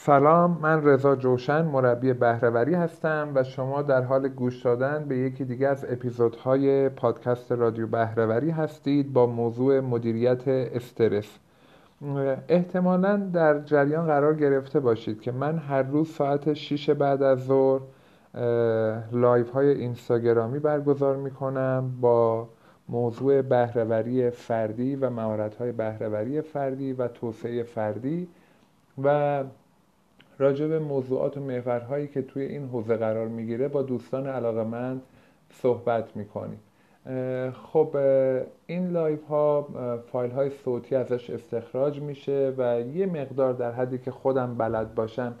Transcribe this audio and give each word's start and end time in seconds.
سلام 0.00 0.58
من 0.62 0.84
رضا 0.84 1.16
جوشن 1.16 1.62
مربی 1.62 2.12
بهرهوری 2.12 2.74
هستم 2.74 3.30
و 3.34 3.44
شما 3.44 3.82
در 3.82 4.02
حال 4.02 4.28
گوش 4.28 4.62
دادن 4.62 5.04
به 5.08 5.18
یکی 5.18 5.44
دیگه 5.44 5.68
از 5.68 5.86
اپیزودهای 5.88 6.88
پادکست 6.88 7.52
رادیو 7.52 7.86
بهرهوری 7.86 8.50
هستید 8.50 9.12
با 9.12 9.26
موضوع 9.26 9.80
مدیریت 9.80 10.48
استرس. 10.48 11.38
احتمالا 12.48 13.16
در 13.16 13.60
جریان 13.60 14.06
قرار 14.06 14.34
گرفته 14.34 14.80
باشید 14.80 15.20
که 15.20 15.32
من 15.32 15.58
هر 15.58 15.82
روز 15.82 16.10
ساعت 16.10 16.52
6 16.52 16.90
بعد 16.90 17.22
از 17.22 17.46
ظهر 17.46 17.80
live 19.12 19.50
های 19.50 19.68
اینستاگرامی 19.68 20.58
برگزار 20.58 21.16
می 21.16 21.30
کنم 21.30 21.92
با 22.00 22.48
موضوع 22.88 23.42
بهرهوری 23.42 24.30
فردی 24.30 24.96
و 24.96 25.10
مهارت 25.10 25.54
های 25.54 25.72
بهرهوری 25.72 26.40
فردی 26.40 26.92
و 26.92 27.08
توسعه 27.08 27.62
فردی 27.62 28.28
و 29.02 29.44
راجع 30.38 30.66
به 30.66 30.78
موضوعات 30.78 31.36
و 31.36 31.40
محورهایی 31.40 32.06
که 32.06 32.22
توی 32.22 32.42
این 32.42 32.68
حوزه 32.68 32.96
قرار 32.96 33.28
می‌گیره 33.28 33.68
با 33.68 33.82
دوستان 33.82 34.26
علاقه‌مند 34.26 35.00
صحبت 35.52 36.16
می‌کنیم. 36.16 36.60
خب 37.72 37.96
این 38.66 38.90
live 38.90 39.24
ها 39.24 39.68
فایل 40.12 40.30
های 40.30 40.50
صوتی 40.50 40.94
ازش 40.94 41.30
استخراج 41.30 42.00
میشه 42.00 42.54
و 42.58 42.80
یه 42.80 43.06
مقدار 43.06 43.52
در 43.52 43.72
حدی 43.72 43.98
که 43.98 44.10
خودم 44.10 44.54
بلد 44.54 44.94
باشم 44.94 45.34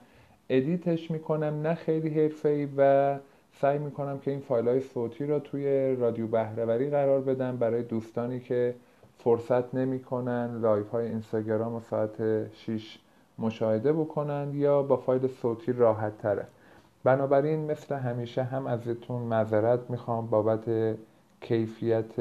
edit 0.50 0.90
ش 0.90 1.10
می‌کنم 1.10 1.62
نه 1.62 1.74
خیلی 1.74 2.08
حرفه‌ای 2.08 2.68
و 2.76 3.14
سعی 3.52 3.78
می‌کنم 3.78 4.18
که 4.18 4.30
این 4.30 4.40
فایل 4.40 4.68
های 4.68 4.80
صوتی 4.80 5.26
رو 5.26 5.38
توی 5.38 5.96
رادیو 5.96 6.26
بهرهوری 6.26 6.90
قرار 6.90 7.20
بدم 7.20 7.56
برای 7.56 7.82
دوستانی 7.82 8.40
که 8.40 8.74
فرصت 9.18 9.74
نمی‌کنن 9.74 10.60
live 10.60 10.88
های 10.88 11.06
اینستاگرام 11.06 11.74
و 11.74 11.80
ساعت 11.80 12.52
6 12.52 12.98
مشاهده 13.38 13.92
بکنند 13.92 14.54
یا 14.54 14.82
با 14.82 14.96
فایل 14.96 15.26
صوتی 15.26 15.72
راحت 15.72 16.18
تره 16.18 16.46
بنابراین 17.04 17.70
مثل 17.70 17.94
همیشه 17.94 18.42
هم 18.42 18.66
ازتون 18.66 19.22
معذرت 19.22 19.90
می‌خوام 19.90 20.26
بابت 20.26 20.96
کیفیت 21.40 22.12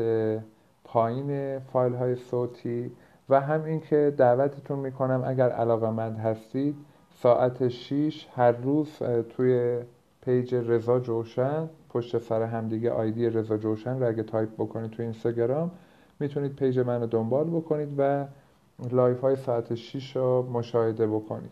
پایین 0.84 1.60
فایل 1.60 1.94
های 1.94 2.16
صوتی 2.16 2.92
و 3.30 3.42
هم 3.42 3.64
اینکه 3.64 4.14
دعوتتون 4.18 4.80
می‌کنم 4.80 5.23
اگر 5.26 5.50
علاقه 5.50 5.90
مند 5.90 6.18
هستید 6.18 6.76
ساعت 7.16 7.68
6 7.68 8.28
هر 8.36 8.52
روز 8.52 8.98
توی 9.30 9.80
page 10.22 10.56
رضا 10.56 11.00
جوشن 11.00 11.70
پشت 11.90 12.18
سر 12.18 12.42
همدیگه 12.42 12.92
ID 12.92 13.30
رضا 13.30 13.58
جوشن 13.58 14.00
رو 14.00 14.08
اگه 14.08 14.23
تایپ 14.23 14.54
بکنید 14.54 14.92
توی 14.92 15.06
اینستاگرام 15.06 15.72
می‌تونید 16.20 16.56
page 16.56 16.80
من 16.80 17.02
رو 17.02 17.08
دنبال 17.08 17.50
بکنید 17.50 17.90
و 17.98 18.26
live 18.92 19.22
های 19.22 19.36
ساعت 19.36 19.75
6 19.75 20.16
رو 20.16 20.50
مشاهده 20.52 21.08
بکنید. 21.08 21.52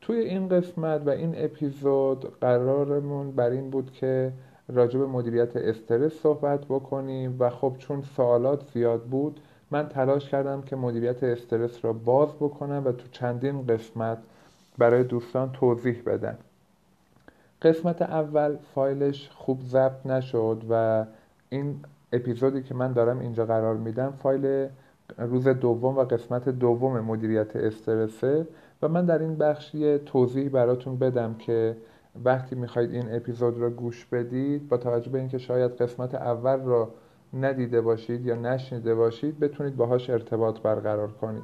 توی 0.00 0.16
این 0.16 0.48
قسمت 0.48 1.02
و 1.06 1.10
این 1.10 1.34
اپیزود 1.36 2.38
قرارمون 2.40 3.32
بر 3.32 3.50
این 3.50 3.70
بود 3.70 3.92
که 3.92 4.32
راجع 4.68 4.98
به 4.98 5.06
مدیریت 5.06 5.56
استرس 5.56 6.12
صحبت 6.12 6.64
بکنیم 6.64 7.36
و 7.38 7.50
خب 7.50 7.74
چون 7.78 8.02
سوالات 8.16 8.62
زیاد 8.74 9.02
بود 9.02 9.40
من 9.70 9.88
تلاش 9.88 10.28
کردم 10.28 10.62
که 10.62 10.76
مدیریت 10.76 11.22
استرس 11.22 11.84
را 11.84 11.92
باز 11.92 12.28
بکنم 12.28 12.82
و 12.84 12.92
تو 12.92 13.08
چندین 13.12 13.66
قسمت 13.66 14.18
برای 14.78 15.04
دوستان 15.04 15.52
توضیح 15.52 16.02
بدم. 16.06 16.38
قسمت 17.62 18.02
اول 18.02 18.56
فایلش 18.74 19.30
خوب 19.34 19.60
ضبط 19.62 20.06
نشد 20.06 20.62
و 20.70 21.04
این 21.48 21.80
اپیزودی 22.12 22.62
که 22.62 22.74
من 22.74 22.92
دارم 22.92 23.18
اینجا 23.18 23.46
قرار 23.46 23.76
میدم 23.76 24.14
فایل 24.22 24.68
روز 25.18 25.48
دوم 25.48 25.98
و 25.98 26.04
قسمت 26.04 26.48
دوم 26.48 27.00
مدیریت 27.00 27.56
استرسه 27.56 28.46
و 28.82 28.88
من 28.88 29.06
در 29.06 29.18
این 29.18 29.36
بخش 29.36 29.74
یه 29.74 29.98
توضیح 29.98 30.48
براتون 30.48 30.96
بدم 30.98 31.34
که 31.34 31.76
وقتی 32.24 32.56
می‌خواید 32.56 32.90
این 32.90 33.14
اپیزود 33.14 33.58
رو 33.58 33.70
گوش 33.70 34.06
بدید 34.06 34.68
با 34.68 34.76
توجه 34.76 35.10
به 35.10 35.18
اینکه 35.18 35.38
شاید 35.38 35.70
قسمت 35.70 36.14
اول 36.14 36.60
رو 36.60 36.88
ندیده 37.34 37.80
باشید 37.80 38.26
یا 38.26 38.34
نشنیده 38.34 38.94
باشید 38.94 39.40
بتونید 39.40 39.76
باهاش 39.76 40.10
ارتباط 40.10 40.60
برقرار 40.60 41.12
کنید. 41.12 41.42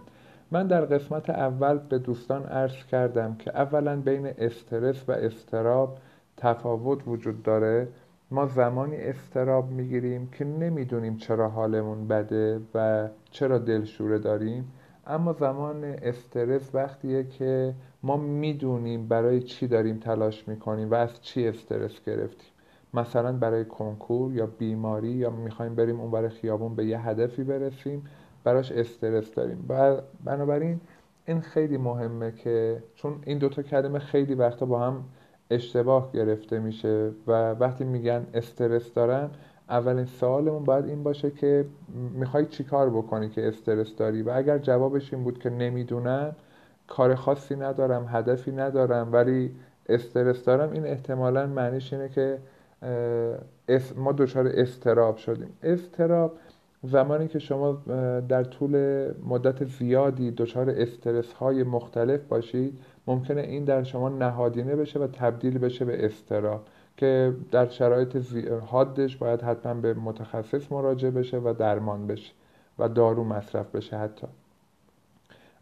من 0.50 0.66
در 0.66 0.84
قسمت 0.84 1.30
اول 1.30 1.78
به 1.78 1.98
دوستان 1.98 2.42
عرض 2.42 2.84
کردم 2.90 3.36
که 3.38 3.58
اولا 3.58 3.96
بین 3.96 4.26
استرس 4.38 5.04
و 5.08 5.12
استراب 5.12 5.98
تفاوت 6.36 7.08
وجود 7.08 7.42
داره. 7.42 7.88
ما 8.30 8.46
زمانی 8.46 8.96
استراب 8.96 9.70
می‌گیریم 9.70 10.28
که 10.32 10.44
نمی‌دونیم 10.44 11.16
چرا 11.16 11.48
حالمون 11.48 12.08
بده 12.08 12.60
و 12.74 13.08
چرا 13.32 13.58
دلشوره 13.58 14.18
داریم؟ 14.18 14.72
اما 15.06 15.32
زمان 15.32 15.84
استرس 15.84 16.74
وقتیه 16.74 17.24
که 17.24 17.74
ما 18.02 18.16
می‌دونیم 18.16 19.08
برای 19.08 19.42
چی 19.42 19.66
داریم 19.66 19.98
تلاش 19.98 20.48
می‌کنیم 20.48 20.90
و 20.90 20.94
از 20.94 21.22
چی 21.22 21.48
استرس 21.48 22.04
گرفتیم. 22.06 22.50
مثلا 22.94 23.32
برای 23.32 23.64
کنکور 23.64 24.32
یا 24.32 24.46
بیماری 24.46 25.08
یا 25.08 25.30
می‌خوایم 25.30 25.74
بریم 25.74 26.00
اون 26.00 26.10
برای 26.10 26.28
خیابون 26.28 26.74
به 26.74 26.86
یه 26.86 27.08
هدفی 27.08 27.44
برسیم 27.44 28.04
براش 28.44 28.72
استرس 28.72 29.34
داریم. 29.34 29.68
بنابراین 30.24 30.80
این 31.26 31.40
خیلی 31.40 31.76
مهمه 31.76 32.32
که 32.32 32.82
چون 32.94 33.14
این 33.26 33.38
دوتا 33.38 33.62
کلمه 33.62 33.98
خیلی 33.98 34.34
وقتا 34.34 34.66
با 34.66 34.80
هم 34.80 35.04
اشتباه 35.50 36.12
گرفته 36.12 36.58
میشه 36.58 37.10
و 37.26 37.52
وقتی 37.52 37.84
میگن 37.84 38.26
استرس 38.34 38.94
دارن 38.94 39.30
اولین 39.72 40.06
سوالمون 40.06 40.64
باید 40.64 40.84
این 40.84 41.02
باشه 41.02 41.30
که 41.30 41.64
می‌خوای 42.14 42.46
چیکار 42.46 42.90
بکنی 42.90 43.28
که 43.28 43.48
استرس 43.48 43.96
داری؟ 43.96 44.22
و 44.22 44.30
اگر 44.34 44.58
جوابش 44.58 45.14
این 45.14 45.24
بود 45.24 45.38
که 45.38 45.50
نمی‌دونم 45.50 46.36
کار 46.88 47.14
خاصی 47.14 47.56
ندارم 47.56 48.06
هدفی 48.08 48.52
ندارم 48.52 49.12
ولی 49.12 49.50
استرس 49.88 50.44
دارم 50.44 50.72
این 50.72 50.86
احتمالا 50.86 51.46
معنیش 51.46 51.92
اینه 51.92 52.08
که 52.08 52.38
ما 53.96 54.12
دچار 54.12 54.46
استراب 54.46 55.16
شدیم. 55.16 55.50
استراب 55.62 56.32
زمانی 56.82 57.28
که 57.28 57.38
شما 57.38 57.72
در 58.28 58.44
طول 58.44 58.74
مدت 59.28 59.64
زیادی 59.64 60.30
دچار 60.30 60.70
استرس 60.70 61.32
های 61.32 61.62
مختلف 61.62 62.20
باشید 62.24 62.78
ممکنه 63.06 63.40
این 63.40 63.64
در 63.64 63.82
شما 63.82 64.08
نهادینه 64.08 64.76
بشه 64.76 65.00
و 65.00 65.06
تبدیل 65.06 65.58
بشه 65.58 65.84
به 65.84 66.04
استراب. 66.06 66.66
که 66.96 67.34
در 67.50 67.68
شرایط 67.68 68.16
حادش 68.66 69.16
باید 69.16 69.42
حتما 69.42 69.74
به 69.74 69.94
متخصص 69.94 70.72
مراجعه 70.72 71.10
بشه 71.10 71.38
و 71.38 71.54
درمان 71.58 72.06
بشه 72.06 72.32
و 72.78 72.88
دارو 72.88 73.24
مصرف 73.24 73.74
بشه 73.74 73.98
حتی. 73.98 74.26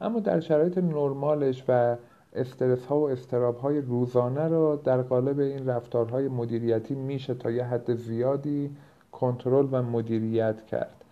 اما 0.00 0.20
در 0.20 0.40
شرایط 0.40 0.78
نرمالش 0.78 1.64
و 1.68 1.96
استرس 2.32 2.86
ها 2.86 3.00
و 3.00 3.10
استراب 3.10 3.58
های 3.58 3.80
روزانه 3.80 4.48
رو 4.48 4.80
در 4.84 5.02
قالب 5.02 5.38
این 5.38 5.66
رفتارهای 5.66 6.28
مدیریتی 6.28 6.94
میشه 6.94 7.34
تا 7.34 7.50
یه 7.50 7.64
حد 7.64 7.94
زیادی 7.94 8.76
کنترل 9.12 9.68
و 9.72 9.82
مدیریت 9.82 10.66
کرد. 10.66 11.04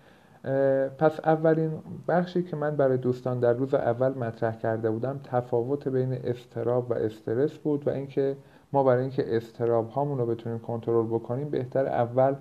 پس 0.98 1.20
اولین 1.24 1.70
بخشی 2.08 2.42
که 2.42 2.56
من 2.56 2.76
برای 2.76 2.96
دوستان 2.96 3.40
در 3.40 3.52
روز 3.52 3.74
اول 3.74 4.18
مطرح 4.18 4.58
کرده 4.58 4.90
بودم 4.90 5.20
تفاوت 5.24 5.88
بین 5.88 6.12
استراب 6.12 6.90
و 6.90 6.94
استرس 6.94 7.52
بود 7.52 7.86
و 7.86 7.90
اینکه 7.90 8.36
ما 8.72 8.82
برای 8.82 9.00
اینکه 9.00 9.36
استراب 9.36 9.90
هامون 9.90 10.18
رو 10.18 10.26
بتونیم 10.26 10.58
کنترل 10.58 11.06
بکنیم 11.06 11.48
بهتر 11.48 11.86
اول 11.86 12.34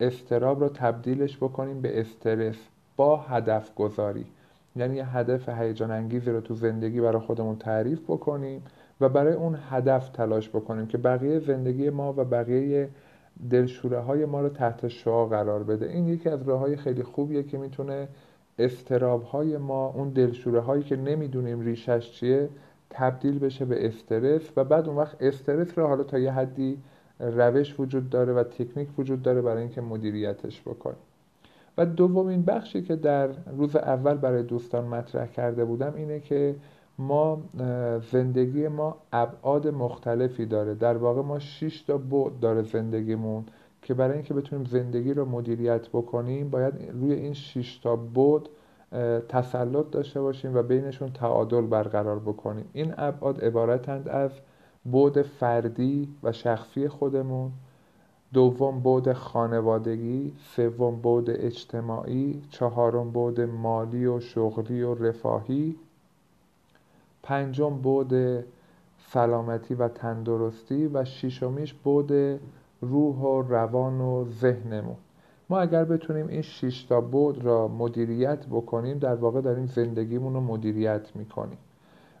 استراب 0.00 0.60
رو 0.60 0.68
تبدیلش 0.68 1.36
بکنیم 1.36 1.80
به 1.80 2.00
استرس 2.00 2.56
با 2.96 3.16
هدف 3.16 3.74
گذاری 3.74 4.26
یعنی 4.76 4.96
یه 4.96 5.16
هدف 5.16 5.48
هیجان 5.48 5.90
انگیزی 5.90 6.30
رو 6.30 6.40
تو 6.40 6.54
زندگی 6.54 7.00
برای 7.00 7.22
خودمون 7.22 7.56
تعریف 7.56 8.00
بکنیم 8.08 8.62
و 9.00 9.08
برای 9.08 9.32
اون 9.32 9.58
هدف 9.70 10.08
تلاش 10.08 10.48
بکنیم 10.48 10.86
که 10.86 10.98
بقیه 10.98 11.38
زندگی 11.38 11.90
ما 11.90 12.12
و 12.12 12.24
بقیه 12.24 12.88
دلشوره 13.50 14.00
های 14.00 14.24
ما 14.24 14.40
رو 14.40 14.48
تحت 14.48 14.88
شعا 14.88 15.26
قرار 15.26 15.62
بده. 15.62 15.86
این 15.86 16.08
یکی 16.08 16.28
از 16.28 16.42
راه 16.42 16.60
های 16.60 16.76
خیلی 16.76 17.02
خوبیه 17.02 17.42
که 17.42 17.58
می‌تونه 17.58 18.08
استراب 18.58 19.22
های 19.22 19.56
ما 19.56 19.86
اون 19.86 20.08
دلشوره 20.08 20.60
هایی 20.60 20.82
که 20.82 20.96
نمی‌دونیم 20.96 21.60
ریشش 21.60 22.12
چیه 22.12 22.48
تبدیل 22.92 23.38
بشه 23.38 23.64
به 23.64 23.86
استرس 23.86 24.42
و 24.56 24.64
بعد 24.64 24.88
اون 24.88 24.96
وقت 24.96 25.16
استرس 25.22 25.78
رو 25.78 25.86
حالا 25.86 26.04
تا 26.04 26.18
یه 26.18 26.32
حدی 26.32 26.78
روش 27.20 27.80
وجود 27.80 28.10
داره 28.10 28.32
و 28.32 28.42
تکنیک 28.42 28.88
وجود 28.98 29.22
داره 29.22 29.42
برای 29.42 29.62
اینکه 29.62 29.80
مدیریتش 29.80 30.60
بکنیم 30.60 31.02
و 31.78 31.86
دومین 31.86 32.42
بخشی 32.42 32.82
که 32.82 32.96
در 32.96 33.28
روز 33.56 33.76
اول 33.76 34.14
برای 34.14 34.42
دوستان 34.42 34.84
مطرح 34.84 35.26
کرده 35.26 35.64
بودم 35.64 35.94
اینه 35.96 36.20
که 36.20 36.56
ما 36.98 37.42
زندگی 38.12 38.68
ما 38.68 38.96
ابعاد 39.12 39.68
مختلفی 39.68 40.46
داره. 40.46 40.74
در 40.74 40.96
واقع 40.96 41.22
ما 41.22 41.38
6 41.38 41.82
تا 41.82 41.98
بعد 41.98 42.40
داره 42.40 42.62
زندگیمون 42.62 43.44
که 43.82 43.94
برای 43.94 44.14
اینکه 44.14 44.34
بتونیم 44.34 44.64
زندگی 44.64 45.14
رو 45.14 45.24
مدیریت 45.24 45.88
بکنیم 45.88 46.50
باید 46.50 46.74
روی 46.92 47.12
این 47.12 47.32
6 47.32 47.78
تا 47.78 47.96
بعد 47.96 48.42
تسلط 49.28 49.90
داشته 49.90 50.20
باشیم 50.20 50.54
و 50.54 50.62
بینشون 50.62 51.12
تعادل 51.12 51.60
برقرار 51.60 52.18
بکنیم. 52.18 52.64
این 52.72 52.94
ابعاد 52.96 53.44
عبارتند 53.44 54.08
از 54.08 54.30
بعد 54.86 55.22
فردی 55.22 56.08
و 56.22 56.32
شخصی 56.32 56.88
خودمون 56.88 57.52
دوم 58.32 58.80
بعد 58.80 59.12
خانوادگی 59.12 60.32
سوم 60.56 61.00
بعد 61.00 61.30
اجتماعی 61.30 62.42
چهارم 62.50 63.10
بعد 63.12 63.40
مالی 63.40 64.06
و 64.06 64.20
شغلی 64.20 64.82
و 64.82 64.94
رفاهی 64.94 65.76
پنجم 67.22 67.82
بعد 67.82 68.44
سلامتی 68.98 69.74
و 69.74 69.88
تندرستی 69.88 70.86
و 70.86 71.04
شیشمیش 71.04 71.74
بود 71.74 72.12
روح 72.80 73.16
و 73.16 73.42
روان 73.42 74.00
و 74.00 74.24
ذهنمون. 74.40 74.96
ما 75.52 75.60
اگر 75.60 75.84
بتونیم 75.84 76.26
این 76.26 76.42
شش 76.42 76.82
تا 76.82 77.00
بود 77.00 77.44
را 77.44 77.68
مدیریت 77.68 78.46
بکنیم 78.46 78.98
در 78.98 79.14
واقع 79.14 79.40
داریم 79.40 79.66
زندگیمون 79.66 80.34
رو 80.34 80.40
مدیریت 80.40 81.16
می‌کنیم. 81.16 81.58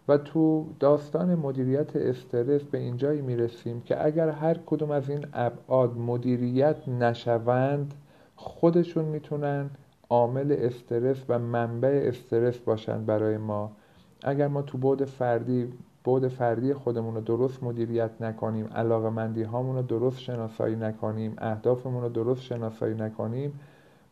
و 0.08 0.18
تو 0.18 0.66
داستان 0.80 1.34
مدیریت 1.34 1.96
استرس 1.96 2.62
به 2.62 2.78
اینجایی 2.78 3.20
می‌رسیم 3.20 3.80
که 3.80 4.04
اگر 4.04 4.28
هر 4.28 4.58
کدوم 4.66 4.90
از 4.90 5.10
این 5.10 5.26
ابعاد 5.32 5.98
مدیریت 5.98 6.88
نشوند 6.88 7.94
خودشون 8.36 9.04
می‌تونن 9.04 9.70
عامل 10.10 10.56
استرس 10.58 11.24
و 11.28 11.38
منبع 11.38 12.02
استرس 12.04 12.58
باشن 12.58 13.04
برای 13.04 13.36
ما. 13.36 13.72
اگر 14.22 14.48
ما 14.48 14.62
تو 14.62 14.78
بود 14.78 15.04
فردی 15.04 15.72
بود 16.04 16.28
فردی 16.28 16.74
خودمون 16.74 17.14
رو 17.14 17.20
درست 17.20 17.62
مدیریت 17.62 18.10
نکنیم 18.20 18.66
علاقه 18.66 19.10
مندی 19.10 19.42
هامون 19.42 19.76
رو 19.76 19.82
درست 19.82 20.18
شناسایی 20.18 20.76
نکنیم 20.76 21.34
اهدافمون 21.38 22.02
رو 22.02 22.08
درست 22.08 22.42
شناسایی 22.42 22.94
نکنیم 22.94 23.60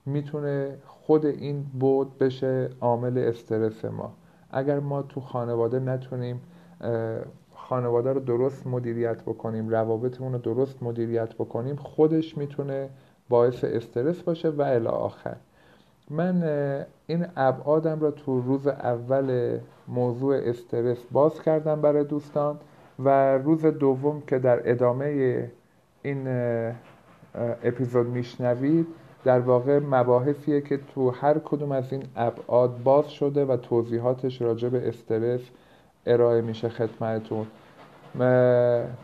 می‌تونه 0.07 0.79
خود 0.87 1.27
این 1.27 1.67
بود 1.81 2.19
بشه 2.19 2.71
عامل 2.81 3.19
استرس 3.19 3.85
ما. 3.85 4.13
اگر 4.51 4.81
ما 4.81 5.03
تو 5.03 5.21
خانواده 5.21 5.79
نتونیم 5.79 6.41
خانواده 7.55 8.13
رو 8.13 8.21
درست 8.21 8.67
مدیریت 8.67 9.23
بکنیم 9.23 9.69
روابطمون 9.69 10.33
رو 10.33 10.39
درست 10.39 10.83
مدیریت 10.83 11.35
بکنیم 11.35 11.77
خودش 11.77 12.39
می‌تونه 12.39 12.89
باعث 13.29 13.65
استرس 13.65 14.23
باشه 14.23 14.49
و 14.49 14.63
الی 14.63 14.87
آخر. 14.87 15.37
من 16.11 16.43
این 17.07 17.27
ابعادم 17.37 18.01
را 18.01 18.11
تو 18.11 18.41
روز 18.41 18.67
اول 18.67 19.59
موضوع 19.89 20.37
استرس 20.37 20.99
باز 21.13 21.43
کردم 21.43 21.81
برای 21.81 22.05
دوستان 22.05 22.59
و 22.99 23.39
روز 23.39 23.67
دوم 23.67 24.23
که 24.27 24.39
در 24.39 24.71
ادامه 24.71 25.51
این 26.03 26.29
اپیزود 27.65 28.07
میشنوید 28.07 28.87
در 29.25 29.41
واقع 29.41 29.79
مباحثیه 29.79 30.61
که 30.61 30.81
تو 30.95 31.11
هر 31.11 31.39
کدوم 31.39 31.73
از 31.73 31.93
این 31.93 32.03
ابعاد 32.17 32.83
باز 32.83 33.11
شده 33.11 33.45
و 33.45 33.57
توضیحاتش 33.57 34.43
راجع 34.43 34.69
به 34.69 34.89
استرس 34.89 35.41
ارائه 36.07 36.41
میشه 36.41 36.69
خدمتتون. 36.69 37.47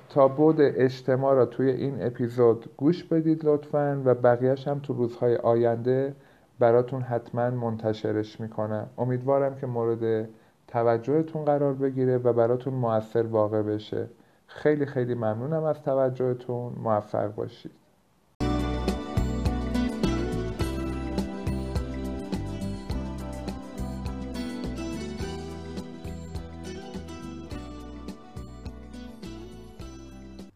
تا 0.08 0.28
بود 0.28 0.56
اجتماع 0.60 1.34
را 1.34 1.46
توی 1.46 1.70
این 1.70 2.02
اپیزود 2.02 2.64
گوش 2.76 3.04
بدید 3.04 3.44
لطفا 3.44 4.02
و 4.04 4.14
بقیهش 4.14 4.68
هم 4.68 4.78
تو 4.78 4.92
روزهای 4.92 5.36
آینده 5.36 6.14
براتون 6.58 7.02
حتما 7.02 7.50
منتشرش 7.50 8.40
می‌کنم. 8.40 8.90
امیدوارم 8.98 9.54
که 9.54 9.66
مورد 9.66 10.28
توجهتون 10.68 11.44
قرار 11.44 11.74
بگیره 11.74 12.18
و 12.18 12.32
براتون 12.32 12.74
موثر 12.74 13.22
واقع 13.22 13.62
بشه. 13.62 14.08
خیلی 14.46 14.86
خیلی 14.86 15.14
ممنونم 15.14 15.64
از 15.64 15.82
توجهتون. 15.82 16.72
موفق 16.82 17.34
باشید. 17.34 17.72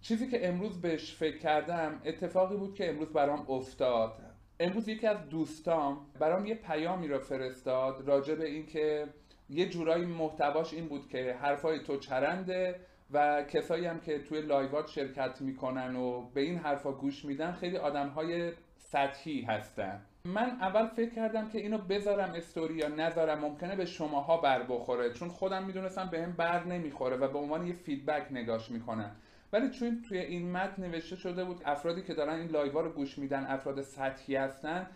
چیزی 0.00 0.28
که 0.28 0.48
امروز 0.48 0.80
بهش 0.80 1.14
فکر 1.14 1.38
کردم 1.38 1.92
اتفاقی 2.04 2.56
بود 2.56 2.74
که 2.74 2.90
امروز 2.90 3.08
برام 3.08 3.46
افتاد. 3.48 4.29
امروز 4.62 4.88
یکی 4.88 5.06
از 5.06 5.28
دوستام 5.28 6.06
برام 6.18 6.46
یه 6.46 6.54
پیامی 6.54 7.08
را 7.08 7.18
فرستاد 7.18 8.08
راجع 8.08 8.34
به 8.34 8.46
اینکه 8.46 9.06
یه 9.50 9.68
جورایی 9.68 10.04
محتواش 10.04 10.74
این 10.74 10.88
بود 10.88 11.08
که 11.08 11.36
حرفای 11.40 11.78
تو 11.78 11.96
چرنده 11.96 12.80
و 13.10 13.42
کسایی 13.42 13.86
هم 13.86 14.00
که 14.00 14.18
توی 14.18 14.40
live 14.40 14.78
ات 14.78 14.88
شرکت 14.88 15.40
می‌کنن 15.40 15.96
و 15.96 16.30
به 16.34 16.40
این 16.40 16.58
حرفا 16.58 16.92
گوش 16.92 17.24
میدن 17.24 17.52
خیلی 17.52 17.76
آدم 17.76 18.08
های 18.08 18.52
سطحی 18.76 19.42
هستن. 19.42 20.00
من 20.24 20.58
اول 20.60 20.86
فکر 20.86 21.14
کردم 21.14 21.48
که 21.48 21.58
اینو 21.58 21.78
بذارم 21.78 22.32
استوری 22.34 22.74
یا 22.74 22.88
نذارم 22.88 23.38
ممکنه 23.38 23.76
به 23.76 23.84
شماها 23.84 24.36
بر 24.36 24.62
بخوره 24.62 25.12
چون 25.12 25.28
خودم 25.28 25.64
می‌دونستم 25.64 26.08
به 26.10 26.22
هم 26.22 26.32
بر 26.32 26.64
نمی‌خوره 26.64 27.16
و 27.16 27.28
به 27.28 27.38
عنوان 27.38 27.66
یه 27.66 27.72
feedback 27.72 28.26
نگاش 28.30 28.70
می‌کنم 28.70 29.16
ولی 29.52 29.70
چون 29.70 30.02
توی 30.08 30.18
این 30.18 30.52
متن 30.52 30.82
نوشته 30.82 31.16
شده 31.16 31.44
بود 31.44 31.62
افرادی 31.64 32.02
که 32.02 32.14
دارن 32.14 32.34
این 32.34 32.48
live 32.48 32.74
ا 32.74 32.80
رو 32.80 32.90
گوش 32.90 33.18
میدن 33.18 33.46
افراد 33.46 33.82
سطحی 33.82 34.36
هستن 34.36 34.86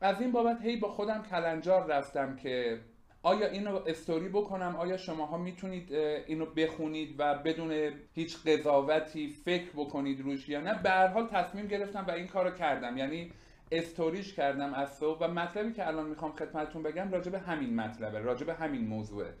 از 0.00 0.20
این 0.20 0.32
بابت 0.32 0.62
هی 0.62 0.76
با 0.76 0.88
خودم 0.88 1.22
کلنجار 1.30 1.86
رفتم 1.86 2.36
که 2.36 2.80
آیا 3.22 3.46
اینو 3.46 3.80
استوری 3.86 4.28
بکنم؟ 4.28 4.76
آیا 4.76 4.96
شماها 4.96 5.38
می‌تونید 5.38 5.92
اینو 6.26 6.46
بخونید 6.46 7.14
و 7.18 7.38
بدون 7.38 7.92
هیچ 8.14 8.36
قضاوتی 8.46 9.28
فکر 9.28 9.70
بکنید 9.74 10.20
روش 10.20 10.48
یا 10.48 10.60
نه؟ 10.60 10.82
به 10.82 10.90
هر 10.90 11.06
حال 11.06 11.26
تصمیم 11.26 11.66
گرفتم 11.66 12.04
و 12.08 12.10
این 12.10 12.26
کارو 12.26 12.50
کردم. 12.50 12.96
یعنی 12.96 13.32
استوریش 13.72 14.34
کردم 14.34 14.74
از 14.74 14.96
صبح 14.96 15.18
و 15.20 15.28
مطلبی 15.28 15.72
که 15.72 15.86
الان 15.86 16.06
می‌خوام 16.06 16.32
خدمتتون 16.32 16.82
بگم 16.82 17.10
راجع 17.10 17.36
همین 17.36 17.74
مطلبه 17.74 18.18
راجع 18.18 18.50
همین 18.50 18.86
موضوعه. 18.86 19.34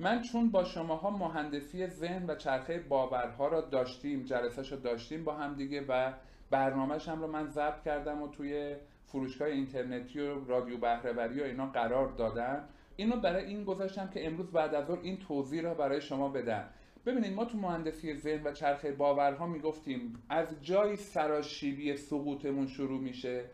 من 0.00 0.22
چون 0.22 0.50
با 0.50 0.64
شماها 0.64 1.10
مهندسی 1.10 1.86
ذهن 1.86 2.30
و 2.30 2.34
چرخه 2.34 2.78
باورها 2.78 3.48
را 3.48 3.60
داشتیم 3.60 4.22
جلسهش 4.22 4.72
رو 4.72 4.78
داشتیم 4.78 5.24
با 5.24 5.34
هم 5.34 5.54
دیگه 5.54 5.84
و 5.88 6.12
برنامهش 6.50 7.08
هم 7.08 7.20
رو 7.20 7.26
من 7.26 7.46
ضبط 7.46 7.82
کردم 7.82 8.22
و 8.22 8.28
توی 8.28 8.76
فروشگاه 9.04 9.48
اینترنتی 9.48 10.20
و 10.20 10.44
رادیو 10.44 10.78
بهرهوری 10.78 11.40
و 11.40 11.44
اینا 11.44 11.66
قرار 11.66 12.08
دادم 12.08 12.64
اینو 12.96 13.20
برای 13.20 13.44
این 13.44 13.64
گذاشتم 13.64 14.08
که 14.08 14.26
امروز 14.26 14.52
بعد 14.52 14.74
از 14.74 14.90
این 15.02 15.16
توضیح 15.16 15.62
را 15.62 15.74
برای 15.74 16.00
شما 16.00 16.28
بدم. 16.28 16.68
ببینید 17.06 17.32
ما 17.32 17.44
تو 17.44 17.58
مهندسی 17.58 18.14
ذهن 18.14 18.46
و 18.46 18.52
چرخه 18.52 18.92
باورها 18.92 19.46
می‌گفتیم 19.46 20.22
از 20.28 20.56
جای 20.62 20.96
سراشیبی 20.96 21.96
سقوطمون 21.96 22.66
شروع 22.66 23.00
میشه. 23.00 23.44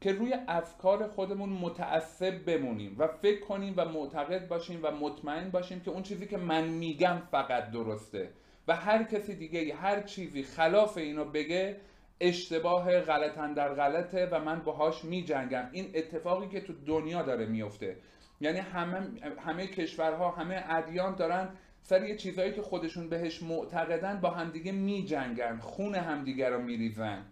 که 0.00 0.12
روی 0.12 0.34
افکار 0.48 1.08
خودمون 1.08 1.48
متعصب 1.48 2.44
بمونیم 2.44 2.96
و 2.98 3.06
فکر 3.06 3.40
کنیم 3.40 3.74
و 3.76 3.84
معتقد 3.84 4.48
باشیم 4.48 4.80
و 4.82 4.90
مطمئن 4.90 5.50
باشیم 5.50 5.80
که 5.80 5.90
اون 5.90 6.02
چیزی 6.02 6.26
که 6.26 6.36
من 6.36 6.68
میگم 6.68 7.22
فقط 7.30 7.70
درسته. 7.70 8.30
و 8.68 8.76
هر 8.76 9.02
کسی 9.02 9.34
دیگه 9.34 9.74
هر 9.74 10.02
چیزی 10.02 10.42
خلاف 10.42 10.96
اینو 10.96 11.24
بگه 11.24 11.76
اشتباه 12.20 13.00
غلطن 13.00 13.52
در 13.52 13.74
غلطه 13.74 14.26
و 14.26 14.40
من 14.40 14.60
باهاش 14.60 15.04
میجنگم. 15.04 15.68
این 15.72 15.90
اتفاقی 15.94 16.48
که 16.48 16.60
تو 16.60 16.72
دنیا 16.86 17.22
داره 17.22 17.46
میفته 17.46 17.96
یعنی 18.40 18.58
همه, 18.58 19.08
همه 19.38 19.66
کشورها 19.66 20.30
همه 20.30 20.64
ادیان 20.68 21.14
دارن 21.14 21.48
سر 21.82 22.04
یه 22.04 22.16
چیزهایی 22.16 22.52
که 22.52 22.62
خودشون 22.62 23.08
بهش 23.08 23.42
معتقدن 23.42 24.20
با 24.20 24.30
همدیگه 24.30 24.72
میجنگن. 24.72 25.58
خون 25.58 25.94
همدیگه 25.94 26.48
رو 26.48 26.62
میریزن. 26.62 27.24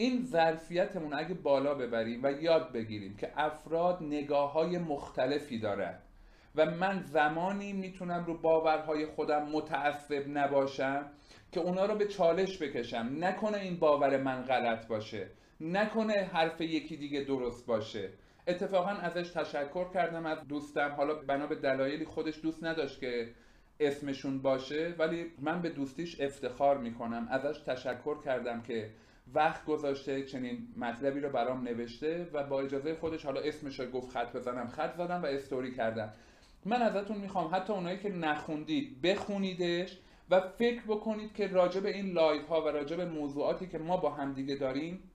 این 0.00 0.24
ظرفیتمون 0.24 1.14
اگه 1.14 1.34
بالا 1.34 1.74
ببریم 1.74 2.20
و 2.22 2.32
یاد 2.32 2.72
بگیریم 2.72 3.16
که 3.16 3.32
افراد 3.36 4.02
نگاه 4.02 4.52
های 4.52 4.78
مختلفی 4.78 5.58
دارن 5.58 5.98
و 6.54 6.70
من 6.70 7.02
زمانی 7.02 7.72
می‌تونم 7.72 8.24
رو 8.24 8.38
باورهای 8.38 9.06
خودم 9.06 9.42
متعصب 9.42 10.24
نباشم 10.28 11.10
که 11.52 11.60
اونا 11.60 11.86
رو 11.86 11.94
به 11.94 12.06
چالش 12.06 12.62
بکشم. 12.62 13.16
نکنه 13.20 13.58
این 13.58 13.78
باور 13.78 14.22
من 14.22 14.42
غلط 14.42 14.86
باشه. 14.86 15.30
نکنه 15.60 16.30
حرف 16.32 16.60
یکی 16.60 16.96
دیگه 16.96 17.20
درست 17.20 17.66
باشه. 17.66 18.10
اتفاقا 18.46 18.90
ازش 18.90 19.30
تشکر 19.30 19.92
کردم 19.92 20.26
از 20.26 20.48
دوستم. 20.48 20.94
حالا 20.96 21.14
بنا 21.14 21.46
به 21.46 21.54
دلایلی 21.54 22.04
خودش 22.04 22.40
دوست 22.42 22.64
نداشت 22.64 23.00
که 23.00 23.34
اسمشون 23.80 24.42
باشه 24.42 24.94
ولی 24.98 25.26
من 25.40 25.62
به 25.62 25.68
دوستیش 25.68 26.20
افتخار 26.20 26.78
می‌کنم. 26.78 27.28
ازش 27.30 27.58
تشکر 27.58 28.22
کردم 28.22 28.62
که 28.62 28.90
وقت 29.34 29.64
گذاشته 29.64 30.22
چنین 30.22 30.68
مطلبی 30.76 31.20
رو 31.20 31.28
برام 31.28 31.62
نوشته 31.62 32.28
و 32.32 32.42
با 32.44 32.60
اجازه 32.60 32.94
خودش 32.94 33.24
حالا 33.24 33.40
اسمش 33.40 33.80
رو 33.80 33.90
گفت 33.90 34.10
خط 34.10 34.36
بزنم. 34.36 34.68
خط 34.68 34.96
زدم 34.96 35.22
و 35.22 35.26
استوری 35.26 35.74
کردم. 35.74 36.12
من 36.64 36.82
ازتون 36.82 37.18
می‌خوام 37.18 37.54
حتی 37.54 37.72
اونایی 37.72 37.98
که 37.98 38.08
نخوندید 38.08 39.02
بخونیدش 39.02 39.98
و 40.30 40.40
فکر 40.40 40.82
بکنید 40.82 41.34
که 41.34 41.46
راجع 41.46 41.80
به 41.80 41.94
این 41.94 42.12
live 42.12 42.48
ها 42.48 42.64
و 42.64 42.68
راجع 42.68 42.96
به 42.96 43.04
موضوعاتی 43.04 43.66
که 43.66 43.78
ما 43.78 43.96
با 43.96 44.10
همدیگه 44.10 44.54
داریم 44.54 45.10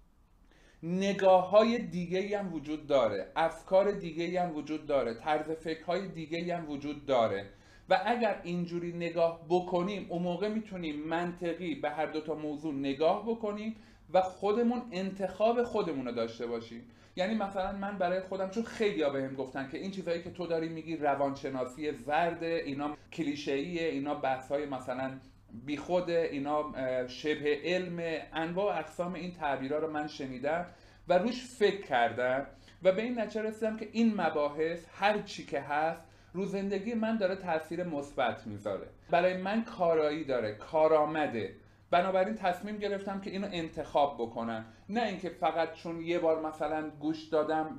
نگاه 0.83 1.49
های 1.49 1.77
دیگه 1.77 2.39
هم 2.39 2.53
وجود 2.53 2.87
داره. 2.87 3.31
افکار 3.35 3.91
دیگه 3.91 4.41
هم 4.41 4.55
وجود 4.55 4.85
داره. 4.85 5.13
طرز 5.13 5.51
فکرهای 5.51 6.07
دیگه 6.07 6.57
هم 6.57 6.69
وجود 6.69 7.05
داره. 7.05 7.45
و 7.89 8.01
اگر 8.05 8.39
اینجوری 8.43 8.91
نگاه 8.91 9.45
بکنیم 9.49 10.05
اون 10.09 10.21
موقع 10.21 10.47
می‌تونیم 10.47 10.99
منطقی 10.99 11.75
به 11.75 11.89
هر 11.89 12.05
دو 12.05 12.21
تا 12.21 12.35
موضوع 12.35 12.73
نگاه 12.73 13.25
بکنیم 13.25 13.75
و 14.13 14.21
خودمون 14.21 14.81
انتخاب 14.91 15.63
خودمون 15.63 16.05
رو 16.05 16.11
داشته 16.11 16.47
باشیم. 16.47 16.83
یعنی 17.15 17.35
مثلا 17.35 17.71
من 17.71 17.97
برای 17.97 18.19
خودم 18.19 18.49
چون 18.49 18.63
خیلی 18.63 19.03
بهم 19.09 19.35
گفتن 19.35 19.69
که 19.71 19.77
این 19.77 19.91
چیزهایی 19.91 20.23
که 20.23 20.31
تو 20.31 20.47
داری 20.47 20.69
میگی 20.69 20.97
روانشناسی 20.97 21.91
زرد 21.91 22.43
اینا 22.43 22.97
کلیشه‌ایه 23.13 23.87
اینا 23.87 24.15
بحث 24.15 24.51
های 24.51 24.65
مثلا 24.65 25.19
بیخود 25.65 26.09
اینا 26.09 26.73
شبه 27.07 27.59
علم 27.63 28.21
انواع 28.33 28.75
و 28.75 28.79
اقسام 28.79 29.13
این 29.13 29.31
تعبیرها 29.31 29.79
رو 29.79 29.91
من 29.91 30.07
شنیدم 30.07 30.65
و 31.07 31.17
روش 31.17 31.45
فکر 31.45 31.81
کردم 31.81 32.45
و 32.83 32.91
به 32.91 33.01
این 33.01 33.19
نتیجه 33.19 33.41
رسیدم 33.41 33.77
که 33.77 33.89
این 33.91 34.21
مباحث 34.21 34.85
هر 34.93 35.21
چی 35.21 35.45
که 35.45 35.59
هست 35.59 36.12
رو 36.33 36.45
زندگی 36.45 36.93
من 36.93 37.17
داره 37.17 37.35
تاثیر 37.35 37.83
مثبت 37.83 38.47
می‌ذاره. 38.47 38.87
برای 39.11 39.37
من 39.37 39.63
کارایی 39.63 40.23
داره 40.23 40.55
کارآمده. 40.55 41.55
بنابراین 41.91 42.35
تصمیم 42.35 42.77
گرفتم 42.77 43.21
که 43.21 43.29
اینو 43.29 43.47
انتخاب 43.51 44.15
بکنم. 44.19 44.65
نه 44.89 45.03
اینکه 45.03 45.29
فقط 45.29 45.73
چون 45.73 46.01
یه 46.01 46.19
بار 46.19 46.41
مثلا 46.41 46.89
گوش 46.89 47.23
دادم 47.23 47.77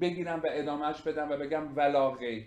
بگیرم 0.00 0.40
و 0.44 0.46
ادامهش 0.50 1.02
بدم 1.02 1.30
و 1.30 1.36
بگم 1.36 1.76
ولا 1.76 2.10
غیر. 2.10 2.46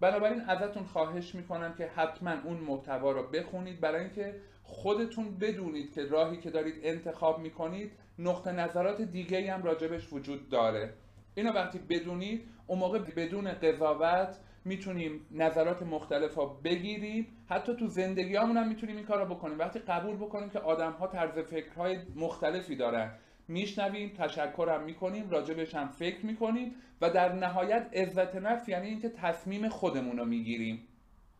بنابراین 0.00 0.40
ازتون 0.40 0.84
خواهش 0.84 1.34
می‌کنم 1.34 1.74
که 1.74 1.86
حتما 1.86 2.34
اون 2.44 2.56
محتوا 2.56 3.12
رو 3.12 3.22
بخونید. 3.22 3.80
برای 3.80 4.00
اینکه 4.00 4.34
خودتون 4.62 5.38
بدونید 5.38 5.94
که 5.94 6.06
راهی 6.06 6.36
که 6.36 6.50
دارید 6.50 6.74
انتخاب 6.82 7.38
می‌کنید 7.38 7.92
نقطه 8.18 8.52
نظرات 8.52 9.00
دیگه 9.02 9.52
هم 9.52 9.62
راجبش 9.62 10.12
وجود 10.12 10.48
داره. 10.48 10.92
اینو 11.34 11.52
وقتی 11.52 11.78
بدونید 11.78 12.48
اون 12.66 12.78
موقع 12.78 12.98
بدون 12.98 13.52
قضاوت 13.52 14.36
می‌تونیم 14.64 15.26
نظرات 15.30 15.82
مختلف 15.82 16.34
ها 16.34 16.46
بگیریم. 16.46 17.26
حتی 17.48 17.76
تو 17.76 17.86
زندگی 17.86 18.36
هم 18.36 18.68
می‌تونیم 18.68 18.96
این 18.96 19.04
کار 19.04 19.26
رو 19.26 19.34
بکنیم. 19.34 19.58
وقتی 19.58 19.78
قبول 19.78 20.16
بکنیم 20.16 20.50
که 20.50 20.58
آدم 20.58 20.92
ها 20.92 21.06
طرز 21.06 21.38
فکرهای 21.38 21.98
مختلفی 22.16 22.76
دارن. 22.76 23.10
میشنویم 23.48 24.08
تشکرم 24.18 24.84
می‌کنیم 24.84 25.30
راجبش 25.30 25.74
هم 25.74 25.88
فکر 25.88 26.26
می‌کنیم 26.26 26.74
و 27.00 27.10
در 27.10 27.32
نهایت 27.32 27.86
عزت 27.94 28.36
نفس 28.36 28.68
یعنی 28.68 28.88
اینکه 28.88 29.08
تصمیم 29.08 29.68
خودمون 29.68 30.18
رو 30.18 30.24
می‌گیریم. 30.24 30.88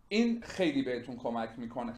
این 0.08 0.40
خیلی 0.40 0.82
بهتون 0.82 1.16
کمک 1.16 1.50
می‌کنه. 1.58 1.92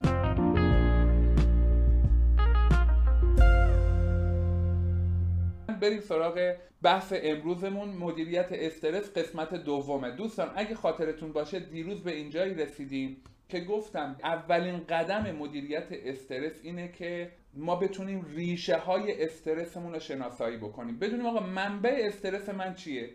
بریم 5.85 6.01
سراغ 6.01 6.55
بحث 6.83 7.13
امروزمون. 7.17 7.89
مدیریت 7.89 8.49
استرس 8.51 9.13
قسمت 9.13 9.55
دومه. 9.55 10.11
دوستان 10.11 10.51
اگه 10.57 10.75
خاطرتون 10.75 11.33
باشه 11.33 11.61
دیروز 11.61 12.03
به 12.03 12.15
اینجایی 12.15 12.55
رسیدیم 12.55 13.17
که 13.49 13.61
گفتم 13.61 14.17
اولین 14.23 14.85
قدم 14.89 15.31
مدیریت 15.31 15.87
استرس 15.91 16.61
اینه 16.63 16.89
که 16.89 17.31
ما 17.55 17.77
بتونیم 17.77 18.25
ریشه 18.35 18.77
های 18.77 19.25
استرسمون 19.25 19.93
رو 19.93 20.01
شناسایی 20.01 20.57
بکنیم. 20.57 20.99
بدونیم 20.99 21.27
آقا 21.27 21.41
منبع 21.41 22.03
استرس 22.05 22.49
من 22.49 22.75
چیه؟ 22.75 23.11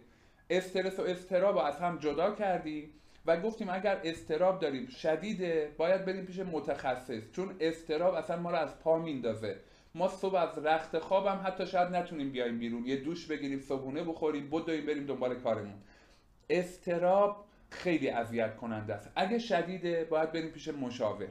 استرس 0.49 0.99
و 0.99 1.03
استراب 1.03 1.55
رو 1.55 1.61
از 1.61 1.79
هم 1.79 1.97
جدا 1.97 2.35
کردیم 2.35 2.89
و 3.25 3.41
گفتیم 3.41 3.69
اگر 3.69 4.01
استراب 4.03 4.59
داریم 4.59 4.88
شدیده 4.88 5.71
باید 5.77 6.05
بریم 6.05 6.25
پیش 6.25 6.39
متخصص. 6.39 7.31
چون 7.31 7.55
استراب 7.59 8.13
اصلا 8.13 8.38
ما 8.38 8.51
رو 8.51 8.57
از 8.57 8.79
پا 8.79 8.97
میندازه 8.97 9.55
ما 9.96 10.08
صبح 10.08 10.36
از 10.36 10.65
رخت 10.65 11.00
خوابم 11.00 11.41
حتی 11.46 11.67
شاید 11.67 11.96
نتونیم 11.96 12.31
بیایم 12.31 12.60
بیرون. 12.60 12.86
یه 12.86 12.96
دوش 12.96 13.25
بگیریم 13.25 13.60
صبحونه 13.60 14.03
بخوریم 14.03 14.50
بدویم 14.50 14.86
بریم 14.86 15.05
دنبال 15.05 15.36
کارمون. 15.36 15.81
استراب 16.50 17.46
خیلی 17.69 18.10
اذیت 18.10 18.55
کننده 18.55 18.93
است. 18.93 19.12
اگه 19.15 19.39
شدیده 19.39 20.03
باید 20.03 20.31
بریم 20.31 20.51
پیش 20.51 20.67
مشاور. 20.67 21.27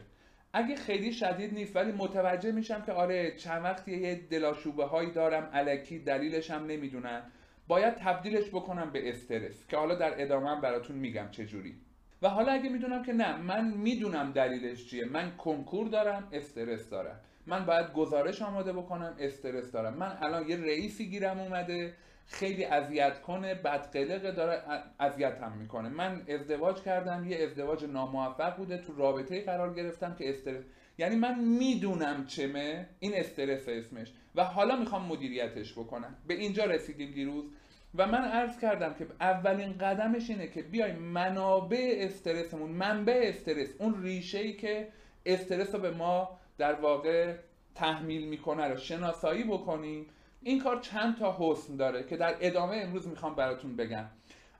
اگه 0.53 0.77
خیلی 0.77 1.13
شدید 1.13 1.55
نیست 1.55 1.77
ولی 1.77 1.93
متوجه 1.93 2.53
میشم 2.53 2.83
که 2.83 2.93
آره 2.93 3.37
چند 3.37 3.65
وقتی 3.65 3.97
یه 3.97 4.15
دلاشوبه 4.31 4.85
هایی 4.85 5.11
دارم 5.11 5.51
علکی 5.53 5.99
دلیلش 5.99 6.51
هم 6.51 6.67
نمی‌دونم. 6.67 7.23
باید 7.69 7.95
تبدیلش 7.95 8.49
بکنم 8.49 8.91
به 8.91 9.09
استرس 9.09 9.67
که 9.67 9.77
حالا 9.77 9.95
در 9.95 10.23
ادامه 10.23 10.61
براتون 10.61 10.97
میگم 10.97 11.29
چجوری 11.31 11.75
و 12.23 12.29
حالا 12.29 12.53
اگه 12.53 12.69
می‌دونم 12.69 13.03
که 13.03 13.13
نه 13.13 13.37
من 13.37 13.69
می‌دونم 13.69 14.33
دلیلش 14.33 14.91
چیه. 14.91 15.05
من 15.05 15.37
کنکور 15.37 15.89
دارم 15.89 16.29
استرس 16.33 16.91
دارم. 16.91 17.21
من 17.49 17.67
باید 17.67 17.93
گزارش 17.93 18.43
آماده 18.43 18.73
بکنم 18.73 19.17
استرس 19.19 19.73
دارم. 19.73 19.95
من 19.95 20.19
الان 20.23 20.49
یه 20.49 20.57
رئیسی 20.57 21.11
گیرم 21.11 21.41
اومده 21.41 21.95
خیلی 22.27 22.65
اذیت 22.65 23.21
کنه 23.21 23.55
بدقلقه 23.55 24.33
داره 24.33 24.63
اذیتم 25.01 25.53
می‌کنه. 25.53 25.89
من 25.89 26.23
ازدواج 26.29 26.83
کردم 26.83 27.27
یه 27.29 27.45
ازدواج 27.45 27.85
ناموفق 27.85 28.57
بوده 28.57 28.79
تو 28.79 28.97
رابطه 28.97 29.45
قرار 29.45 29.75
گرفتم 29.75 30.15
که 30.19 30.31
استرس 30.31 30.65
یعنی 30.99 31.17
من 31.17 31.39
می‌دونم 31.39 32.27
چمه 32.27 32.89
این 33.01 33.15
استرس 33.15 33.69
اسمش. 33.69 34.13
و 34.35 34.45
حالا 34.45 34.77
می‌خوام 34.77 35.07
مدیریتش 35.07 35.73
بکنم. 35.73 36.17
به 36.27 36.35
اینجا 36.35 36.65
رسیدیم 36.65 37.11
دیروز. 37.11 37.45
و 37.95 38.07
من 38.07 38.25
عرض 38.25 38.61
کردم 38.61 38.95
که 38.95 39.07
اولین 39.21 39.73
قدمش 39.73 40.31
اینه 40.31 40.47
که 40.47 40.63
بیایم 40.63 40.99
منابع 40.99 41.97
استرسمون 41.99 42.71
منبع 42.71 43.21
استرس 43.25 43.75
اون 43.79 44.03
ریشه 44.03 44.39
ای 44.39 44.53
که 44.53 44.89
استرس 45.27 45.75
رو 45.75 45.81
به 45.81 45.91
ما 45.91 46.38
در 46.59 46.73
واقع 46.73 47.35
تحمیل 47.75 48.29
می‌کنه 48.29 48.69
رو 48.69 48.77
شناسایی 48.77 49.45
بکنیم 49.45 50.07
این 50.43 50.61
کار 50.61 50.81
چند 50.81 51.17
تا 51.17 51.37
حسن 51.39 51.77
داره 51.77 52.05
که 52.05 52.17
در 52.17 52.37
ادامه 52.41 52.77
امروز 52.77 53.09
می‌خوام 53.09 53.35
براتون 53.35 53.77
بگم. 53.77 54.05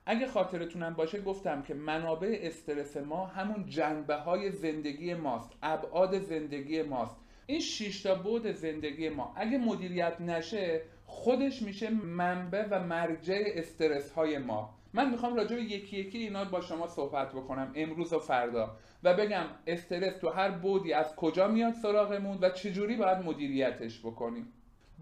اگه 0.05 0.27
خاطرتونم 0.27 0.93
باشه 0.93 1.21
گفتم 1.21 1.61
که 1.61 1.73
منابع 1.73 2.39
استرس 2.41 2.97
ما 2.97 3.25
همون 3.25 3.65
جنبه 3.65 4.15
های 4.15 4.51
زندگی 4.51 5.13
ماست 5.13 5.51
ابعاد 5.63 6.19
زندگی 6.19 6.81
ماست. 6.81 7.15
این 7.45 7.59
شش 7.59 8.01
تا 8.01 8.15
بود 8.15 8.51
زندگی 8.51 9.09
ما. 9.09 9.33
اگه 9.35 9.57
مدیریت 9.57 10.21
نشه 10.21 10.81
خودش 11.05 11.61
میشه 11.61 11.89
منبع 11.89 12.67
و 12.71 12.83
مرجع 12.83 13.43
استرس 13.55 14.11
های 14.11 14.37
ما. 14.37 14.78
من 14.93 15.11
می‌خوام 15.11 15.35
راجع 15.35 15.55
به 15.55 15.61
یکی 15.63 15.97
یکی 15.97 16.17
اینا 16.17 16.45
با 16.45 16.61
شما 16.61 16.87
صحبت 16.87 17.31
بکنم 17.31 17.71
امروز 17.75 18.13
و 18.13 18.19
فردا. 18.19 18.75
و 19.03 19.13
بگم 19.13 19.45
استرس 19.67 20.17
تو 20.17 20.29
هر 20.29 20.51
بودی 20.51 20.93
از 20.93 21.15
کجا 21.15 21.47
میاد 21.47 21.73
سراغمون 21.73 22.37
و 22.41 22.49
چجوری 22.49 22.95
باید 22.95 23.17
مدیریتش 23.17 23.99
بکنیم. 23.99 24.53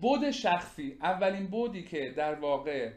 بود 0.02 0.32
شخصی 0.32 0.98
اولین 1.02 1.48
بودی 1.48 1.84
که 1.84 2.14
در 2.18 2.36
واقع 2.36 2.92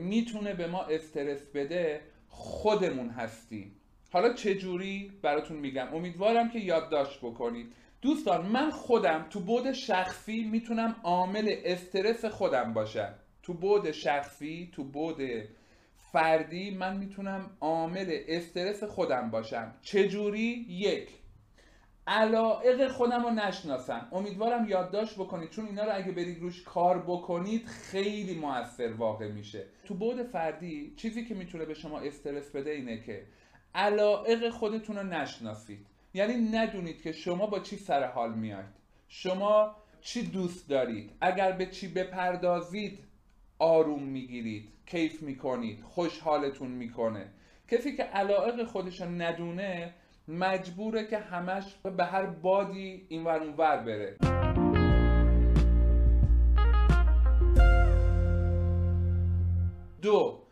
می‌تونه 0.00 0.54
به 0.54 0.66
ما 0.66 0.82
استرس 0.82 1.46
بده 1.54 2.00
خودمون 2.28 3.08
هستیم. 3.08 3.74
حالا 4.12 4.32
چجوری؟ 4.32 5.12
براتون 5.22 5.56
میگم. 5.56 5.94
امیدوارم 5.94 6.50
که 6.50 6.58
یادداشت 6.58 7.18
بکنید. 7.18 7.72
دوستان 8.02 8.46
من 8.46 8.70
خودم 8.70 9.26
تو 9.30 9.40
بود 9.40 9.72
شخصی 9.72 10.44
می‌تونم 10.44 10.96
عامل 11.02 11.54
استرس 11.64 12.24
خودم 12.24 12.72
باشم. 12.72 13.14
تو 13.42 13.54
بود 13.54 13.90
شخصی 13.90 14.70
تو 14.72 14.84
بود 14.84 15.20
فردی 16.12 16.70
من 16.70 16.96
می‌تونم 16.96 17.50
عامل 17.60 18.18
استرس 18.28 18.84
خودم 18.84 19.30
باشم. 19.30 19.74
چجوری؟ 19.82 20.66
یک. 20.68 21.08
علائق 22.06 22.88
خودم 22.88 23.22
رو 23.22 23.30
نشناسم. 23.30 24.08
امیدوارم 24.12 24.68
یادداشت 24.68 25.14
بکنید 25.14 25.50
چون 25.50 25.66
اینا 25.66 25.84
رو 25.84 25.90
اگه 25.94 26.12
برید 26.12 26.40
روش 26.40 26.62
کار 26.62 27.02
بکنید 27.02 27.66
خیلی 27.66 28.34
موثر 28.34 28.92
واقع 28.92 29.28
میشه. 29.28 29.66
تو 29.84 29.94
بود 29.94 30.22
فردی 30.22 30.94
چیزی 30.96 31.24
که 31.24 31.34
می‌تونه 31.34 31.64
به 31.64 31.74
شما 31.74 32.00
استرس 32.00 32.50
بده 32.50 32.70
اینه 32.70 33.02
که 33.02 33.26
علائق 33.74 34.48
خودتون 34.50 34.96
رو 34.96 35.02
نشناسید. 35.02 35.86
یعنی 36.14 36.34
ندونید 36.34 37.02
که 37.02 37.12
شما 37.12 37.46
با 37.46 37.58
چی 37.58 37.76
سر 37.76 38.06
حال 38.06 38.34
میاید 38.34 38.78
شما 39.08 39.76
چی 40.00 40.22
دوست 40.22 40.68
دارید. 40.68 41.10
اگر 41.20 41.52
به 41.52 41.66
چی 41.66 41.88
بپردازید 41.88 42.98
آروم 43.58 44.02
می‌گیرید 44.02 44.68
کیف 44.86 45.22
می‌کنید 45.22 45.80
خوشحالتون 45.80 46.70
می‌کنه. 46.70 47.26
کسی 47.68 47.96
که 47.96 48.02
علائق 48.02 48.64
خودش 48.64 49.00
ندونه 49.00 49.94
مجبوره 50.28 51.06
که 51.06 51.18
همش 51.18 51.74
به 51.96 52.04
هر 52.04 52.26
بادی 52.26 53.06
این 53.08 53.24
ور 53.24 53.54
ور 53.58 53.76
بره. 53.76 54.16
دو 60.02 60.42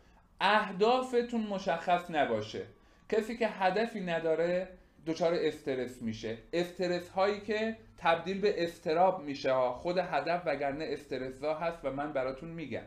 اهدافتون 0.41 1.41
مشخص 1.41 2.11
نباشه. 2.11 2.65
کسی 3.09 3.37
که 3.37 3.47
هدفی 3.47 3.99
نداره 3.99 4.67
دچار 5.05 5.33
استرس 5.33 6.01
میشه. 6.01 6.37
استرس 6.53 7.09
هایی 7.09 7.41
که 7.41 7.77
تبدیل 7.97 8.41
به 8.41 8.63
استراب 8.63 9.23
میشه. 9.23 9.53
خود 9.53 9.97
هدف 9.97 10.43
وگرنه 10.45 10.85
استرس 10.87 11.43
ها 11.43 11.53
هست 11.53 11.85
و 11.85 11.91
من 11.91 12.13
براتون 12.13 12.49
میگم. 12.49 12.83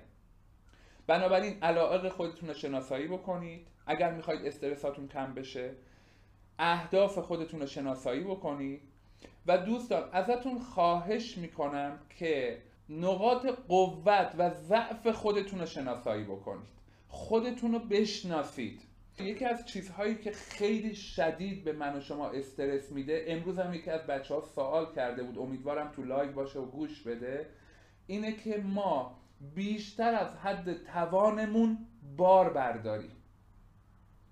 بنابراین 1.11 1.63
علاقه 1.63 2.11
خودتون 2.11 2.49
رو 2.49 2.55
شناسایی 2.55 3.07
بکنید. 3.07 3.67
اگر 3.87 4.13
می‌خواید 4.13 4.47
استرساتون 4.47 5.09
کم 5.09 5.35
بشه 5.35 5.71
اهداف 6.59 7.19
خودتون 7.19 7.61
رو 7.61 7.67
شناسایی 7.67 8.21
بکنید. 8.21 8.81
و 9.47 9.59
دوستان 9.59 10.09
ازتون 10.13 10.59
خواهش 10.59 11.39
می‌کنم 11.39 11.99
که 12.19 12.63
نقاط 12.89 13.47
قوت 13.47 14.35
و 14.39 14.51
ضعف 14.51 15.07
خودتون 15.07 15.61
رو 15.61 15.67
شناسایی 15.67 16.25
بکنید. 16.25 16.69
خودتون 17.09 17.73
رو 17.73 17.79
بشناسید. 17.79 18.81
یکی 19.21 19.45
از 19.45 19.67
چیزهایی 19.67 20.15
که 20.15 20.33
خیلی 20.33 20.95
شدید 20.95 21.65
به 21.65 21.73
من 21.73 21.97
و 21.97 22.01
شما 22.01 22.31
استرس 22.31 22.93
میده 22.93 23.25
امروز 23.29 23.59
هم 23.59 23.75
یکی 23.75 23.91
از 23.91 24.07
بچه 24.07 24.35
ها 24.35 24.41
سوال 24.41 24.95
کرده 24.95 25.23
بود 25.23 25.39
امیدوارم 25.39 25.93
تو 25.97 26.03
live 26.03 26.33
باشه 26.33 26.59
و 26.59 26.67
گوش 26.67 27.03
بده 27.03 27.47
اینه 28.07 28.33
که 28.33 28.59
ما 28.59 29.20
بیشتر 29.55 30.15
از 30.15 30.37
حد 30.37 30.85
توانمون 30.85 31.79
بار 32.17 32.53
برداریم 32.53 33.17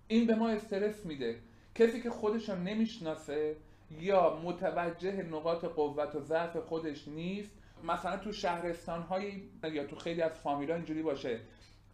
این 0.08 0.26
به 0.26 0.34
ما 0.34 0.48
استرس 0.48 1.06
میده. 1.06 1.38
کسی 1.74 2.02
که 2.02 2.10
خودش 2.10 2.48
نمی‌شناسه 2.50 3.56
یا 3.90 4.40
متوجه 4.44 5.22
نقاط 5.22 5.64
قوت 5.64 6.14
و 6.14 6.20
ضعف 6.20 6.56
خودش 6.56 7.08
نیست 7.08 7.50
مثلا 7.84 8.16
تو 8.16 8.32
شهرستان 8.32 9.02
هایی 9.02 9.50
یا 9.72 9.84
تو 9.84 9.96
خیلی 9.96 10.22
از 10.22 10.32
فامیلا 10.32 10.74
اینجوری 10.74 11.02
باشه. 11.02 11.40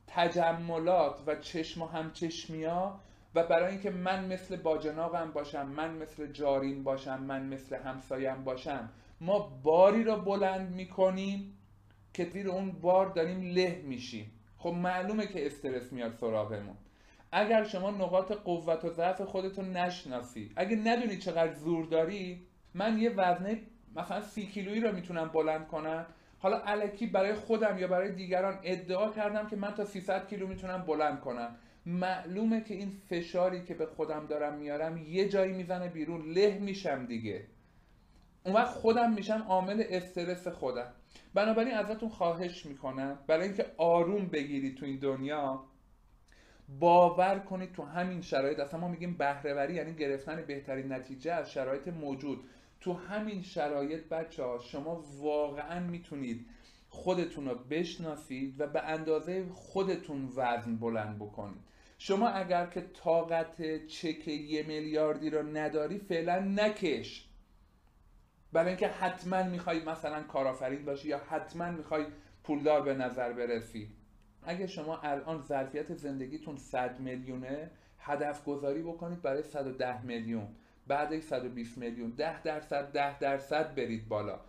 تجملات 0.06 1.23
و 1.26 1.37
چشم 1.37 1.83
و 1.83 1.87
همچشمی 1.87 2.64
ها 2.64 3.00
و 3.35 3.47
برای 3.47 3.71
اینکه 3.71 3.90
من 3.90 4.25
مثل 4.25 4.56
باجناقم 4.56 5.30
باشم 5.30 5.66
من 5.66 5.94
مثل 5.94 6.33
جارین 6.33 6.85
باشم 6.85 7.23
من 7.23 7.47
مثل 7.47 7.76
همسایم 7.76 8.44
باشم 8.44 8.88
ما 9.21 9.38
باری 9.62 10.04
را 10.04 10.16
بلند 10.16 10.75
می‌کنیم 10.75 11.59
که 12.14 12.25
زیر 12.25 12.49
اون 12.49 12.73
بار 12.73 13.06
داریم 13.06 13.40
له 13.40 13.83
میشیم. 13.85 14.30
خب 14.59 14.71
معلومه 14.71 15.26
که 15.26 15.47
استرس 15.47 15.92
میاد 15.92 16.14
سراغمون. 16.21 16.76
اگر 17.33 17.64
شما 17.64 17.90
نقاط 17.90 18.33
قوت 18.33 18.85
و 18.85 18.88
ضعف 18.88 19.21
خودتون 19.21 19.76
نشناسی 19.76 20.50
اگه 20.56 20.76
ندونی 20.76 21.18
چقدر 21.18 21.54
زور 21.54 21.87
داری 21.87 22.47
من 22.75 22.99
یه 22.99 23.11
وزنه 23.11 23.61
مثلا 23.97 24.21
سی 24.21 24.47
کیلویی 24.47 24.80
رو 24.80 24.92
می‌تونم 24.92 25.28
بلند 25.28 25.66
کنم. 25.66 26.06
حالا 26.38 26.59
علکی 26.59 27.06
برای 27.06 27.35
خودم 27.35 27.78
یا 27.78 27.88
برای 27.88 28.12
دیگران 28.12 28.59
ادعا 28.62 29.11
کردم 29.11 29.47
که 29.47 29.56
من 29.56 29.75
تا 29.75 29.85
300 29.85 30.28
کیلو 30.28 30.47
می‌تونم 30.47 30.78
بلند 30.87 31.21
کنم. 31.21 31.56
معلومه 31.87 32.61
که 32.61 32.75
این 32.75 32.90
فشاری 32.90 33.64
که 33.64 33.75
به 33.75 33.87
خودم 33.87 34.26
دارم 34.26 34.59
میارم 34.59 34.97
یه 34.97 35.28
جایی 35.28 35.52
می‌زنه 35.52 35.88
بیرون 35.88 36.33
له 36.33 36.59
میشم 36.59 37.06
دیگه. 37.06 37.47
اون 38.44 38.54
وقت 38.54 38.71
خودم 38.71 39.12
میشم 39.12 39.44
عامل 39.49 39.85
استرس 39.90 40.49
خودم. 40.49 40.92
بنابراین 41.35 41.75
ازتون 41.75 42.09
خواهش 42.09 42.66
می‌کنم 42.66 43.18
برای 43.26 43.47
اینکه 43.47 43.66
آروم 43.76 44.26
بگیرید 44.26 44.76
تو 44.76 44.87
این 44.87 44.99
دنیا 44.99 45.64
باور 46.80 47.38
کنید 47.38 47.73
تو 47.73 47.83
همین 47.83 48.23
شرایط 48.23 48.61
اصلا 48.61 48.80
ما 48.80 48.88
میگیم 48.88 49.16
بهرهوری 49.16 49.75
یعنی 49.75 49.94
گرفتن 49.94 50.44
بهترین 50.47 50.92
نتیجه 50.92 51.33
از 51.33 51.52
شرایط 51.52 51.88
موجود. 51.88 52.44
تو 52.80 52.92
همین 52.92 53.42
شرایط 53.42 54.09
بچه 54.09 54.44
ها 54.44 54.59
شما 54.59 55.04
واقعا 55.18 55.80
می‌تونید 55.80 56.47
خودتون 56.88 57.49
رو 57.49 57.54
بشناسید 57.54 58.61
و 58.61 58.66
به 58.66 58.83
اندازه 58.83 59.47
خودتون 59.54 60.28
وزن 60.37 60.76
بلند 60.76 61.18
بکنید. 61.18 61.62
شما 61.99 62.28
اگر 62.28 62.66
که 62.66 62.80
طاقت 62.80 63.87
چک 63.87 64.28
یه 64.28 64.62
میلیاردی 64.62 65.30
رو 65.30 65.42
نداری 65.42 65.99
فعلا 65.99 66.38
نکش. 66.38 67.28
برای 68.54 68.68
اینکه 68.68 68.88
حتما 68.88 69.42
می‌خوای 69.42 69.84
مثلا 69.84 70.23
کارآفرین 70.23 70.84
باشی 70.84 71.08
یا 71.08 71.18
حتما 71.18 71.70
می‌خوای 71.70 72.04
پولدار 72.44 72.82
به 72.82 72.94
نظر 72.94 73.32
برسی. 73.32 73.90
اگه 74.42 74.66
شما 74.66 74.99
الان 74.99 75.40
ظرفیت 75.40 75.94
زندگیتون 75.94 76.56
100 76.56 77.00
میلیونه 77.00 77.70
هدف 77.99 78.44
گذاری 78.44 78.82
بکنید 78.82 79.23
برای 79.23 79.42
110 79.42 80.02
میلیون. 80.02 80.49
بعد 80.87 81.20
120 81.20 81.78
میلیون. 81.78 82.11
10 82.11 82.42
درصد 82.42 82.92
10 82.92 83.18
درصد 83.18 83.75
برید 83.75 84.08
بالا. 84.08 84.40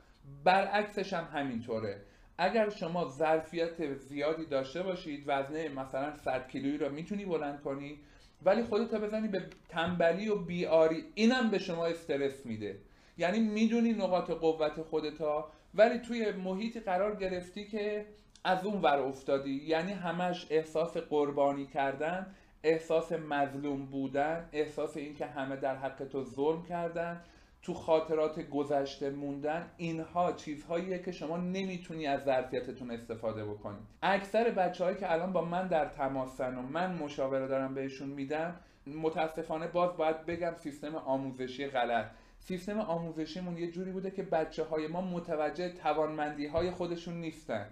برعکسش 0.44 1.14
هم 1.14 1.40
همینطوره. 1.40 2.02
اگر 2.38 2.70
شما 2.70 3.10
ظرفیت 3.10 3.94
زیادی 3.94 4.46
داشته 4.46 4.84
باشید 4.84 5.24
وزنه 5.28 5.70
مثلا 5.70 6.18
100 6.18 6.48
کیلویی 6.48 6.78
رو 6.78 6.92
می‌تونی 6.92 7.26
بلند 7.26 7.62
کنی 7.62 8.00
ولی 8.42 8.64
خودت 8.64 8.96
بزنی 8.96 9.28
به 9.28 9.44
تنبلی 9.70 10.30
و 10.30 10.36
بیاری 10.36 11.04
اینم 11.16 11.50
به 11.50 11.60
شما 11.60 11.86
استرس 11.86 12.46
میده. 12.46 12.80
یعنی 13.18 13.40
می‌دونی 13.40 13.94
نقاط 13.94 14.32
قوت 14.32 14.82
خودتا 14.82 15.52
ولی 15.74 16.00
توی 16.00 16.32
محیطی 16.32 16.80
قرار 16.80 17.16
گرفتی 17.16 17.66
که 17.68 18.06
از 18.44 18.66
اون 18.66 18.82
ور 18.82 19.00
افتادی. 19.00 19.64
یعنی 19.66 19.94
همش 19.94 20.48
احساس 20.50 20.98
قربانی 20.98 21.66
کردن 21.66 22.36
احساس 22.64 23.12
مظلوم 23.12 23.86
بودن 23.86 24.50
احساس 24.52 24.98
اینکه 24.98 25.26
همه 25.26 25.56
در 25.56 25.76
حق 25.76 26.06
تو 26.12 26.24
ظلم 26.24 26.64
کردن 26.64 27.22
تو 27.62 27.74
خاطرات 27.74 28.40
گذشته 28.40 29.10
موندن 29.10 29.72
اینها 29.78 30.32
چیزهاییه 30.32 31.00
که 31.00 31.12
شما 31.12 31.38
نمی‌تونی 31.38 32.08
از 32.08 32.24
ظرفیتتون 32.24 32.92
استفاده 32.92 33.46
بکنید 33.46 33.82
اکثر 34.02 34.50
بچههایی 34.50 34.98
که 34.98 35.12
الان 35.12 35.34
با 35.34 35.42
من 35.42 35.68
در 35.68 35.86
تماسن 35.86 36.58
و 36.58 36.62
من 36.62 36.96
مشاوره 36.96 37.48
دارم 37.48 37.74
بهشون 37.74 38.10
میدم 38.10 38.56
متاسفانه 38.88 39.68
باز 39.68 39.98
باید 39.98 40.26
بگم 40.26 40.54
سیستم 40.58 40.96
آموزشی 40.96 41.68
غلط. 41.68 42.06
سیستم 42.48 42.80
آموزشیمون 42.80 43.58
یه 43.58 43.72
جوری 43.72 43.92
بوده 43.92 44.12
که 44.12 44.24
بچه 44.24 44.64
های 44.64 44.88
ما 44.88 45.02
متوجه 45.02 45.70
توانمندی 45.70 46.46
های 46.46 46.72
خودشون 46.72 47.14
نیستن. 47.14 47.66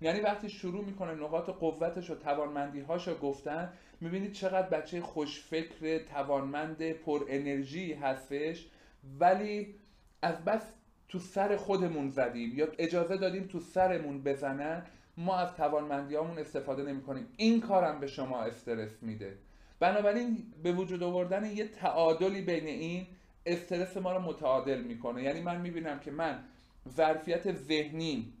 یعنی 0.00 0.20
وقتی 0.20 0.48
شروع 0.48 0.84
می‌کنه 0.84 1.14
نقاط 1.14 1.50
قوتش 1.50 2.10
و 2.10 2.14
توانمندی 2.14 2.80
رو 2.80 3.14
گفتن 3.14 3.72
می‌بینید 4.00 4.32
چقدر 4.32 4.68
بچه 4.68 5.00
خوشفکر 5.00 5.98
توانمند 5.98 6.92
پر 6.92 7.24
انرژی 7.28 7.92
هستش 7.92 8.66
ولی 9.20 9.74
از 10.22 10.44
بس 10.44 10.72
تو 11.08 11.18
سر 11.18 11.56
خودمون 11.56 12.10
زدیم. 12.10 12.52
یا 12.54 12.68
اجازه 12.78 13.16
دادیم 13.16 13.44
تو 13.44 13.60
سرمون 13.60 14.22
بزنن 14.22 14.86
ما 15.16 15.36
از 15.36 15.54
توانمندیامون 15.54 16.38
استفاده 16.38 16.82
نمی 16.82 17.02
کنیم 17.02 17.26
این 17.36 17.60
کارم 17.60 18.00
به 18.00 18.06
شما 18.06 18.42
استرس 18.42 19.02
میده. 19.02 19.38
بنابراین 19.80 20.52
به 20.62 20.72
وجود 20.72 21.02
آوردن 21.02 21.44
یه 21.44 21.68
تعادلی 21.68 22.42
بین 22.42 22.66
این 22.66 23.06
استرس 23.52 23.96
ما 23.96 24.12
رو 24.12 24.22
متعادل 24.22 24.80
می‌کنه. 24.80 25.22
یعنی 25.22 25.40
من 25.40 25.60
می‌بینم 25.60 26.00
که 26.00 26.10
من 26.10 26.44
ظرفیت 26.88 27.52
ذهنی 27.52 28.32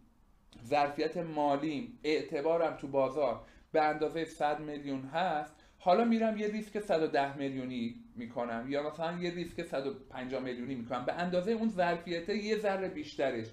ظرفیت 0.64 1.16
مالیم 1.16 1.98
اعتبارم 2.04 2.76
تو 2.76 2.88
بازار 2.88 3.40
به 3.72 3.82
اندازه 3.82 4.24
100 4.24 4.60
میلیون 4.60 5.00
هست 5.00 5.54
حالا 5.78 6.04
میرم 6.04 6.38
یه 6.38 6.48
ریسک 6.48 6.80
110 6.80 7.36
میلیونی 7.36 7.94
می‌کنم 8.16 8.66
یا 8.68 8.90
مثلا 8.90 9.18
یه 9.18 9.30
ریسک 9.30 9.62
150 9.62 10.42
میلیونی 10.42 10.74
می‌کنم. 10.74 11.04
به 11.04 11.12
اندازه 11.12 11.52
اون 11.52 11.68
ظرفیت 11.68 12.28
یه 12.28 12.58
ذره 12.58 12.88
بیشترش. 12.88 13.46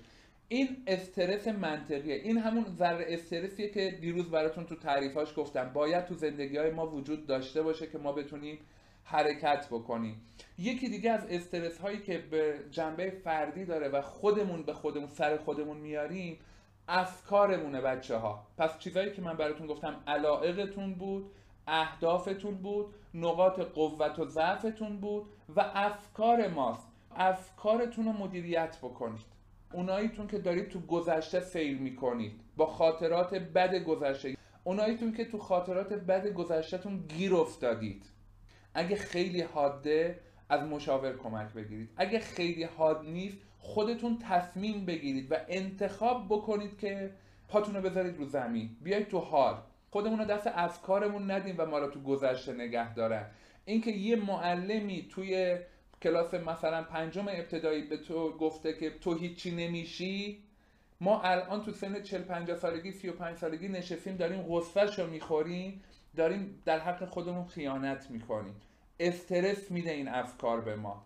این 0.48 0.78
استرس 0.88 1.48
منطقیه. 1.48 2.16
این 2.16 2.38
همون 2.38 2.66
ذره 2.78 3.06
استرسیه 3.08 3.70
که 3.70 3.98
دیروز 4.02 4.32
براتون 4.32 4.66
تو 4.66 4.76
تعریفاش 4.76 5.34
گفتم. 5.38 5.72
باید 5.74 6.06
تو 6.06 6.16
زندگی 6.16 6.58
های 6.58 6.72
ما 6.72 6.88
وجود 6.88 7.26
داشته 7.28 7.62
باشه 7.62 7.88
که 7.88 7.98
ما 7.98 8.12
بتونیم 8.12 8.60
حرکت 9.10 9.68
بکنیم 9.72 10.22
یکی 10.58 10.90
دیگه 10.90 11.12
از 11.12 11.26
استرس 11.30 11.78
هایی 11.78 12.00
که 12.00 12.18
به 12.18 12.60
جنبه 12.72 13.10
فردی 13.10 13.66
داره 13.66 13.90
و 13.90 14.02
خودمون 14.02 14.64
به 14.64 14.74
خودمون 14.74 15.08
سر 15.08 15.38
خودمون 15.38 15.78
میاریم 15.78 16.40
افکارمونه 16.88 17.82
بچه 17.82 18.18
ها 18.18 18.48
پس 18.58 18.80
چیزایی 18.80 19.12
که 19.12 19.22
من 19.22 19.34
براتون 19.34 19.68
گفتم 19.68 20.04
علائقتون 20.08 20.96
بود 20.96 21.32
اهدافتون 21.68 22.56
بود 22.56 22.94
نقاط 23.14 23.60
قوت 23.60 24.20
و 24.20 24.26
ضعفتون 24.26 24.98
بود 24.98 25.26
و 25.56 25.72
افکار 25.74 26.48
ماست. 26.48 26.88
افکارتون 27.16 28.06
رو 28.06 28.12
مدیریت 28.12 28.78
بکنید. 28.78 29.26
اوناییتون 29.74 30.28
که 30.28 30.38
دارید 30.38 30.70
تو 30.70 30.80
گذشته 30.80 31.40
سیر 31.40 31.78
می‌کنید 31.78 32.42
با 32.58 32.66
خاطرات 32.66 33.34
بد 33.34 33.76
گذشته. 33.84 34.38
اوناییتون 34.64 35.12
که 35.14 35.26
تو 35.26 35.38
خاطرات 35.38 35.94
بد 35.94 36.28
گذشتهتون 36.28 37.04
گیر 37.18 37.36
افتادید. 37.36 38.06
اگه 38.78 38.96
خیلی 38.96 39.42
حاده 39.42 40.20
از 40.50 40.62
مشاور 40.62 41.18
کمک 41.18 41.54
بگیرید. 41.54 41.90
اگه 41.98 42.20
خیلی 42.20 42.64
حاد 42.64 43.06
نیست 43.06 43.38
خودتون 43.60 44.20
تصمیم 44.30 44.86
بگیرید 44.86 45.32
و 45.32 45.36
انتخاب 45.48 46.26
بکنید 46.26 46.78
که 46.78 47.12
پاتون 47.48 47.76
رو 47.76 47.82
بذارید 47.82 48.18
رو 48.18 48.26
زمین. 48.26 48.78
بیاید 48.82 49.08
تو 49.08 49.20
حال. 49.20 49.58
خودمون 49.90 50.20
رو 50.20 50.26
دست 50.26 50.48
افکارمون 50.48 51.32
ندیم 51.32 51.56
و 51.58 51.66
ما 51.66 51.80
رو 51.80 51.88
تو 51.88 52.02
گذشته 52.02 52.54
نگه 52.54 52.94
دارن. 52.94 53.26
اینکه 53.66 53.92
یه 53.92 54.16
معلمی 54.16 55.08
توی 55.12 55.58
کلاس 56.02 56.34
مثلا 56.34 56.84
پنجم 56.84 57.28
ابتدایی 57.28 57.82
به 57.82 57.98
تو 57.98 58.38
گفته 58.38 58.74
که 58.74 58.90
تو 58.90 59.14
هیچی 59.14 59.56
نمیشی 59.56 60.44
ما 61.02 61.22
الان 61.22 61.64
تو 61.64 61.72
سن 61.72 62.02
40 62.02 62.22
50 62.22 62.58
سالگی 62.58 62.92
35 62.92 63.38
سالگی 63.38 63.68
نشستیم 63.68 64.16
داریم 64.16 64.42
غصهش 64.42 65.00
رو 65.00 65.08
می‌خوریم 65.08 65.84
داریم 66.16 66.62
در 66.66 66.80
حق 66.80 67.06
خودمون 67.06 67.46
خیانت 67.46 68.12
می‌کنیم. 68.12 68.56
استرس 69.00 69.72
میده 69.72 69.92
این 69.92 70.08
افکار 70.08 70.62
به 70.62 70.76
ما. 70.76 71.06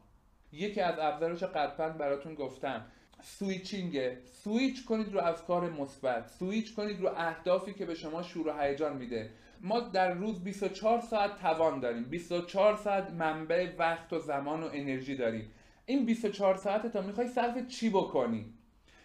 یکی 0.54 0.82
از 0.82 0.95
ابزارش 0.99 1.43
قطعا 1.43 1.89
براتون 1.89 2.36
گفتم. 2.36 2.86
سویچینگه 3.23 4.17
سویچ 4.43 4.86
کنید 4.86 5.13
رو 5.13 5.19
افکار 5.19 5.69
مثبت. 5.69 6.27
سویچ 6.27 6.75
کنید 6.75 7.01
رو 7.01 7.10
اهدافی 7.15 7.73
که 7.73 7.86
به 7.86 7.95
شما 7.95 8.23
شور 8.23 8.47
و 8.47 8.60
هیجان 8.60 8.97
میده. 8.97 9.30
ما 9.62 9.80
در 9.80 10.13
روز 10.13 10.43
24 10.43 11.01
ساعت 11.01 11.39
توان 11.39 11.80
داریم. 11.80 12.04
24 12.04 12.75
ساعت 12.75 13.12
منبع 13.12 13.75
وقت 13.77 14.13
و 14.13 14.19
زمان 14.19 14.63
و 14.63 14.69
انرژی 14.73 15.15
داریم. 15.15 15.51
این 15.86 16.06
24 16.06 16.56
ساعت 16.56 16.88
تا 16.88 17.01
می‌خوای 17.01 17.27
صرف 17.27 17.67
چی 17.67 17.89
بکنی؟ 17.89 18.54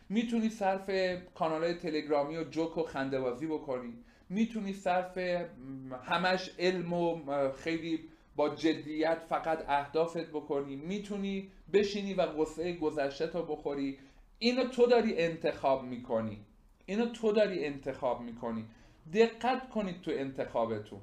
می‌تونی 0.08 0.48
صرف 0.48 0.90
کانال 1.34 1.64
های 1.64 1.74
تلگرامی 1.74 2.36
و 2.36 2.44
جوک 2.44 2.78
و 2.78 2.82
خندوازی 2.82 3.46
بکنی. 3.46 3.92
می‌تونی 4.28 4.72
صرف 4.72 5.18
همش 6.04 6.50
علم 6.58 6.92
و 6.92 7.20
خیلی 7.52 8.08
با 8.36 8.48
جدیت 8.48 9.18
فقط 9.28 9.64
اهدافت 9.68 10.26
بکنی 10.26 10.76
می‌تونی 10.76 11.50
بشینی 11.72 12.14
و 12.14 12.22
قصه 12.22 12.72
گذشته 12.72 13.26
تا 13.26 13.42
بخوری. 13.42 13.98
اینو 14.38 14.64
تو 14.64 14.86
داری 14.86 15.18
انتخاب 15.18 15.84
می‌کنی. 15.84 16.38
اینو 16.86 17.06
تو 17.06 17.32
داری 17.32 17.64
انتخاب 17.64 18.20
می‌کنی. 18.20 18.64
دقت 19.14 19.68
کنید 19.68 20.00
تو 20.00 20.10
انتخابتون. 20.10 21.00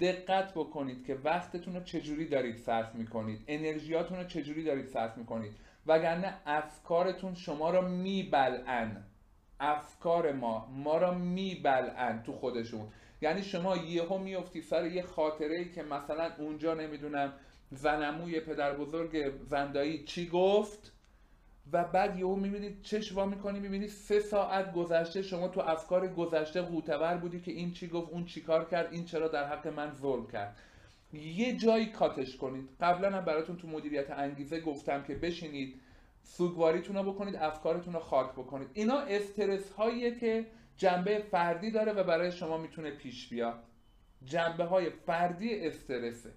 دقت 0.00 0.54
بکنید 0.54 1.06
که 1.06 1.14
وقتتون 1.24 1.74
رو 1.74 1.82
چجوری 1.82 2.28
دارید 2.28 2.56
صرف 2.56 2.94
می‌کنید. 2.94 3.44
انرژیاتون 3.46 4.18
رو 4.18 4.24
چجوری 4.24 4.64
دارید 4.64 4.88
صرف 4.88 5.16
می‌کنید. 5.18 5.52
وگرنه 5.86 6.34
افکارتون 6.46 7.34
شما 7.34 7.70
را 7.70 7.80
میبلعن. 7.80 9.04
افکار 9.60 10.32
ما 10.32 10.66
ما 10.66 10.98
را 10.98 11.14
میبلعن 11.14 12.22
تو 12.22 12.32
خودشون. 12.32 12.88
یعنی 13.22 13.42
شما 13.42 13.76
یهو 13.76 14.18
میفتی 14.18 14.62
سر 14.62 14.86
یه 14.86 15.02
خاطره 15.02 15.56
ای 15.58 15.68
که 15.72 15.82
مثلا 15.82 16.30
اونجا 16.38 16.74
نمی‌دونم 16.74 17.32
زنموی 17.70 18.40
پدر 18.40 18.76
بزرگ 18.76 19.32
زندایی 19.48 20.04
چی 20.04 20.28
گفت 20.28 20.92
و 21.72 21.84
بعد 21.84 22.18
یهو 22.18 22.36
می‌بینید 22.36 22.82
چش 22.82 23.12
وا 23.12 23.26
می‌کنی 23.26 23.60
می‌بینید 23.60 23.90
سه 23.90 24.20
ساعت 24.20 24.72
گذشته 24.74 25.22
شما 25.22 25.48
تو 25.48 25.60
افکار 25.60 26.08
گذشته 26.08 26.62
قوتور 26.62 27.16
بودی 27.16 27.40
که 27.40 27.52
این 27.52 27.72
چی 27.72 27.88
گفت 27.88 28.12
اون 28.12 28.24
چی 28.24 28.40
کار 28.40 28.64
کرد 28.64 28.92
این 28.92 29.04
چرا 29.04 29.28
در 29.28 29.44
حق 29.44 29.68
من 29.68 29.92
ظلم 29.92 30.26
کرد. 30.26 30.56
یه 31.12 31.56
جایی 31.56 31.86
کاتش 31.86 32.36
کنید. 32.36 32.68
قبلا 32.80 33.10
هم 33.10 33.24
براتون 33.24 33.56
تو 33.56 33.68
مدیریت 33.68 34.10
انگیزه 34.10 34.60
گفتم 34.60 35.02
که 35.02 35.14
بشینید 35.14 35.80
سوگواریتون 36.22 36.96
رو 36.96 37.12
بکنید 37.12 37.36
افکارتون 37.36 37.94
رو 37.94 38.00
خاک 38.00 38.32
بکنید. 38.32 38.68
اینا 38.74 38.98
استرس 38.98 39.72
هاییه 39.72 40.18
که 40.20 40.46
جنبه 40.82 41.18
فردی 41.18 41.70
داره 41.70 41.92
و 41.92 42.04
برای 42.04 42.32
شما 42.32 42.58
می‌تونه 42.58 42.90
پیش 42.90 43.28
بیاد. 43.28 43.62
جنبه 44.24 44.64
های 44.64 44.90
فردی 44.90 45.66
استرسه. 45.66 46.30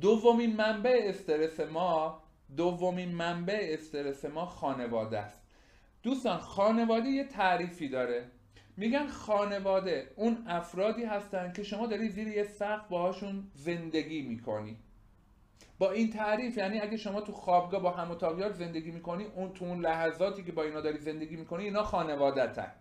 دومین 0.00 0.56
منبع 0.56 1.00
استرس 1.02 1.60
ما 1.60 2.22
دومین 2.56 3.14
منبع 3.14 3.60
استرس 3.62 4.24
ما 4.24 4.46
خانواده 4.46 5.18
است. 5.18 5.42
دوستان 6.02 6.38
خانواده 6.38 7.08
یه 7.08 7.24
تعریفی 7.24 7.88
داره. 7.88 8.24
میگن 8.76 9.06
خانواده 9.06 10.10
اون 10.16 10.44
افرادی 10.46 11.04
هستن 11.04 11.52
که 11.52 11.62
شما 11.62 11.86
داری 11.86 12.08
زیر 12.08 12.28
یه 12.28 12.44
سقف 12.44 12.88
باهاشون 12.88 13.50
زندگی 13.54 14.22
می‌کنی. 14.22 14.76
با 15.78 15.90
این 15.90 16.10
تعریف 16.10 16.56
یعنی 16.56 16.80
اگه 16.80 16.96
شما 16.96 17.20
تو 17.20 17.32
خوابگاه 17.32 17.82
با 17.82 17.90
هم 17.90 18.16
زندگی 18.52 18.90
می‌کنی 18.90 19.24
اون 19.24 19.52
تو 19.52 19.64
اون 19.64 19.80
لحظاتی 19.80 20.44
که 20.44 20.52
با 20.52 20.62
اینا 20.62 20.80
داری 20.80 20.98
زندگی 20.98 21.36
می‌کنی 21.36 21.64
اینا 21.64 21.82
خانوادتن. 21.82 22.72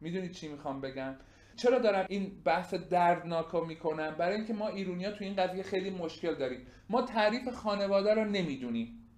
می‌دونید 0.00 0.32
چی 0.32 0.48
می‌خوام 0.48 0.80
بگم؟ 0.80 1.14
چرا 1.56 1.78
دارم 1.78 2.06
این 2.08 2.42
بحث 2.44 2.74
دردناکا 2.74 3.60
می‌کنم؟ 3.60 4.14
برای 4.18 4.36
اینکه 4.36 4.54
ما 4.54 4.68
ایرونیا 4.68 5.12
تو 5.12 5.24
این 5.24 5.36
قضیه 5.36 5.62
خیلی 5.62 5.90
مشکل 5.90 6.34
داریم. 6.34 6.66
ما 6.90 7.02
تعریف 7.02 7.48
خانواده 7.48 8.14
رو 8.14 8.24
نمی‌دونیم. 8.24 9.08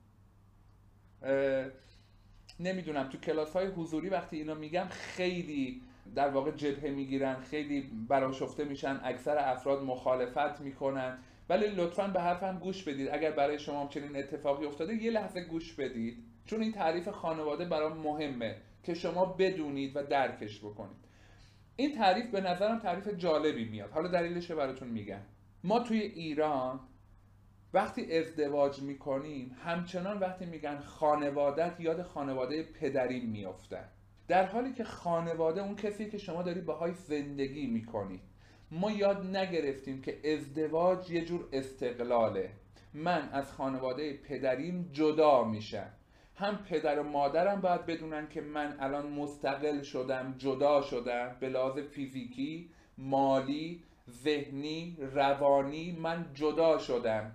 نمی‌دونم. 2.61 3.09
تو 3.09 3.19
کلاس 3.19 3.53
های 3.53 3.67
حضوری 3.67 4.09
وقتی 4.09 4.37
اینا 4.37 4.55
میگم 4.55 4.87
خیلی 4.91 5.83
در 6.15 6.29
واقع 6.29 6.51
جبهه 6.51 6.91
می‌گیرن 6.91 7.37
خیلی 7.41 7.81
براشفته 8.09 8.65
میشن 8.65 9.01
اکثر 9.05 9.39
افراد 9.39 9.83
مخالفت 9.83 10.61
می‌کنن. 10.61 11.19
ولی 11.49 11.67
لطفا 11.67 12.09
به 12.09 12.21
حرفم 12.21 12.59
گوش 12.59 12.83
بدید. 12.83 13.09
اگر 13.13 13.31
برای 13.31 13.59
شما 13.59 13.89
چنین 13.89 14.17
اتفاقی 14.17 14.67
افتاده 14.67 14.95
یه 14.95 15.11
لحظه 15.11 15.41
گوش 15.41 15.75
بدید. 15.75 16.25
چون 16.47 16.63
این 16.63 16.73
تعریف 16.73 17.09
خانواده 17.09 17.65
برام 17.65 17.99
مهمه 17.99 18.57
که 18.83 18.95
شما 18.95 19.25
بدونید 19.25 19.97
و 19.97 20.03
درکش 20.03 20.59
بکنید. 20.59 20.97
این 21.77 21.95
تعریف 21.95 22.31
به 22.31 22.41
نظرم 22.41 22.79
تعریف 22.79 23.09
جالبی 23.09 23.65
میاد. 23.65 23.91
حالا 23.91 24.09
دلیلش 24.09 24.51
براتون 24.51 24.89
میگم. 24.89 25.21
ما 25.65 25.81
توی 25.81 26.01
ایران 26.01 26.81
وقتی 27.75 28.19
ازدواج 28.19 28.83
می‌کنیم 28.83 29.57
همچنان 29.65 30.19
وقتی 30.19 30.47
میگن 30.47 30.79
خانوادت 30.79 31.81
یاد 31.81 32.03
خانواده 32.03 32.63
پدری 32.63 33.21
میافتن 33.21 33.89
در 34.29 34.47
حالی 34.47 34.73
که 34.73 34.85
خانواده 34.85 35.63
اون 35.63 35.77
کسی 35.77 36.11
که 36.11 36.19
شما 36.19 36.43
داری 36.43 36.61
باهای 36.61 36.93
زندگی 36.93 37.67
می‌کنی. 37.67 38.21
ما 38.71 38.91
یاد 38.91 39.37
نگرفتیم 39.37 40.03
که 40.03 40.33
ازدواج 40.33 41.11
یه 41.11 41.25
جور 41.25 41.49
استقلاله. 41.53 42.51
من 42.95 43.29
از 43.33 43.53
خانواده 43.53 44.13
پدریم 44.17 44.91
جدا 44.93 45.45
میشم. 45.45 45.91
هم 46.35 46.59
پدر 46.59 46.99
و 46.99 47.03
مادرم 47.03 47.61
باید 47.61 47.87
بدونن 47.87 48.29
که 48.29 48.41
من 48.41 48.77
الان 48.81 49.07
مستقل 49.07 49.83
شدم 49.83 50.35
جدا 50.39 50.83
شدم 50.83 51.37
به 51.41 51.49
لحاظ 51.49 51.79
فیزیکی 51.79 52.71
مالی 52.99 53.83
ذهنی 54.11 54.97
روانی 55.01 55.93
من 55.93 56.27
جدا 56.35 56.79
شدم. 56.79 57.35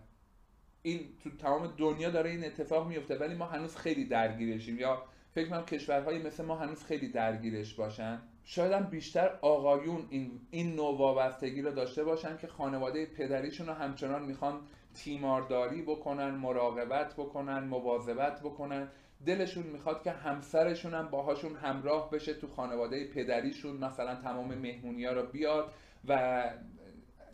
این 0.81 0.99
تو 1.23 1.29
تمام 1.29 1.73
دنیا 1.77 2.09
داره 2.09 2.29
این 2.29 2.45
اتفاق 2.45 2.87
میفته 2.87 3.17
ولی 3.17 3.35
ما 3.35 3.45
هنوز 3.45 3.75
خیلی 3.75 4.05
درگیرشیم. 4.05 4.79
یا 4.79 5.03
فکر 5.35 5.49
کنم 5.49 5.65
کشورهای 5.65 6.23
مثل 6.23 6.45
ما 6.45 6.55
هنوز 6.55 6.83
خیلی 6.83 7.07
درگیرش 7.07 7.73
باشن. 7.73 8.21
شاید 8.45 8.71
هم 8.71 8.83
بیشتر 8.83 9.37
آقایون 9.41 10.07
این, 10.09 10.41
این 10.51 10.75
نوع 10.75 10.97
وابستگی 10.97 11.61
رو 11.61 11.71
داشته 11.71 12.03
باشن 12.03 12.37
که 12.37 12.47
خانواده 12.47 13.05
پدریشون 13.05 13.67
رو 13.67 13.73
همچنان 13.73 14.25
می‌خوان 14.25 14.61
تیمارداری 14.93 15.81
بکنن 15.81 16.29
مراقبت 16.29 17.13
بکنن 17.13 17.63
مواظبت 17.63 18.39
بکنن. 18.39 18.87
دلشون 19.25 19.63
می‌خواد 19.63 20.03
که 20.03 20.11
همسرشون 20.11 20.93
هم 20.93 21.09
باهاشون 21.09 21.55
همراه 21.55 22.11
بشه 22.11 22.33
تو 22.33 22.47
خانواده 22.47 23.07
پدریشون 23.07 23.77
مثلا 23.77 24.15
تمام 24.15 24.55
مهمونی 24.55 25.05
ها 25.05 25.13
رو 25.13 25.25
بیاد 25.25 25.73
و 26.07 26.43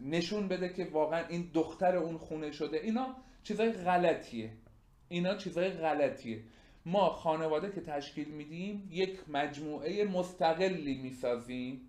نشون 0.01 0.47
بده 0.47 0.69
که 0.69 0.85
واقعا 0.91 1.27
این 1.27 1.51
دختر 1.53 1.95
اون 1.95 2.17
خونه 2.17 2.51
شده. 2.51 2.77
اینا 2.77 3.15
چیزای 3.43 3.71
غلطیه. 3.71 4.51
اینا 5.09 5.35
چیزای 5.35 5.69
غلطیه. 5.69 6.43
ما 6.85 7.09
خانواده 7.09 7.71
که 7.71 7.81
تشکیل 7.81 8.27
میدیم 8.27 8.89
یک 8.91 9.19
مجموعه 9.27 10.05
مستقلی 10.05 10.97
می‌سازیم. 10.97 11.81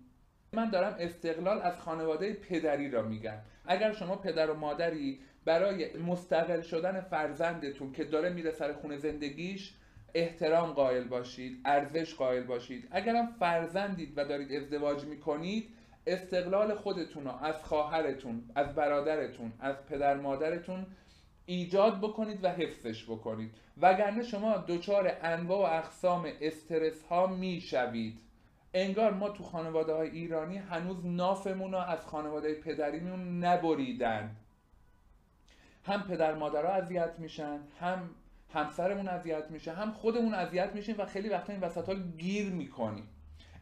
من 0.53 0.69
دارم 0.69 0.95
استقلال 0.99 1.61
از 1.61 1.79
خانواده 1.79 2.33
پدری 2.33 2.91
را 2.91 3.01
میگم. 3.01 3.37
اگر 3.65 3.91
شما 3.91 4.15
پدر 4.15 4.51
و 4.51 4.53
مادری 4.53 5.19
برای 5.45 5.97
مستقل 5.97 6.61
شدن 6.61 7.01
فرزندتون 7.01 7.91
که 7.91 8.03
داره 8.03 8.29
میره 8.29 8.51
سر 8.51 8.73
خونه 8.73 8.97
زندگیش 8.97 9.73
احترام 10.13 10.73
قائل 10.73 11.03
باشید 11.03 11.61
ارزش 11.65 12.15
قائل 12.15 12.43
باشید. 12.43 12.87
اگرم 12.91 13.27
فرزندید 13.39 14.13
و 14.15 14.25
دارید 14.25 14.53
ازدواج 14.53 15.05
می‌کنید 15.05 15.69
استقلال 16.07 16.75
خودتون 16.75 17.23
رو 17.23 17.31
از 17.43 17.63
خواهرتون 17.63 18.43
از 18.55 18.75
برادرتون 18.75 19.53
از 19.59 19.85
پدر 19.85 20.17
مادرتون 20.17 20.85
ایجاد 21.45 21.97
بکنید 21.97 22.43
و 22.43 22.47
حفظش 22.47 23.03
بکنید. 23.03 23.55
وگرنه 23.81 24.23
شما 24.23 24.57
دچار 24.57 25.17
انواع 25.21 25.59
و 25.59 25.77
اقسام 25.77 26.27
استرس 26.41 27.03
ها 27.03 27.27
می‌شوید. 27.27 28.19
انگار 28.73 29.13
ما 29.13 29.29
تو 29.29 29.43
خانواده 29.43 29.93
های 29.93 30.09
ایرانی 30.09 30.57
هنوز 30.57 31.05
نافمون 31.05 31.71
رو 31.71 31.77
از 31.77 32.05
خانواده 32.05 32.53
پدریمون 32.53 33.43
نبریدن. 33.43 34.35
هم 35.85 36.03
پدر 36.03 36.35
مادرها 36.35 36.71
اذیت 36.71 37.11
میشن 37.17 37.59
هم 37.79 38.09
همسرمون 38.53 39.07
اذیت 39.07 39.51
میشه 39.51 39.71
هم 39.73 39.91
خودمون 39.91 40.33
اذیت 40.33 40.75
میشیم 40.75 40.95
و 40.97 41.05
خیلی 41.05 41.29
وقتا 41.29 41.53
این 41.53 41.61
وسط 41.61 41.89
ها 41.89 41.95
گیر 41.95 42.49
می‌کنیم. 42.49 43.07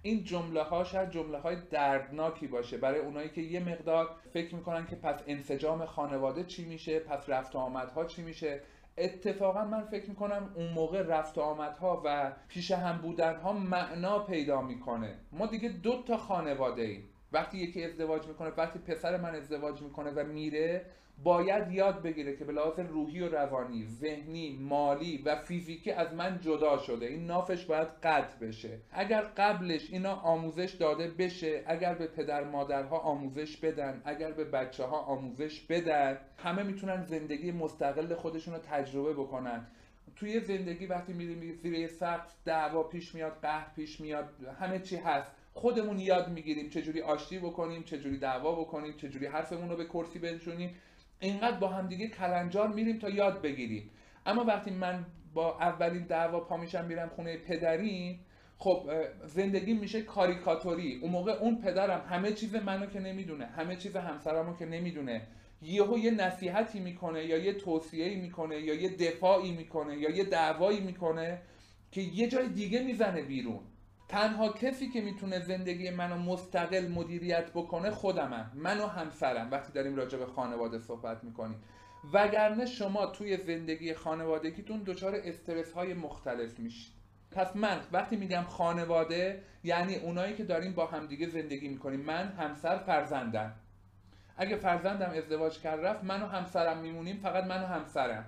این 0.02 0.24
جمله 0.24 0.64
ها 0.64 0.84
شاید 0.84 1.10
جمله 1.10 1.38
های 1.38 1.58
دردناکی 1.70 2.48
باشه. 2.48 2.78
برای 2.78 3.00
اونایی 3.00 3.30
که 3.30 3.42
یه 3.42 3.60
مقدار 3.60 4.10
فکر 4.34 4.56
می‌کنن 4.56 4.88
که 4.88 4.96
پس 4.96 5.24
انسجام 5.28 5.86
خانواده 5.86 6.44
چی 6.44 6.66
میشه 6.66 7.00
پس 7.00 7.30
رفت 7.30 7.56
آمدها 7.56 8.06
چی 8.06 8.22
میشه. 8.22 8.62
اتفاقا 8.98 9.66
من 9.66 9.84
فکر 9.84 10.10
می‌کنم 10.10 10.52
اون 10.56 10.70
موقع 10.70 11.02
رفت 11.02 11.38
آمدها 11.38 12.02
و 12.06 12.32
پیش 12.48 12.72
هم 12.72 12.98
بودنها 12.98 13.54
معنا 13.54 14.20
پیدا 14.20 14.62
می‌کنه. 14.62 15.16
ما 15.32 15.46
دیگه 15.46 15.70
دو 15.70 16.04
تا 16.04 16.18
خانواده 16.18 16.82
ایم 16.82 17.10
وقتی 17.32 17.58
یکی 17.58 17.84
ازدواج 17.84 18.28
می‌کنه 18.28 18.50
وقتی 18.50 18.80
پسر 18.80 19.18
من 19.18 19.36
ازدواج 19.36 19.82
می‌کنه 19.82 20.12
و 20.12 20.24
میره 20.24 20.86
باید 21.24 21.72
یاد 21.72 22.02
بگیره 22.02 22.36
که 22.36 22.46
به 22.46 22.54
لحاظ 22.54 22.80
روحی 22.80 23.22
و 23.22 23.30
روانی 23.30 23.86
ذهنی 23.86 24.58
مالی 24.62 25.22
و 25.26 25.36
فیزیکی 25.36 25.92
از 25.92 26.14
من 26.14 26.40
جدا 26.42 26.78
شده. 26.78 27.06
این 27.06 27.26
نافش 27.26 27.66
باید 27.66 27.88
قطع 28.04 28.38
بشه. 28.48 28.80
اگر 28.92 29.22
قبلش 29.22 29.90
اینا 29.92 30.16
آموزش 30.16 30.74
داده 30.74 31.08
بشه 31.08 31.64
اگر 31.68 31.94
به 31.94 32.08
پدر 32.08 32.44
مادرها 32.44 32.98
آموزش 32.98 33.58
بدن 33.58 34.02
اگر 34.06 34.32
به 34.32 34.44
بچه 34.44 34.84
ها 34.84 34.98
آموزش 34.98 35.62
بدن 35.62 36.18
همه 36.38 36.64
می‌تونن 36.64 37.04
زندگی 37.04 37.52
مستقل 37.52 38.16
خودشون 38.16 38.54
رو 38.54 38.60
تجربه 38.60 39.14
بکنن. 39.14 39.68
توی 40.16 40.40
زندگی 40.40 40.86
وقتی 40.86 41.14
میریم 41.14 41.54
زیر 41.54 41.88
سقف 41.88 42.34
دعوا 42.46 42.84
پیش 42.84 43.16
میاد 43.16 43.38
قهر 43.42 43.68
پیش 43.76 44.02
میاد 44.02 44.30
همه 44.60 44.80
چی 44.80 44.96
هست. 44.96 45.32
خودمون 45.54 46.00
یاد 46.00 46.30
می‌گیریم 46.30 46.70
چجوری 46.70 47.02
آشتی 47.02 47.40
بکنیم 47.40 47.84
چجوری 47.84 48.18
دعوا 48.18 48.56
بکنیم 48.56 48.94
چجوری 48.98 49.26
حرفمون 49.26 49.70
رو 49.70 49.76
به 49.76 49.86
کرسی 49.86 50.20
بنشونیم. 50.20 50.76
اینقدر 51.20 51.58
با 51.58 51.68
هم 51.68 51.88
دیگه 51.88 52.08
کلنجار 52.08 52.68
میریم 52.68 53.00
تا 53.00 53.10
یاد 53.10 53.42
بگیریم. 53.42 53.90
اما 54.26 54.44
وقتی 54.44 54.72
من 54.72 55.06
با 55.34 55.58
اولین 55.60 56.04
دعوا 56.04 56.40
پا 56.40 56.58
میشم 56.58 56.86
میرم 56.86 57.10
خونه 57.10 57.38
پدریم 57.38 58.20
خب 58.58 58.90
زندگی 59.26 59.74
میشه 59.74 60.02
کاریکاتوری. 60.02 61.00
اون 61.02 61.12
موقع 61.12 61.32
اون 61.32 61.62
پدرم 61.62 62.06
همه 62.10 62.32
چیز 62.32 62.56
منو 62.56 62.86
که 62.86 63.00
نمی‌دونه 63.00 63.46
همه 63.46 63.76
چیز 63.76 63.96
همسرمو 63.96 64.56
که 64.56 64.66
نمی‌دونه 64.66 65.28
یهو 65.62 65.98
یه 65.98 66.12
نصیحتی 66.12 66.80
می‌کنه 66.80 67.26
یا 67.26 67.38
یه 67.38 67.54
توصیه‌ای 67.54 68.16
می‌کنه 68.16 68.60
یا 68.60 68.74
یه 68.74 68.90
دفاعی 68.90 69.52
می‌کنه 69.52 69.98
یا 69.98 70.10
یه 70.10 70.24
دعوایی 70.24 70.80
می‌کنه 70.80 71.42
که 71.92 72.02
یه 72.02 72.28
جای 72.28 72.50
دیگه 72.50 72.84
می‌زنه 72.84 73.22
بیرون. 73.22 73.60
تنها 74.10 74.50
کسی 74.50 74.90
که 74.90 75.02
می‌تونه 75.02 75.40
زندگی 75.40 75.90
منو 75.90 76.18
مستقل 76.18 76.88
مدیریت 76.88 77.50
بکنه 77.50 77.92
خودمم. 77.92 78.52
من 78.56 78.80
و 78.80 78.88
همسرم. 78.88 79.52
وقتی 79.52 79.74
داریم 79.74 79.96
راجع 79.96 80.18
به 80.18 80.26
خانواده 80.26 80.80
صحبت 80.80 81.24
می‌کنیم. 81.24 81.64
وگرنه 82.14 82.66
شما 82.66 83.06
توی 83.06 83.38
زندگی 83.38 83.94
خانوادگیتون 83.94 84.84
دچار 84.86 85.16
استرس 85.16 85.72
های 85.72 85.94
مختلف 85.94 86.60
میشید. 86.60 86.94
پس 87.32 87.56
من 87.56 87.80
وقتی 87.92 88.16
میگم 88.16 88.44
خانواده 88.44 89.44
یعنی 89.64 89.96
اونایی 89.96 90.36
که 90.36 90.44
داریم 90.44 90.74
با 90.74 90.86
همدیگه 90.86 91.28
زندگی 91.30 91.68
می‌کنیم. 91.68 92.00
من 92.00 92.28
همسر 92.28 92.78
فرزندم. 92.78 93.56
اگه 94.38 94.56
فرزندم 94.56 95.10
ازدواج 95.10 95.60
کرد 95.60 95.86
رفت 95.86 96.04
من 96.04 96.22
و 96.22 96.28
همسرم 96.28 96.78
میمونیم 96.78 97.18
فقط 97.18 97.44
من 97.44 97.64
و 97.64 97.66
همسرم. 97.66 98.26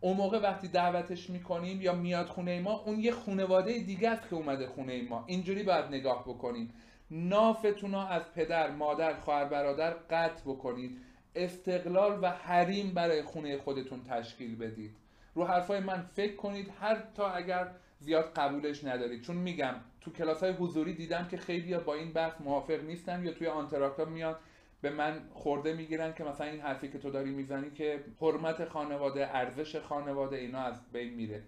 اون 0.00 0.16
موقع 0.16 0.38
وقتی 0.38 0.68
دعوتش 0.68 1.30
می‌کنیم 1.30 1.82
یا 1.82 1.94
میاد 1.94 2.26
خونه 2.26 2.60
ما 2.60 2.72
اون 2.72 3.00
یه 3.00 3.12
خانواده 3.12 3.78
دیگه 3.78 4.10
است 4.10 4.28
که 4.28 4.36
اومده 4.36 4.66
خونه 4.66 5.02
ما. 5.02 5.24
اینجوری 5.26 5.62
باید 5.62 5.84
نگاه 5.84 6.24
بکنیم. 6.24 6.74
نافتون 7.10 7.94
از 7.94 8.32
پدر 8.34 8.70
مادر 8.70 9.14
خواهر 9.14 9.44
برادر 9.44 9.90
قطع 9.90 10.42
بکنید. 10.46 10.98
استقلال 11.34 12.18
و 12.22 12.30
حریم 12.30 12.94
برای 12.94 13.22
خونه 13.22 13.58
خودتون 13.58 14.04
تشکیل 14.04 14.56
بدید. 14.56 14.96
رو 15.34 15.44
حرفای 15.44 15.80
من 15.80 16.02
فکر 16.02 16.36
کنید. 16.36 16.72
هر 16.80 17.02
تا 17.14 17.30
اگر 17.30 17.68
زیاد 17.98 18.32
قبولش 18.36 18.84
ندارید. 18.84 19.22
چون 19.22 19.36
میگم 19.36 19.74
تو 20.00 20.10
کلاس 20.10 20.42
های 20.42 20.52
حضوری 20.52 20.94
دیدم 20.94 21.28
که 21.30 21.36
خیلی 21.36 21.78
با 21.78 21.94
این 21.94 22.12
بحث 22.12 22.40
موافق 22.40 22.84
نیستن 22.84 23.24
یا 23.24 23.32
توی 23.32 23.46
آنتراکتا 23.46 24.04
میاد 24.04 24.36
به 24.82 24.90
من 24.90 25.20
خورده 25.32 25.72
می‌گیرن 25.72 26.14
که 26.14 26.24
مثلا 26.24 26.46
این 26.46 26.60
حرفی 26.60 26.88
که 26.88 26.98
تو 26.98 27.10
داری 27.10 27.30
می‌زنی 27.30 27.70
که 27.70 28.04
حرمت 28.20 28.64
خانواده 28.64 29.36
ارزش 29.36 29.76
خانواده 29.76 30.36
اینا 30.36 30.60
از 30.60 30.92
بین 30.92 31.14
میره. 31.14 31.42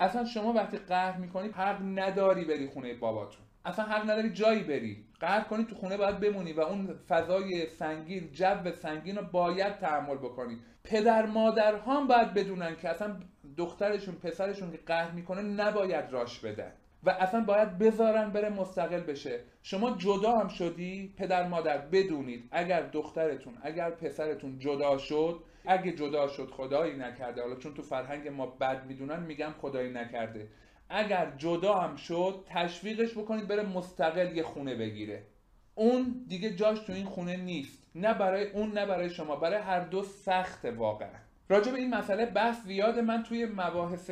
اصلا 0.00 0.24
شما 0.24 0.52
وقتی 0.52 0.76
قهر 0.76 1.16
می‌کنی 1.16 1.48
حق 1.48 1.82
نداری 1.82 2.44
بری 2.44 2.66
خونه 2.66 2.94
باباتون. 2.94 3.42
اصلا 3.64 3.84
حق 3.84 4.10
نداری 4.10 4.30
جایی 4.30 4.62
بری. 4.62 5.04
قهر 5.20 5.40
کنی 5.40 5.64
تو 5.64 5.74
خونه 5.74 5.96
باید 5.96 6.20
بمونی 6.20 6.52
و 6.52 6.60
اون 6.60 6.94
فضای 7.08 7.66
سنگین 7.66 8.32
جو 8.32 8.72
سنگین 8.72 9.16
رو 9.16 9.22
باید 9.22 9.78
تحمل 9.78 10.16
بکنی. 10.16 10.58
پدر 10.84 11.26
مادر 11.26 11.74
هم 11.76 12.06
باید 12.06 12.34
بدونن 12.34 12.76
که 12.76 12.88
اصلا 12.88 13.20
دخترشون 13.56 14.14
پسرشون 14.14 14.70
که 14.70 14.78
قهر 14.86 15.10
می‌کنه 15.10 15.42
نباید 15.42 16.12
راش 16.12 16.40
بدن. 16.40 16.72
و 17.02 17.10
اصلا 17.10 17.40
باید 17.40 17.78
بذارن 17.78 18.30
بره 18.30 18.48
مستقل 18.48 19.00
بشه. 19.00 19.40
شما 19.62 19.96
جدا 19.98 20.32
هم 20.32 20.48
شدی 20.48 21.14
پدر 21.18 21.48
مادر 21.48 21.78
بدونید 21.78 22.48
اگر 22.50 22.82
دخترتون 22.82 23.58
اگر 23.62 23.90
پسرتون 23.90 24.58
جدا 24.58 24.98
شد 24.98 25.44
اگه 25.66 25.92
جدا 25.92 26.28
شد 26.28 26.50
خدایی 26.50 26.96
نکرده. 26.96 27.42
حالا 27.42 27.56
چون 27.56 27.74
تو 27.74 27.82
فرهنگ 27.82 28.28
ما 28.28 28.46
بد 28.46 28.86
می‌دونن 28.86 29.22
میگم 29.22 29.54
خدایی 29.60 29.92
نکرده. 29.92 30.48
اگر 30.88 31.32
جدا 31.36 31.74
هم 31.74 31.96
شد 31.96 32.44
تشویقش 32.48 33.18
بکنید 33.18 33.48
بره 33.48 33.62
مستقل 33.62 34.36
یه 34.36 34.42
خونه 34.42 34.74
بگیره. 34.74 35.26
اون 35.74 36.24
دیگه 36.28 36.54
جاش 36.54 36.78
تو 36.78 36.92
این 36.92 37.04
خونه 37.04 37.36
نیست. 37.36 37.90
نه 37.94 38.14
برای 38.14 38.50
اون 38.50 38.72
نه 38.72 38.86
برای 38.86 39.10
شما. 39.10 39.36
برای 39.36 39.62
هر 39.62 39.80
دو 39.80 40.02
سخت 40.02 40.64
واقعا. 40.64 41.25
راجع 41.48 41.74
این 41.74 41.94
مسئله 41.94 42.26
بحث 42.26 42.62
زیاد 42.64 42.98
من 42.98 43.22
توی 43.22 43.46
مباحث 43.46 44.10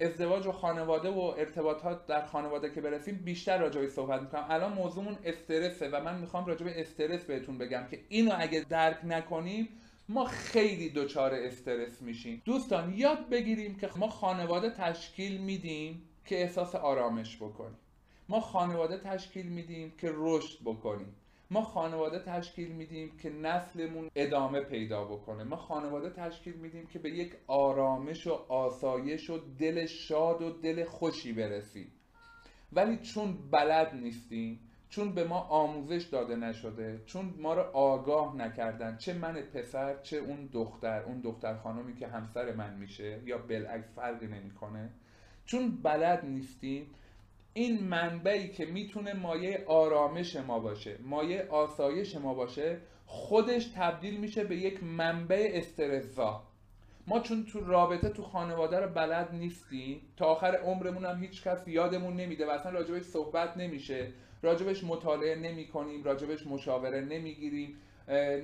ازدواج 0.00 0.46
و 0.46 0.52
خانواده 0.52 1.08
و 1.08 1.20
ارتباطات 1.20 2.06
در 2.06 2.26
خانواده 2.26 2.70
که 2.70 2.80
برسیم 2.80 3.20
بیشتر 3.24 3.58
راجع 3.58 3.86
صحبت 3.86 4.20
می‌کنم. 4.20 4.46
الان 4.50 4.72
موضوعمون 4.72 5.16
استرسه 5.24 5.88
و 5.88 6.00
من 6.04 6.18
می‌خوام 6.20 6.46
راجع 6.46 6.64
به 6.64 6.80
استرس 6.80 7.24
بهتون 7.24 7.58
بگم 7.58 7.86
که 7.90 8.00
اینو 8.08 8.32
اگه 8.38 8.66
درک 8.68 8.98
نکنیم 9.04 9.68
ما 10.08 10.24
خیلی 10.24 10.90
دچار 10.90 11.34
استرس 11.34 12.02
میشیم. 12.02 12.42
دوستان 12.44 12.94
یاد 12.96 13.28
بگیریم 13.28 13.76
که 13.76 13.90
ما 13.96 14.08
خانواده 14.08 14.70
تشکیل 14.70 15.40
میدیم 15.40 16.02
که 16.24 16.42
احساس 16.42 16.74
آرامش 16.74 17.36
بکنیم. 17.36 17.78
ما 18.28 18.40
خانواده 18.40 18.98
تشکیل 18.98 19.46
میدیم 19.46 19.92
که 19.98 20.10
رشد 20.14 20.58
بکنیم. 20.64 21.14
ما 21.54 21.62
خانواده 21.62 22.18
تشکیل 22.18 22.72
میدیم 22.72 23.16
که 23.16 23.30
نسلمون 23.30 24.10
ادامه 24.16 24.60
پیدا 24.60 25.04
بکنه. 25.04 25.44
ما 25.44 25.56
خانواده 25.56 26.10
تشکیل 26.10 26.54
میدیم 26.54 26.86
که 26.86 26.98
به 26.98 27.10
یک 27.10 27.32
آرامش 27.46 28.26
و 28.26 28.32
آسایش 28.48 29.30
و 29.30 29.38
دل 29.58 29.86
شاد 29.86 30.42
و 30.42 30.50
دل 30.50 30.84
خوشی 30.84 31.32
برسیم. 31.32 31.92
ولی 32.72 32.96
چون 32.96 33.38
بلد 33.50 33.94
نیستیم 33.94 34.60
چون 34.88 35.14
به 35.14 35.24
ما 35.24 35.40
آموزش 35.40 36.04
داده 36.04 36.36
نشده 36.36 37.02
چون 37.06 37.34
ما 37.38 37.54
رو 37.54 37.62
آگاه 37.62 38.36
نکردن 38.36 38.96
چه 38.96 39.14
من 39.14 39.34
پسر 39.34 40.02
چه 40.02 40.16
اون 40.16 40.46
دختر 40.52 41.02
اون 41.02 41.20
دختر 41.20 41.56
خانمی 41.56 41.94
که 41.94 42.06
همسر 42.06 42.54
من 42.54 42.74
میشه 42.74 43.20
یا 43.24 43.38
بالعکس 43.38 43.94
فرقی 43.94 44.26
نمی‌کنه 44.26 44.90
چون 45.44 45.82
بلد 45.82 46.24
نیستیم 46.24 46.86
این 47.56 47.84
منبعی 47.84 48.48
که 48.48 48.66
می‌تونه 48.66 49.14
مایه 49.14 49.64
آرامش 49.66 50.36
ما 50.36 50.58
باشه 50.58 50.98
مایه 51.02 51.46
آسایش 51.50 52.16
ما 52.16 52.34
باشه 52.34 52.78
خودش 53.06 53.64
تبدیل 53.76 54.16
میشه 54.16 54.44
به 54.44 54.56
یک 54.56 54.82
منبع 54.82 55.50
استرزا 55.54 56.42
ما 57.06 57.20
چون 57.20 57.44
تو 57.44 57.64
رابطه 57.64 58.08
تو 58.08 58.22
خانواده 58.22 58.80
رو 58.80 58.88
بلد 58.88 59.34
نیستیم 59.34 60.00
تا 60.16 60.26
آخر 60.26 60.56
عمرمون 60.56 61.04
هم 61.04 61.22
هیچ 61.22 61.42
کس 61.42 61.68
یادمون 61.68 62.16
نمیده 62.16 62.46
و 62.46 62.50
اصلا 62.50 62.72
راجبش 62.72 63.02
صحبت 63.02 63.56
نمیشه 63.56 64.08
راجبش 64.42 64.84
مطالعه 64.84 65.36
نمی 65.36 65.66
کنیم 65.68 66.04
راجبش 66.04 66.46
مشاوره 66.46 67.00
نمی‌گیریم 67.00 67.76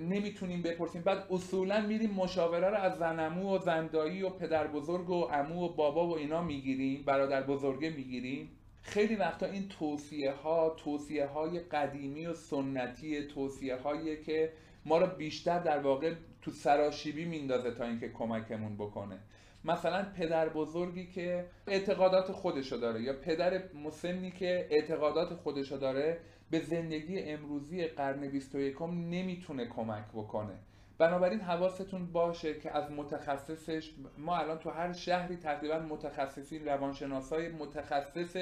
نمی‌تونیم 0.08 0.62
بپرسیم. 0.62 1.02
بعد 1.02 1.26
اصولا 1.30 1.80
میریم 1.80 2.10
مشاوره 2.10 2.68
رو 2.68 2.76
از 2.76 2.98
زنمو 2.98 3.56
و 3.56 3.58
زندایی 3.58 4.22
و 4.22 4.30
پدر 4.30 4.66
بزرگ 4.66 5.10
و 5.10 5.28
امو 5.32 5.64
و 5.64 5.68
بابا 5.68 6.06
و 6.06 6.18
اینا 6.18 6.42
می‌گیریم 6.42 7.02
برادر 7.02 7.42
بزرگه 7.42 7.90
می‌گیریم. 7.90 8.50
خیلی 8.82 9.16
وقتا 9.16 9.46
این 9.46 9.68
توصیه 9.68 10.32
ها 10.32 10.70
توصیه 10.70 11.26
های 11.26 11.60
قدیمی 11.60 12.26
و 12.26 12.34
سنتی 12.34 13.26
توصیه 13.26 13.76
هایی 13.76 14.22
که 14.22 14.52
ما 14.84 14.98
رو 14.98 15.06
بیشتر 15.06 15.58
در 15.58 15.78
واقع 15.78 16.14
تو 16.42 16.50
سراشیبی 16.50 17.24
میندازه 17.24 17.70
تا 17.70 17.84
اینکه 17.84 18.08
کمکمون 18.08 18.76
بکنه. 18.76 19.18
مثلا 19.64 20.06
پدر 20.16 20.48
بزرگی 20.48 21.06
که 21.06 21.46
اعتقادات 21.66 22.32
خودشو 22.32 22.76
داره 22.76 23.02
یا 23.02 23.12
پدر 23.12 23.62
مسنی 23.74 24.30
که 24.30 24.66
اعتقادات 24.70 25.34
خودشو 25.34 25.76
داره 25.76 26.20
به 26.50 26.60
زندگی 26.60 27.18
امروزی 27.18 27.86
قرن 27.86 28.28
21 28.28 28.82
نمی‌تونه 28.82 29.66
کمک 29.66 30.04
بکنه. 30.14 30.54
بنابراین 30.98 31.40
حواستون 31.40 32.06
باشه 32.12 32.54
که 32.54 32.76
از 32.76 32.90
متخصصش 32.90 33.90
ما 34.18 34.36
الان 34.36 34.58
تو 34.58 34.70
هر 34.70 34.92
شهری 34.92 35.36
تقریبا 35.36 35.78
متخصصین 35.78 36.64
روانشناسای 36.64 37.48
متخصص 37.48 38.36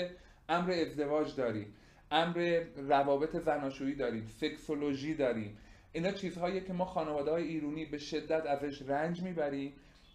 امر 0.49 0.71
ازدواج 0.71 1.35
داریم 1.35 1.75
امر 2.11 2.63
روابط 2.77 3.37
زناشویی 3.37 3.95
داریم 3.95 4.27
سکسولوژی 4.41 5.15
داریم. 5.15 5.57
اینا 5.93 6.13
چیزهایی 6.13 6.61
که 6.61 6.73
ما 6.73 6.85
خانواده 6.85 7.31
های 7.31 7.45
ایرونی 7.45 7.85
به 7.85 7.99
شدت 7.99 8.47
ازش 8.47 8.83
رنج 8.83 9.23
می‌بریم 9.23 9.73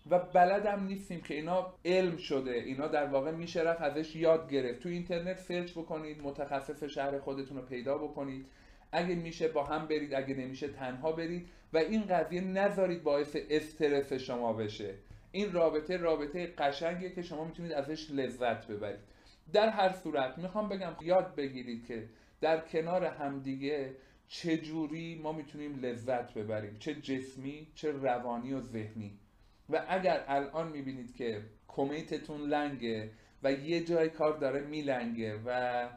و 0.09 0.19
بلدم 0.19 0.85
نیستیم 0.85 1.21
که 1.21 1.33
اینا 1.33 1.73
علم 1.85 2.17
شده. 2.17 2.51
اینا 2.51 2.87
در 2.87 3.05
واقع 3.05 3.31
میشه 3.31 3.61
رفت 3.61 3.81
ازش 3.81 4.15
یاد 4.15 4.49
گرفت. 4.49 4.79
تو 4.79 4.89
اینترنت 4.89 5.39
سرچ 5.39 5.71
بکنید 5.71 6.21
متخصص 6.21 6.83
شهر 6.83 7.19
خودتون 7.19 7.57
رو 7.57 7.63
پیدا 7.63 7.97
بکنید. 7.97 8.45
اگه 8.91 9.15
میشه 9.15 9.47
با 9.47 9.63
هم 9.63 9.87
برید 9.87 10.13
اگه 10.13 10.35
نمیشه 10.35 10.67
تنها 10.67 11.11
برید. 11.11 11.47
و 11.73 11.77
این 11.77 12.01
قضیه 12.01 12.41
نذارید 12.41 13.03
باعث 13.03 13.37
استرس 13.49 14.13
شما 14.13 14.53
بشه. 14.53 14.93
این 15.31 15.51
رابطه 15.51 15.97
رابطه 15.97 16.53
قشنگیه 16.57 17.09
که 17.09 17.21
شما 17.21 17.45
می‌تونید 17.45 17.71
ازش 17.71 18.11
لذت 18.11 18.67
ببرید. 18.67 19.12
در 19.53 19.69
هر 19.69 19.91
صورت 19.91 20.37
می‌خوام 20.37 20.69
بگم 20.69 20.95
یاد 21.01 21.35
بگیرید 21.35 21.85
که 21.85 22.09
در 22.41 22.59
کنار 22.59 23.05
همدیگه 23.05 23.95
چه 24.27 24.61
ما 25.21 25.31
می‌تونیم 25.31 25.79
لذت 25.79 26.33
ببریم 26.33 26.77
چه 26.79 26.95
جسمی 26.95 27.67
چه 27.75 27.91
روانی 27.91 28.53
و 28.53 28.61
ذهنی. 28.61 29.19
و 29.69 29.85
اگر 29.89 30.23
الان 30.27 30.71
می‌بینید 30.71 31.15
که 31.15 31.41
کمیتتون 31.67 32.41
لنگه 32.41 33.11
و 33.43 33.51
یه 33.51 33.83
جای 33.83 34.09
کار 34.09 34.37
داره 34.37 34.61
میلنگه 34.61 35.39
و 35.45 35.89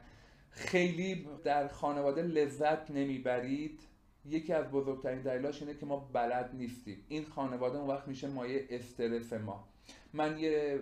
خیلی 0.50 1.28
در 1.44 1.68
خانواده 1.68 2.22
لذت 2.22 2.90
نمی‌برید 2.90 3.80
یکی 4.24 4.52
از 4.52 4.70
بزرگترین 4.70 5.22
دلیلاش 5.22 5.62
اینه 5.62 5.74
که 5.74 5.86
ما 5.86 5.96
بلد 5.96 6.50
نیستیم. 6.54 7.04
این 7.08 7.24
خانواده 7.24 7.78
اون 7.78 7.90
وقت 7.90 8.08
میشه 8.08 8.28
مایه 8.28 8.66
استرس 8.70 9.32
ما. 9.32 9.68
من 10.16 10.38
یه 10.38 10.80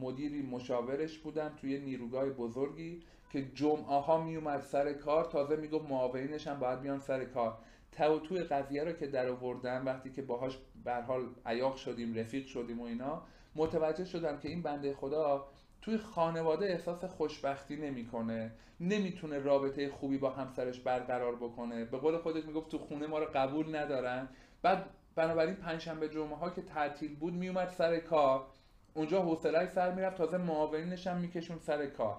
مدیری 0.00 0.42
مشاورش 0.42 1.18
بودم 1.18 1.52
توی 1.60 1.78
نیروگاه 1.78 2.30
بزرگی 2.30 3.02
که 3.30 3.44
جمعه 3.54 4.00
ها 4.00 4.24
میومد 4.24 4.60
سر 4.60 4.92
کار 4.92 5.24
تازه 5.24 5.56
می‌گفت 5.56 5.90
معاونینش 5.90 6.46
هم 6.46 6.58
باید 6.58 6.80
بیان 6.80 6.98
سر 7.00 7.24
کار. 7.24 7.58
تو 7.92 8.18
توی 8.18 8.42
قضیه 8.42 8.84
رو 8.84 8.92
که 8.92 9.06
در 9.06 9.28
آوردم 9.28 9.86
وقتی 9.86 10.10
که 10.10 10.22
باهاش 10.22 10.58
به 10.84 10.94
حال 10.94 11.28
عیاق 11.46 11.76
شدیم 11.76 12.14
رفیق 12.14 12.46
شدیم 12.46 12.80
و 12.80 12.84
اینا 12.84 13.22
متوجه 13.56 14.04
شدم 14.04 14.38
که 14.38 14.48
این 14.48 14.62
بنده 14.62 14.94
خدا 14.94 15.48
توی 15.82 15.96
خانواده 15.96 16.66
احساس 16.66 17.04
خوشبختی 17.04 17.76
نمی‌کنه. 17.76 18.52
نمی‌تونه 18.80 19.38
رابطه 19.38 19.88
خوبی 19.88 20.18
با 20.18 20.30
همسرش 20.30 20.80
برقرار 20.80 21.36
بکنه. 21.36 21.84
به 21.84 21.98
قول 21.98 22.16
خودش 22.16 22.44
می‌گفت 22.44 22.70
تو 22.70 22.78
خونه 22.78 23.06
ما 23.06 23.18
رو 23.18 23.26
قبول 23.34 23.76
ندارن. 23.76 24.28
بعد 24.62 24.90
بنابراین 25.20 25.54
پنجشنبه 25.54 26.08
جمعه 26.08 26.36
ها 26.36 26.50
که 26.50 26.62
تعطیل 26.62 27.16
بود 27.16 27.34
میومد 27.34 27.68
سر 27.68 27.98
کار. 27.98 28.46
اونجا 28.94 29.22
حوصله 29.22 29.66
سر 29.66 29.94
می‌رفت. 29.94 30.18
تازه 30.18 30.36
معاونینش 30.36 31.06
هم 31.06 31.16
میکشون 31.16 31.58
سر 31.58 31.86
کار. 31.86 32.16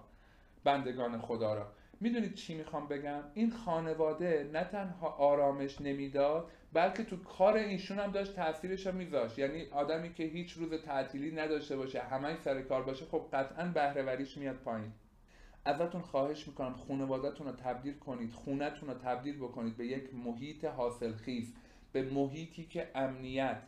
بندگان 0.64 1.18
خدا 1.18 1.54
را. 1.54 1.72
می‌دونید 2.00 2.34
چی 2.34 2.56
می‌خوام 2.56 2.88
بگم؟ 2.88 3.24
این 3.34 3.52
خانواده 3.52 4.50
نه 4.54 4.64
تنها 4.64 5.08
آرامش 5.08 5.82
نمی‌داد 5.82 6.52
بلکه 6.74 7.04
تو 7.04 7.18
کار 7.18 7.54
ایشون 7.56 8.00
هم 8.00 8.12
داشت 8.12 8.36
تاثیرش 8.36 8.88
رو 8.88 8.94
میذاشت. 8.94 9.40
یعنی 9.40 9.66
آدمی 9.72 10.14
که 10.14 10.24
هیچ 10.24 10.54
روز 10.54 10.74
تعطیلی 10.74 11.32
نداشته 11.32 11.78
باشه 11.78 12.02
همه 12.02 12.36
سر 12.36 12.62
کار 12.62 12.84
باشه 12.84 13.06
خب 13.06 13.26
قطعا 13.34 13.66
بهرهوریش 13.68 14.38
میاد 14.38 14.56
پایین. 14.56 14.92
ازتون 15.66 16.02
خواهش 16.02 16.48
می‌کنم 16.48 16.74
خانوادهتون 16.74 17.48
رو 17.48 17.54
تبدیل 17.54 17.94
کنید 17.94 18.34
خونتون 18.34 18.90
رو 18.90 18.96
تبدیل 18.96 19.38
بکنید 19.38 19.78
به 19.78 19.86
یک 19.86 20.16
محیط 20.16 20.66
حاصلخیز. 20.66 21.54
به 21.92 22.02
محیطی 22.02 22.66
که 22.66 22.92
امنیت 22.96 23.62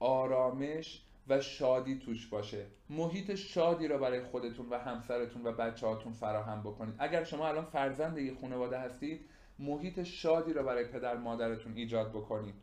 آرامش 0.00 1.02
و 1.28 1.40
شادی 1.40 1.98
توش 1.98 2.26
باشه. 2.26 2.66
محیط 2.90 3.34
شادی 3.34 3.88
رو 3.88 3.98
برای 3.98 4.22
خودتون 4.22 4.68
و 4.68 4.78
همسرتون 4.78 5.46
و 5.46 5.52
بچه 5.52 5.86
هاتون 5.86 6.12
فراهم 6.12 6.60
بکنید. 6.60 6.94
اگر 6.98 7.24
شما 7.24 7.48
الان 7.48 7.64
فرزند 7.64 8.18
یه 8.18 8.34
خانواده 8.40 8.78
هستید 8.78 9.20
محیط 9.58 10.02
شادی 10.02 10.52
رو 10.52 10.62
برای 10.62 10.84
پدر 10.84 11.16
مادرتون 11.16 11.76
ایجاد 11.76 12.10
بکنید. 12.10 12.54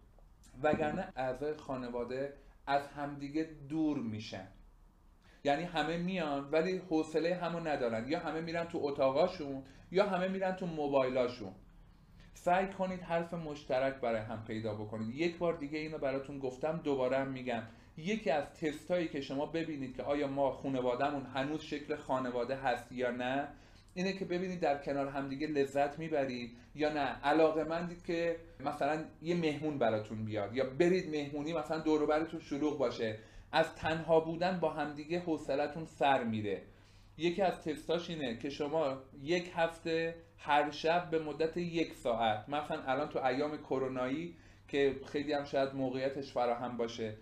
وگرنه 0.64 1.14
اعضای 1.16 1.54
خانواده 1.54 2.34
از 2.68 2.88
همدیگه 2.88 3.50
دور 3.70 3.98
میشن. 3.98 4.48
یعنی 5.44 5.64
همه 5.64 5.98
میان 5.98 6.50
ولی 6.52 6.78
حوصله 6.78 7.36
همو 7.36 7.60
ندارن. 7.60 8.08
یا 8.08 8.20
همه 8.20 8.42
میرن 8.42 8.66
تو 8.66 8.80
اتاقاشون 8.82 9.64
یا 9.92 10.06
همه 10.06 10.28
میرن 10.28 10.56
تو 10.56 10.66
موبایلاشون. 10.66 11.52
سعی 12.36 12.68
کنید 12.68 13.02
حرف 13.02 13.34
مشترک 13.34 13.96
برای 13.96 14.22
هم 14.22 14.44
پیدا 14.48 14.74
بکنید. 14.74 15.16
یک 15.16 15.38
بار 15.38 15.54
دیگه 15.54 15.80
اینو 15.80 15.98
براتون 15.98 16.40
گفتم 16.40 16.82
دوباره 16.84 17.18
هم 17.18 17.28
میگم. 17.28 17.64
یکی 17.98 18.30
از 18.30 18.44
تستایی 18.44 19.08
که 19.08 19.22
شما 19.22 19.46
ببینید 19.46 19.96
که 19.96 20.04
آیا 20.04 20.28
ما 20.28 20.52
خانوادهمون 20.52 21.26
هنوز 21.26 21.62
شکل 21.62 21.96
خانواده 21.96 22.56
هست 22.56 22.92
یا 22.92 23.12
نه 23.12 23.48
اینه 23.94 24.14
که 24.14 24.26
ببینید 24.26 24.60
در 24.60 24.78
کنار 24.78 25.08
همدیگه 25.08 25.48
لذت 25.48 26.00
می‌برید 26.00 26.58
یا 26.76 26.94
نه. 26.94 27.00
علاقه 27.00 27.64
مندید 27.64 28.06
که 28.06 28.36
مثلا 28.60 29.06
یه 29.22 29.36
مهمون 29.36 29.78
براتون 29.78 30.26
بیاد 30.26 30.56
یا 30.56 30.70
برید 30.80 31.10
مهمونی 31.10 31.54
مثلا 31.54 31.80
دوروبرتون 31.80 32.40
شلوغ 32.40 32.78
باشه. 32.78 33.20
از 33.52 33.76
تنها 33.76 34.20
بودن 34.20 34.60
با 34.60 34.70
همدیگه 34.70 35.20
حوصلتون 35.20 35.86
سر 35.86 36.24
میره. 36.24 36.62
یکی 37.18 37.42
از 37.42 37.62
تستاش 37.62 38.10
اینه 38.10 38.38
که 38.38 38.50
شما 38.50 38.98
یک 39.22 39.52
هفته 39.56 40.16
هر 40.38 40.72
شب 40.72 41.10
به 41.10 41.20
مدت 41.20 41.58
یک 41.58 41.94
ساعت. 41.94 42.50
مثلا 42.50 42.82
الان 42.88 43.10
تو 43.10 43.26
ایام 43.26 43.58
کرونایی 43.58 44.36
که 44.68 44.96
خیلی 45.06 45.34
هم 45.34 45.44
شاید 45.44 45.76
موقعیتش 45.76 46.32
فراهم 46.32 46.78
باشه 46.78 47.14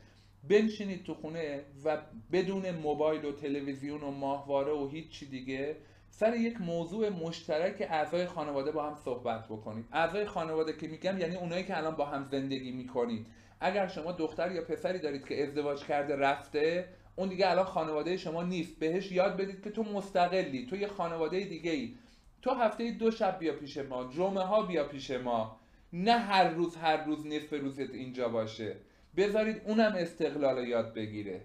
بنشینید 0.49 1.04
تو 1.04 1.13
خونه 1.13 1.62
و 1.86 1.97
بدون 2.32 2.71
موبایل 2.71 3.26
و 3.26 3.32
تلویزیون 3.32 4.02
و 4.02 4.12
ماهواره 4.12 4.71
و 4.71 4.88
هیچ 4.88 5.23
دیگه 5.23 5.76
سر 6.10 6.36
یک 6.36 6.62
موضوع 6.62 7.10
مشترک 7.10 7.88
اعضای 7.89 8.26
خانواده 8.26 8.71
با 8.71 8.84
هم 8.84 8.95
صحبت 8.95 9.45
بکنید. 9.45 9.86
اعضای 9.91 10.26
خانواده 10.26 10.73
که 10.73 10.88
میگم 10.88 11.17
یعنی 11.17 11.36
اونایی 11.36 11.63
که 11.63 11.78
الان 11.78 11.95
با 11.95 12.06
هم 12.06 12.23
زندگی 12.32 12.71
می‌کنید. 12.71 13.26
اگر 13.60 13.88
شما 13.88 14.12
دختر 14.12 14.52
یا 14.52 14.62
پسری 14.62 14.99
دارید 14.99 15.26
که 15.26 15.43
ازدواج 15.43 15.86
کرده 15.86 16.15
رفته 16.15 16.89
اون 17.15 17.30
دیگه 17.30 17.52
الان 17.52 17.65
خانواده 17.65 18.17
شما 18.17 18.43
نیست. 18.43 18.80
بهش 18.80 19.12
یاد 19.12 19.38
بدید 19.38 19.63
که 19.63 19.69
تو 19.69 19.84
مستقلی 19.84 20.65
تو 20.65 20.76
یه 20.76 20.88
خانواده 20.88 21.39
دیگه 21.39 21.71
ای 21.71 21.95
تو 22.44 22.52
هفته 22.52 22.92
دو 22.92 23.12
شب 23.12 23.40
بیا 23.40 23.54
پیش 23.54 23.78
ما 23.78 24.10
جمعه 24.10 24.44
ها 24.44 24.62
بیا 24.62 24.84
پیش 24.84 25.12
ما. 25.12 25.60
نه 25.94 26.12
هر 26.12 26.50
روز 26.50 26.76
هر 26.76 27.06
روز 27.06 27.28
نصف 27.28 27.54
روزت 27.54 27.90
اینجا 27.94 28.30
باشه. 28.30 28.76
بذارید 29.18 29.62
اونم 29.66 29.94
استقلال 29.98 30.68
یاد 30.68 30.94
بگیره. 30.94 31.42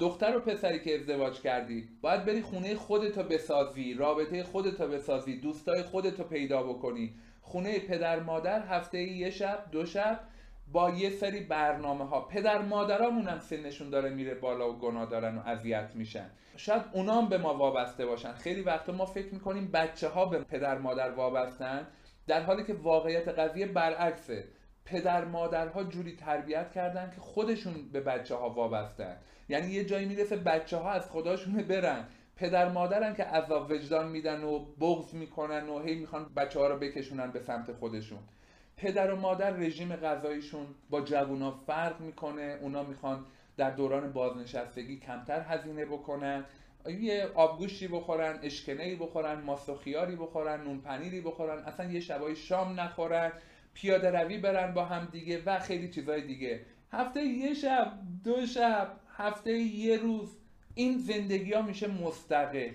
دختر 0.00 0.36
و 0.36 0.40
پسری 0.40 0.80
که 0.80 0.94
ازدواج 0.94 1.40
کردی 1.40 1.88
باید 2.00 2.24
بری 2.24 2.42
خونه 2.42 2.74
خودتو 2.74 3.22
بسازی 3.22 3.94
رابطه 3.94 4.42
خودتو 4.42 4.88
بسازی 4.88 5.36
دوستای 5.36 5.82
خودتو 5.82 6.24
پیدا 6.24 6.62
بکنی. 6.62 7.14
خونه 7.40 7.78
پدر 7.78 8.20
مادر 8.20 8.66
هفته 8.66 8.98
یه 8.98 9.30
شب 9.30 9.64
دو 9.72 9.86
شب. 9.86 10.20
با 10.72 10.90
یه 10.90 11.10
سری 11.10 11.40
برنامه 11.40 12.04
ها 12.04 12.20
پدر 12.20 12.62
مادرامون 12.62 13.28
هم 13.28 13.38
سنشون 13.38 13.90
داره 13.90 14.10
میره 14.10 14.34
بالا 14.34 14.72
و 14.72 14.78
گناه 14.78 15.06
دارن 15.06 15.38
و 15.38 15.40
اذیت 15.46 15.90
میشن. 15.94 16.30
شاید 16.56 16.82
اونام 16.92 17.28
به 17.28 17.38
ما 17.38 17.54
وابسته 17.54 18.06
باشن. 18.06 18.32
خیلی 18.32 18.60
وقتا 18.60 18.92
ما 18.92 19.06
فکر 19.06 19.34
می‌کنیم 19.34 19.70
بچه 19.70 20.08
ها 20.08 20.26
به 20.26 20.38
پدر 20.38 20.78
مادر 20.78 21.10
وابستن 21.10 21.86
در 22.26 22.42
حالی 22.42 22.64
که 22.64 22.74
واقعیت 22.74 23.28
قضیه 23.28 23.66
برعکسه. 23.66 24.44
پدر 24.84 25.24
مادرها 25.24 25.84
جوری 25.84 26.16
تربیت 26.16 26.72
کردن 26.72 27.10
که 27.14 27.20
خودشون 27.20 27.74
به 27.92 28.00
بچه 28.00 28.34
ها 28.34 28.50
وابستن. 28.50 29.16
یعنی 29.48 29.72
یه 29.72 29.84
جایی 29.84 30.06
می‌رسه 30.06 30.36
بچه 30.36 30.76
ها 30.76 30.90
از 30.90 31.10
خداشون 31.10 31.62
برن. 31.62 32.04
پدر 32.36 32.68
مادرن 32.68 33.14
که 33.14 33.24
عذاب 33.24 33.70
وجدان 33.70 34.08
میدن 34.08 34.44
و 34.44 34.58
بغض 34.80 35.14
می‌کنن 35.14 35.68
و 35.68 35.82
هی 35.82 35.94
می‌خوان 35.94 36.26
بچه 36.36 36.60
ها 36.60 36.66
رو 36.66 36.78
بکشونن 36.78 37.30
به 37.30 37.40
سمت 37.40 37.72
خودشون. 37.72 38.18
پدر 38.80 39.10
و 39.14 39.16
مادر 39.16 39.50
رژیم 39.50 39.96
غذاییشون 39.96 40.66
با 40.90 41.00
جوونا 41.00 41.50
فرق 41.50 42.00
می‌کنه. 42.00 42.58
اونا 42.62 42.82
می‌خوان 42.82 43.24
در 43.56 43.70
دوران 43.70 44.12
بازنشستگی 44.12 44.96
کمتر 44.96 45.40
هزینه 45.40 45.84
بکنن. 45.84 46.44
یه 47.00 47.28
آبگوشتی 47.34 47.88
بخورن 47.88 48.38
اشکنه 48.42 48.96
بخورن 48.96 49.40
ماست 49.40 49.76
خیاری 49.76 50.16
بخورن 50.16 50.64
نون 50.64 50.80
پنیری 50.80 51.20
بخورن. 51.20 51.58
اصلا 51.58 51.90
یه 51.92 52.00
شبای 52.00 52.36
شام 52.36 52.80
نخورن. 52.80 53.32
پیاده 53.74 54.10
روی 54.10 54.38
برن 54.38 54.74
با 54.74 54.84
هم 54.84 55.08
دیگه 55.12 55.42
و 55.46 55.58
خیلی 55.58 55.88
چیزای 55.88 56.22
دیگه. 56.22 56.60
هفته 56.92 57.22
یه 57.24 57.54
شب 57.54 57.92
دو 58.24 58.46
شب 58.46 58.92
هفته 59.16 59.52
یه 59.52 59.96
روز. 59.96 60.36
این 60.74 60.98
زندگی 60.98 61.52
ها 61.52 61.62
میشه 61.62 61.88
مستقل. 61.88 62.70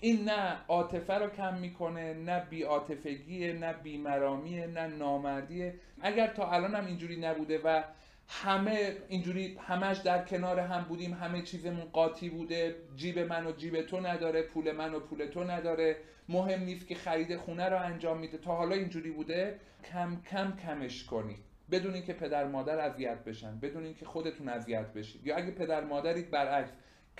این 0.00 0.24
نه 0.24 0.56
عاطفه 0.68 1.14
رو 1.14 1.30
کم 1.30 1.58
می‌کنه 1.58 2.14
نه 2.14 2.44
بیعاطفگیه 2.50 3.52
نه 3.52 3.72
بیمرامیه 3.72 4.66
نه 4.66 4.86
نامردیه. 4.86 5.74
اگر 6.02 6.26
تا 6.26 6.50
الان 6.50 6.74
هم 6.74 6.86
اینجوری 6.86 7.20
نبوده 7.20 7.60
و 7.64 7.82
همه 8.28 8.96
اینجوری 9.08 9.58
همش 9.60 9.98
در 9.98 10.24
کنار 10.24 10.60
هم 10.60 10.84
بودیم 10.84 11.12
همه 11.14 11.42
چیزمون 11.42 11.84
قاطی 11.84 12.28
بوده 12.28 12.76
جیب 12.96 13.18
من 13.18 13.46
و 13.46 13.52
جیب 13.52 13.82
تو 13.82 14.00
نداره 14.00 14.42
پول 14.42 14.72
من 14.72 14.94
و 14.94 15.00
پول 15.00 15.26
تو 15.26 15.44
نداره 15.44 15.96
مهم 16.28 16.62
نیست 16.62 16.88
که 16.88 16.94
خرید 16.94 17.36
خونه 17.36 17.68
رو 17.68 17.82
انجام 17.82 18.18
میده. 18.18 18.38
تا 18.38 18.54
حالا 18.56 18.74
اینجوری 18.74 19.10
بوده 19.10 19.60
کم 19.92 20.22
کم 20.30 20.56
کمش 20.56 21.04
کنید 21.04 21.38
بدون 21.70 21.94
اینکه 21.94 22.12
پدر 22.12 22.44
مادر 22.44 22.78
اذیت 22.78 23.24
بشن 23.24 23.58
بدون 23.58 23.84
اینکه 23.84 24.06
خودتون 24.06 24.48
اذیت 24.48 24.86
بشید. 24.86 25.26
یا 25.26 25.36
اگه 25.36 25.50
پدر 25.50 25.84
مادرید 25.84 26.30
برعکس 26.30 26.70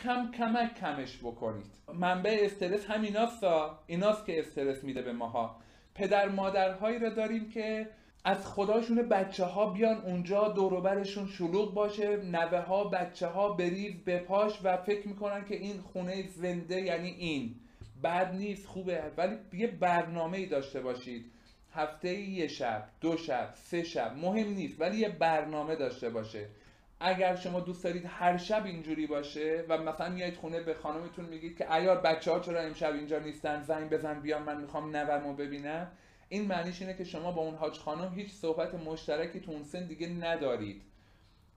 کم 0.03 0.31
کمک 0.31 0.75
کمش 0.75 1.19
بکنید. 1.19 1.67
منبع 1.95 2.39
استرس 2.43 2.87
همیناست 2.87 3.45
ایناست 3.87 4.27
که 4.27 4.39
استرس 4.39 4.85
میده 4.85 5.03
به 5.03 5.13
ماها. 5.13 5.57
پدر 5.95 6.29
مادرهایی 6.29 6.99
رو 6.99 7.11
داریم 7.11 7.51
که 7.51 7.89
از 8.25 8.47
خداشون 8.47 9.09
بچه 9.09 9.45
ها 9.45 9.67
بیان 9.67 9.97
اونجا 9.97 10.49
دوروبرشون 10.49 11.27
شلوغ 11.27 11.75
باشه 11.75 12.17
نوه 12.17 12.59
ها 12.59 12.85
بچه 12.85 13.27
ها 13.27 13.53
بریز 13.53 14.05
بپاش 14.05 14.61
و 14.63 14.77
فکر 14.77 15.09
می‌کنن 15.09 15.45
که 15.45 15.57
این 15.57 15.81
خونه 15.81 16.29
زنده 16.29 16.81
یعنی 16.81 17.09
این. 17.11 17.55
بد 18.03 18.35
نیست 18.35 18.67
خوبه. 18.67 19.03
ولی 19.17 19.37
یه 19.53 19.67
برنامه 19.67 20.39
ای 20.39 20.47
داشته 20.47 20.81
باشید. 20.81 21.25
هفته 21.73 22.15
یه 22.15 22.47
شب 22.49 22.85
دو 23.01 23.17
شب 23.17 23.55
سه 23.55 23.83
شب 23.83 24.17
مهم 24.17 24.49
نیست 24.49 24.81
ولی 24.81 24.97
یه 24.97 25.09
برنامه 25.09 25.77
داشته 25.77 26.11
باشه. 26.11 26.47
اگر 27.03 27.37
شما 27.37 27.61
دوست 27.61 27.85
دارید 27.85 28.05
هر 28.09 28.37
شب 28.37 28.65
اینجوری 28.65 29.07
باشه 29.07 29.65
و 29.69 29.79
مثلا 29.79 30.09
میایید 30.09 30.37
خونه 30.37 30.61
به 30.61 30.75
خانمتون 30.75 31.25
میگید 31.25 31.59
که 31.59 31.75
ایار 31.75 32.01
بچه 32.01 32.33
ها 32.33 32.41
چرا 32.41 32.61
امشب 32.61 32.95
اینجا 32.95 33.19
نیستن؟ 33.19 33.63
زنگ 33.63 33.91
بزن 33.91 34.21
بیان 34.21 34.43
من 34.43 34.61
می‌خوام 34.61 34.97
نومو 34.97 35.35
ببینم. 35.35 35.93
این 36.29 36.47
معنیش 36.47 36.83
اینه 36.83 36.95
که 36.95 37.05
شما 37.05 37.33
با 37.33 37.43
اون 37.43 37.55
حاج 37.55 37.79
خانم 37.79 38.13
هیچ 38.15 38.33
صحبت 38.33 38.75
مشترکی 38.75 39.41
تو 39.41 39.53
اون 39.53 39.63
سن 39.63 39.87
دیگه 39.87 40.09
ندارید. 40.09 40.83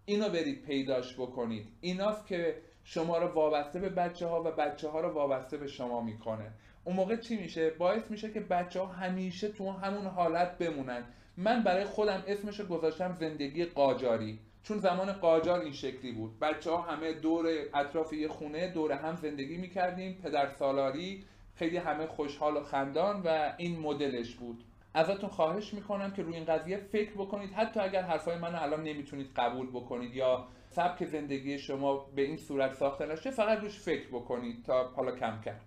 اینو 0.06 0.30
برید 0.30 0.66
پیداش 0.66 1.14
بکنید. 1.14 1.68
ایناست 1.82 2.28
که 2.28 2.56
شما 2.84 3.18
رو 3.18 3.28
وابسته 3.28 3.80
به 3.80 3.90
بچه 3.90 4.28
ها 4.28 4.44
و 4.44 4.52
بچه 4.52 4.90
ها 4.90 5.02
رو 5.02 5.10
وابسته 5.10 5.58
به 5.58 5.68
شما 5.68 6.02
می‌کنه. 6.02 6.52
اون 6.84 6.96
موقع 6.96 7.16
چی 7.16 7.38
میشه؟ 7.38 7.70
باعث 7.70 8.12
میشه 8.12 8.32
که 8.32 8.40
بچه 8.40 8.80
ها 8.80 8.86
همیشه 8.86 9.48
تو 9.48 9.72
همون 9.72 10.06
حالت 10.06 10.58
بمونن. 10.58 11.04
من 11.38 11.64
برای 11.64 11.86
خودم 11.86 12.24
اسمش 12.28 12.62
گذاشتم 12.62 13.14
زندگی 13.14 13.66
قاجاری. 13.66 14.40
چون 14.64 14.80
زمان 14.80 15.12
قاجار 15.14 15.60
این 15.60 15.74
شکلی 15.74 16.12
بود. 16.12 16.40
بچه 16.40 16.72
ها 16.72 16.82
همه 16.82 17.14
دور 17.14 17.46
اطراف 17.74 18.14
یه 18.14 18.28
خونه 18.28 18.68
دور 18.68 18.92
هم 18.92 19.16
زندگی 19.16 19.58
می‌کردیم. 19.58 20.20
پدر 20.24 20.50
سالاری 20.50 21.24
خیلی 21.56 21.78
همه 21.78 22.08
خوشحال 22.08 22.58
و 22.58 22.64
خندان 22.64 23.22
و 23.22 23.54
این 23.58 23.80
مدلش 23.80 24.36
بود. 24.36 24.64
ازتون 24.94 25.30
خواهش 25.30 25.74
می‌کنم 25.74 26.12
که 26.12 26.22
روی 26.22 26.36
این 26.36 26.46
قضیه 26.46 26.78
فکر 26.78 27.12
بکنید. 27.12 27.52
حتی 27.52 27.80
اگر 27.80 28.02
حرفای 28.02 28.38
من 28.38 28.56
الان 28.56 28.84
نمی‌تونید 28.84 29.30
قبول 29.36 29.70
بکنید 29.70 30.16
یا 30.16 30.48
سبک 30.70 31.06
زندگی 31.06 31.60
شما 31.60 31.98
به 32.16 32.22
این 32.22 32.38
صورت 32.38 32.74
ساخته 32.74 33.06
نشه 33.06 33.32
فقط 33.32 33.60
روش 33.60 33.80
فکر 33.80 34.08
بکنید 34.08 34.64
تا 34.64 34.88
حالا 34.88 35.12
کم 35.12 35.42
کرد. 35.42 35.62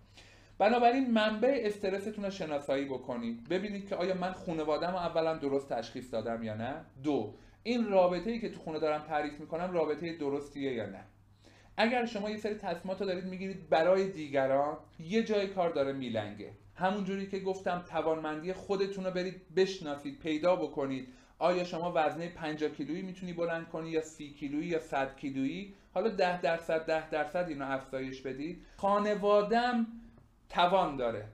بنابراین 0.59 1.11
منبع 1.11 1.61
استرستون 1.65 2.25
رو 2.25 2.31
شناسایی 2.31 2.85
بکنید. 2.85 3.49
ببینید 3.49 3.89
که 3.89 3.97
آیا 3.97 4.15
من 4.15 4.33
خانوادم 4.33 4.95
اولا 4.95 5.37
درست 5.37 5.73
تشخیص 5.73 6.15
دادم 6.15 6.43
یا 6.43 6.55
نه. 6.55 6.85
دو 7.03 7.35
این 7.67 7.91
رابطه 7.91 8.31
ای 8.31 8.39
که 8.41 8.49
تو 8.49 8.61
خونه 8.61 8.79
دارم 8.79 9.03
تعریف 9.03 9.41
می‌کنم 9.41 9.73
رابطه 9.73 10.13
درستیه 10.13 10.73
یا 10.73 10.87
نه؟ 10.87 11.05
اگر 11.77 12.07
شما 12.07 12.31
یه 12.31 12.37
سری 12.37 12.55
تصمیمات 12.55 12.99
دارید 12.99 13.25
می‌گیرید 13.25 13.69
برای 13.69 14.11
دیگران 14.11 14.77
یه 14.99 15.23
جای 15.23 15.47
کار 15.47 15.71
داره 15.71 15.93
میلنگه. 15.93 16.51
همونجوری 16.75 17.27
که 17.27 17.39
گفتم 17.39 17.85
توانمندی 17.89 18.53
خودتون 18.53 19.05
رو 19.05 19.11
برید 19.11 19.55
بشناسید 19.55 20.19
پیدا 20.19 20.57
بکنید. 20.57 21.09
آیا 21.39 21.65
شما 21.65 21.93
وزنه 21.95 22.29
50 22.29 22.71
کیلویی 22.71 23.03
می‌تونی 23.03 23.33
بلند 23.33 23.69
کنی 23.69 23.91
یا 23.91 24.01
30 24.01 24.35
کیلویی 24.35 24.69
یا 24.69 24.81
100 24.81 25.17
کیلویی؟ 25.17 25.75
حالا 25.95 26.09
10 26.09 26.41
درصد 26.41 26.87
10 26.87 27.11
درصد 27.11 27.47
اینو 27.49 27.71
افزایش 27.71 28.21
بدید. 28.21 28.67
خانوادم 28.77 29.87
توان 30.49 30.97
داره. 30.97 31.25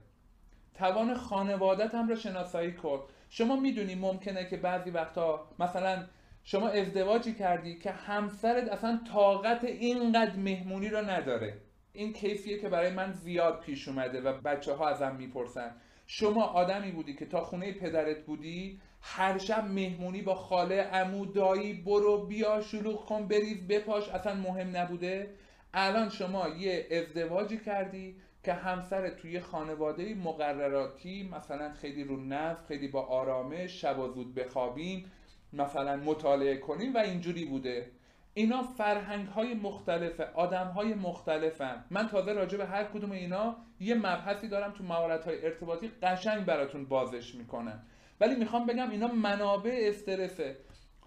توان 0.73 1.13
خانوادت 1.13 1.95
هم 1.95 2.07
رو 2.07 2.15
شناسایی 2.15 2.71
کن. 2.71 2.99
شما 3.29 3.55
می‌دونی 3.55 3.95
ممکنه 3.95 4.45
که 4.49 4.57
بعضی 4.57 4.89
وقتا 4.89 5.47
مثلا 5.59 6.03
شما 6.43 6.67
ازدواجی 6.67 7.33
کردی 7.33 7.75
که 7.75 7.91
همسرت 7.91 8.69
اصلا 8.69 8.99
طاقت 9.13 9.63
اینقدر 9.63 10.35
مهمونی 10.35 10.89
رو 10.89 10.97
نداره. 10.97 11.53
این 11.93 12.13
کیفیه 12.13 12.57
که 12.57 12.69
برای 12.69 12.91
من 12.91 13.11
زیاد 13.11 13.59
پیش 13.59 13.87
اومده 13.87 14.21
و 14.21 14.33
بچه 14.33 14.73
ها 14.73 14.87
ازم 14.87 15.15
می‌پرسن. 15.15 15.75
شما 16.07 16.43
آدمی 16.43 16.91
بودی 16.91 17.13
که 17.13 17.25
تا 17.25 17.41
خونه 17.41 17.71
پدرت 17.71 18.25
بودی 18.25 18.79
هر 19.01 19.37
شب 19.37 19.65
مهمونی 19.65 20.21
با 20.21 20.35
خاله 20.35 20.81
عمو 20.81 21.25
دایی 21.25 21.73
برو 21.73 22.25
بیا 22.25 22.61
شلوغ 22.61 23.05
کن 23.05 23.27
بریز 23.27 23.67
بپاش 23.67 24.09
اصلا 24.09 24.33
مهم 24.35 24.77
نبوده. 24.77 25.29
الان 25.73 26.09
شما 26.09 26.47
یه 26.47 26.87
ازدواجی 26.91 27.57
کردی 27.57 28.15
که 28.43 28.53
همسر 28.53 29.09
توی 29.09 29.39
خانواده 29.39 30.15
مقرراتی 30.15 31.29
مثلا 31.31 31.73
خیلی 31.73 32.03
رو 32.03 32.17
نفت 32.17 32.65
خیلی 32.65 32.87
با 32.87 33.01
آرامش 33.01 33.81
شب 33.81 33.99
و 33.99 34.13
زود 34.13 34.35
بخوابیم 34.35 35.11
مثلا 35.53 35.95
مطالعه 35.95 36.57
کنیم 36.57 36.93
و 36.93 36.97
اینجوری 36.97 37.45
بوده. 37.45 37.91
اینا 38.33 38.63
فرهنگ 38.63 39.27
های 39.27 39.53
مختلفه 39.53 40.23
آدم 40.33 40.67
های 40.67 40.93
مختلفن. 40.93 41.85
من 41.89 42.07
تازه 42.07 42.33
راجع 42.33 42.57
به 42.57 42.65
هر 42.65 42.83
کدوم 42.83 43.11
اینا 43.11 43.55
یه 43.79 43.95
مبحثی 43.95 44.47
دارم 44.47 44.71
تو 44.71 44.83
مهارت 44.83 45.25
های 45.25 45.45
ارتباطی 45.45 45.91
قشنگ 46.03 46.45
براتون 46.45 46.85
بازش 46.85 47.35
می‌کنم. 47.35 47.83
ولی 48.21 48.35
می‌خوام 48.35 48.65
بگم 48.65 48.89
اینا 48.89 49.07
منابع 49.07 49.79
استرسه. 49.81 50.57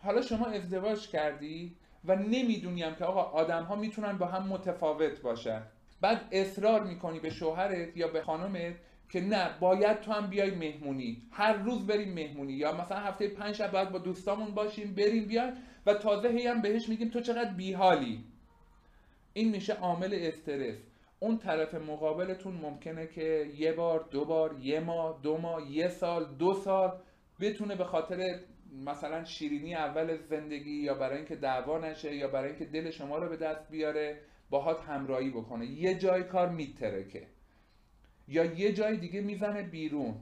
حالا 0.03 0.23
شما 0.23 0.47
ازدواج 0.47 1.09
کردی 1.09 1.77
و 2.05 2.17
نمی‌دونیم 2.17 2.95
که 2.95 3.05
آقا 3.05 3.23
آدم 3.23 3.63
ها 3.63 3.77
می‌تونن 3.77 4.19
با 4.19 4.27
هم 4.27 4.47
متفاوت 4.47 5.21
باشن. 5.21 5.63
بعد 6.01 6.21
اصرار 6.33 6.85
می‌کنی 6.85 7.21
به 7.21 7.31
شوهرت 7.31 7.97
یا 7.97 8.09
به 8.09 8.21
خانمت 8.23 8.75
که 9.09 9.21
نه 9.21 9.59
باید 9.61 10.01
تو 10.01 10.13
هم 10.13 10.27
بیای 10.27 10.51
مهمونی. 10.51 11.23
هر 11.31 11.53
روز 11.53 11.87
بریم 11.87 12.15
مهمونی. 12.15 12.53
یا 12.53 12.73
مثلا 12.73 12.99
هفته 12.99 13.29
پنج 13.29 13.55
شب 13.55 13.73
باید 13.73 13.91
با 13.91 13.99
دوستامون 13.99 14.51
باشیم 14.51 14.95
بریم 14.95 15.27
بیایم 15.27 15.53
و 15.87 15.95
تازه 15.95 16.29
هی 16.29 16.47
هم 16.47 16.63
بهش 16.63 16.89
میگیم 16.89 17.09
تو 17.09 17.21
چقدر 17.21 17.51
بیحالی. 17.51 18.25
این 19.33 19.51
میشه 19.51 19.75
عامل 19.75 20.19
استرس. 20.21 20.77
اون 21.21 21.39
طرف 21.39 21.75
مقابلتون 21.75 22.55
ممکنه 22.55 23.07
که 23.07 23.51
یه 23.57 23.73
بار 23.73 24.09
دو 24.11 24.25
بار 24.25 24.57
یه 24.63 24.81
ماه 24.81 25.21
دو 25.23 25.39
ماه 25.39 25.71
یه 25.71 25.89
سال 25.89 26.25
دو 26.39 26.55
سال 26.55 26.93
بتونه 27.41 27.77
به 27.77 27.85
خاطر 27.85 28.41
مثلا 28.85 29.25
شیرینی 29.25 29.75
اول 29.75 30.17
زندگی 30.17 30.71
یا 30.71 30.95
برای 30.95 31.17
اینکه 31.17 31.37
دعوا 31.37 31.79
نشه 31.79 32.17
یا 32.17 32.29
برای 32.29 32.49
اینکه 32.49 32.65
دل 32.65 32.91
شما 32.91 33.19
رو 33.19 33.29
به 33.29 33.37
دست 33.37 33.71
بیاره 33.71 34.19
باهات 34.51 34.81
همراهی 34.81 35.31
بکنه. 35.31 35.67
یه 35.67 35.95
جای 35.95 36.23
کار 36.23 36.49
میترکه. 36.49 37.27
یا 38.29 38.45
یه 38.45 38.73
جای 38.73 38.97
دیگه 38.97 39.21
می‌زنه 39.21 39.63
بیرون. 39.63 40.15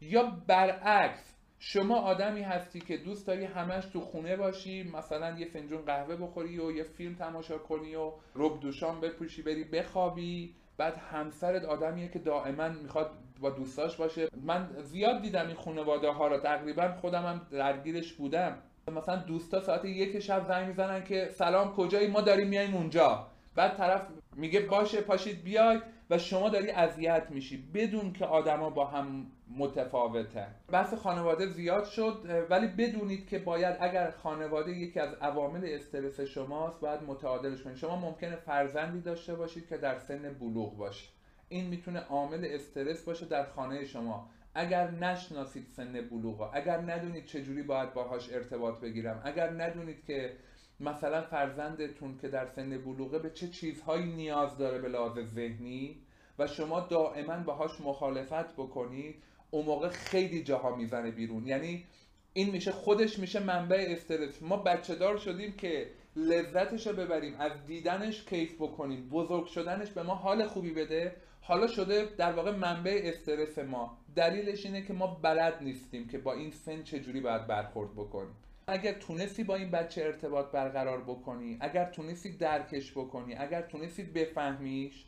یا 0.00 0.32
برعکس 0.46 1.34
شما 1.58 1.96
آدمی 1.96 2.42
هستی 2.42 2.80
که 2.80 2.96
دوست 2.96 3.26
داری 3.26 3.44
همش 3.44 3.86
تو 3.86 4.00
خونه 4.00 4.36
باشی 4.36 4.82
مثلا 4.82 5.38
یه 5.38 5.46
فنجون 5.46 5.82
قهوه 5.82 6.16
بخوری 6.16 6.58
و 6.58 6.72
یه 6.72 6.82
فیلم 6.82 7.14
تماشا 7.14 7.58
کنی 7.58 7.94
و 7.94 8.12
رب 8.34 8.60
دوشان 8.60 9.00
بپوشی 9.00 9.42
بری 9.42 9.64
بخوابی. 9.64 10.54
بعد 10.76 10.96
همسرت 10.96 11.64
آدمیه 11.64 12.08
که 12.08 12.18
دائما 12.18 12.68
می‌خواد 12.68 13.10
با 13.40 13.50
دوستاش 13.50 13.96
باشه. 13.96 14.28
من 14.42 14.68
زیاد 14.82 15.22
دیدم 15.22 15.46
این 15.46 15.56
خانواده 15.56 16.08
ها 16.10 16.28
رو. 16.28 16.38
تقریبا 16.38 16.92
خودم 17.00 17.22
هم 17.22 17.46
درگیرش 17.50 18.12
بودم. 18.12 18.62
مثلا 18.92 19.16
دوستا 19.16 19.60
ساعت 19.60 19.84
یک 19.84 20.18
شب 20.18 20.44
زنگ 20.44 20.66
می‌زنن 20.66 21.04
که 21.04 21.28
سلام 21.30 21.74
کجایی؟ 21.74 22.06
ما 22.06 22.20
داریم 22.20 22.48
میایم 22.48 22.74
اونجا. 22.74 23.26
بعد 23.56 23.76
طرف 23.76 24.08
میگه 24.36 24.60
باشه 24.60 25.00
پاشید 25.00 25.44
بیای 25.44 25.80
و 26.10 26.18
شما 26.18 26.48
داری 26.48 26.70
اذیت 26.70 27.30
میشی 27.30 27.70
بدون 27.74 28.12
که 28.12 28.24
آدما 28.24 28.70
با 28.70 28.84
هم 28.84 29.26
متفاوتن 29.56 30.54
بحث 30.68 30.94
خانواده 30.94 31.46
زیاد 31.46 31.84
شد 31.84 32.46
ولی 32.50 32.66
بدونید 32.66 33.28
که 33.28 33.38
باید 33.38 33.76
اگر 33.80 34.10
خانواده 34.10 34.72
یکی 34.72 35.00
از 35.00 35.14
عوامل 35.14 35.64
استرس 35.64 36.20
شماست 36.20 36.80
باید 36.80 37.02
متعادلش 37.02 37.62
کنید. 37.62 37.76
شما 37.76 37.96
ممکنه 37.96 38.36
فرزندی 38.36 39.00
داشته 39.00 39.34
باشید 39.34 39.68
که 39.68 39.76
در 39.76 39.98
سن 39.98 40.36
بلوغ 40.40 40.76
باشه. 40.76 41.08
این 41.48 41.66
می‌تونه 41.66 42.00
عامل 42.00 42.48
استرس 42.50 43.04
باشه 43.04 43.26
در 43.26 43.44
خانه 43.44 43.84
شما. 43.84 44.30
اگر 44.54 44.90
نشناسید 44.90 45.66
سن 45.66 45.92
بلوغ 45.92 46.50
اگر 46.52 46.78
ندونید 46.78 47.24
چجوری 47.24 47.62
باید 47.62 47.94
باهاش 47.94 48.32
ارتباط 48.32 48.80
بگیرم 48.80 49.22
اگر 49.24 49.50
ندونید 49.50 50.04
که 50.04 50.32
مثلا 50.80 51.22
فرزندتون 51.22 52.18
که 52.18 52.28
در 52.28 52.46
سن 52.46 52.78
بلوغه 52.78 53.18
به 53.18 53.30
چه 53.30 53.48
چیزهایی 53.48 54.06
نیاز 54.06 54.58
داره 54.58 54.78
به 54.78 54.88
لحاظ 54.88 55.18
ذهنی 55.34 55.96
و 56.38 56.46
شما 56.46 56.80
دائما 56.80 57.36
باهاش 57.36 57.80
مخالفت 57.80 58.52
بکنید 58.52 59.22
اون 59.50 59.64
موقع 59.64 59.88
خیلی 59.88 60.42
جاها 60.42 60.76
می‌زنه 60.76 61.10
بیرون. 61.10 61.46
یعنی 61.46 61.84
این 62.32 62.50
میشه 62.50 62.72
خودش 62.72 63.18
میشه 63.18 63.40
منبع 63.40 63.86
استرس. 63.88 64.42
ما 64.42 64.56
بچه 64.56 64.94
دار 64.94 65.16
شدیم 65.16 65.52
که 65.52 65.90
لذتش 66.16 66.86
رو 66.86 66.92
ببریم 66.92 67.34
از 67.38 67.52
دیدنش 67.66 68.24
کیف 68.24 68.54
بکنیم. 68.54 69.08
بزرگ 69.08 69.46
شدنش 69.46 69.90
به 69.90 70.02
ما 70.02 70.14
حال 70.14 70.46
خوبی 70.46 70.70
بده. 70.70 71.16
حالا 71.40 71.66
شده 71.66 72.08
در 72.16 72.32
واقع 72.32 72.50
منبع 72.50 73.00
استرس 73.04 73.58
ما. 73.58 73.98
دلیلش 74.16 74.66
اینه 74.66 74.82
که 74.82 74.92
ما 74.92 75.06
بلد 75.06 75.62
نیستیم 75.62 76.08
که 76.08 76.18
با 76.18 76.32
این 76.32 76.50
سن 76.50 76.82
چجوری 76.82 77.20
باید 77.20 77.46
برخورد 77.46 77.92
بکنیم. 77.92 78.34
اگر 78.70 78.92
تونستی 78.92 79.44
با 79.44 79.54
این 79.54 79.70
بچه 79.70 80.04
ارتباط 80.04 80.50
برقرار 80.50 81.00
بکنی 81.00 81.56
اگر 81.60 81.84
تونستی 81.84 82.32
درکش 82.32 82.92
بکنی 82.92 83.34
اگر 83.34 83.62
تونستی 83.62 84.02
بفهمیش 84.02 85.04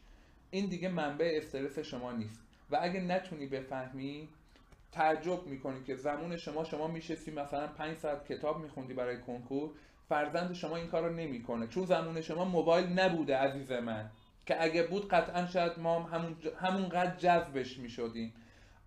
این 0.50 0.66
دیگه 0.66 0.88
منبع 0.88 1.32
استرس 1.34 1.78
شما 1.78 2.12
نیست. 2.12 2.40
و 2.70 2.78
اگر 2.82 3.00
نتونی 3.00 3.46
بفهمی 3.46 4.28
تعجب 4.92 5.46
می‌کنی 5.46 5.84
که 5.84 5.94
زمان 5.96 6.36
شما 6.36 6.64
شما 6.64 6.86
میشستی 6.86 7.30
مثلا 7.30 7.66
5 7.66 7.96
ساعت 7.96 8.32
کتاب 8.32 8.62
میخوندی 8.62 8.94
برای 8.94 9.18
کنکور 9.20 9.70
فرزند 10.08 10.52
شما 10.52 10.76
این 10.76 10.86
کار 10.86 11.08
رو 11.08 11.14
نمی‌کنه. 11.14 11.66
چون 11.66 11.86
زمان 11.86 12.20
شما 12.20 12.44
موبایل 12.44 12.86
نبوده 12.86 13.36
عزیز 13.36 13.72
من 13.72 14.11
که 14.46 14.62
اگه 14.62 14.82
بود 14.82 15.08
قطعا 15.08 15.46
شاید 15.46 15.78
ما 15.78 16.02
همون 16.02 16.36
همونقدر 16.61 17.16
جذبش 17.16 17.78
می‌شدیم. 17.78 18.32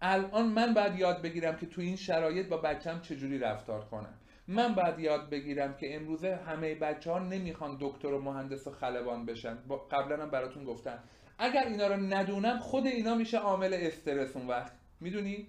الان 0.02 0.46
من 0.46 0.74
باید 0.74 1.00
یاد 1.00 1.22
بگیرم 1.22 1.58
که 1.58 1.66
تو 1.66 1.82
این 1.82 1.96
شرایط 1.96 2.48
با 2.48 2.58
بچم 2.58 3.00
چجوری 3.00 3.40
رفتار 3.40 3.86
کنم. 3.86 4.14
من 4.48 4.76
باید 4.76 5.00
یاد 5.00 5.30
بگیرم 5.30 5.78
که 5.78 5.96
امروزه 5.96 6.36
همه 6.36 6.76
بچه 6.76 7.12
ها 7.12 7.20
نمی‌خوان 7.20 7.78
دکتر 7.80 8.08
و 8.08 8.22
مهندس 8.22 8.68
و 8.68 8.72
خلبان 8.72 9.26
بشن. 9.26 9.58
قبلا 9.92 10.24
هم 10.24 10.30
براتون 10.30 10.64
گفتم. 10.64 11.00
اگر 11.38 11.68
اینا 11.68 11.88
رو 11.88 11.96
ندونم 11.96 12.60
خود 12.60 12.86
اینا 12.86 13.16
میشه 13.16 13.38
عامل 13.38 13.74
استرس 13.74 14.36
اون 14.36 14.48
وقت. 14.48 14.72
می‌دونی؟ 15.00 15.48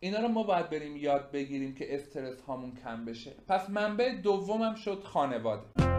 اینا 0.00 0.20
رو 0.20 0.28
ما 0.28 0.42
باید 0.42 0.70
بریم 0.70 0.96
یاد 0.96 1.30
بگیریم 1.32 1.74
که 1.74 1.94
استرس 1.94 2.40
هامون 2.40 2.72
کم 2.84 3.04
بشه. 3.04 3.32
پس 3.48 3.70
منبع 3.70 4.14
دومم 4.14 4.74
شد 4.74 5.02
خانواده. 5.02 5.93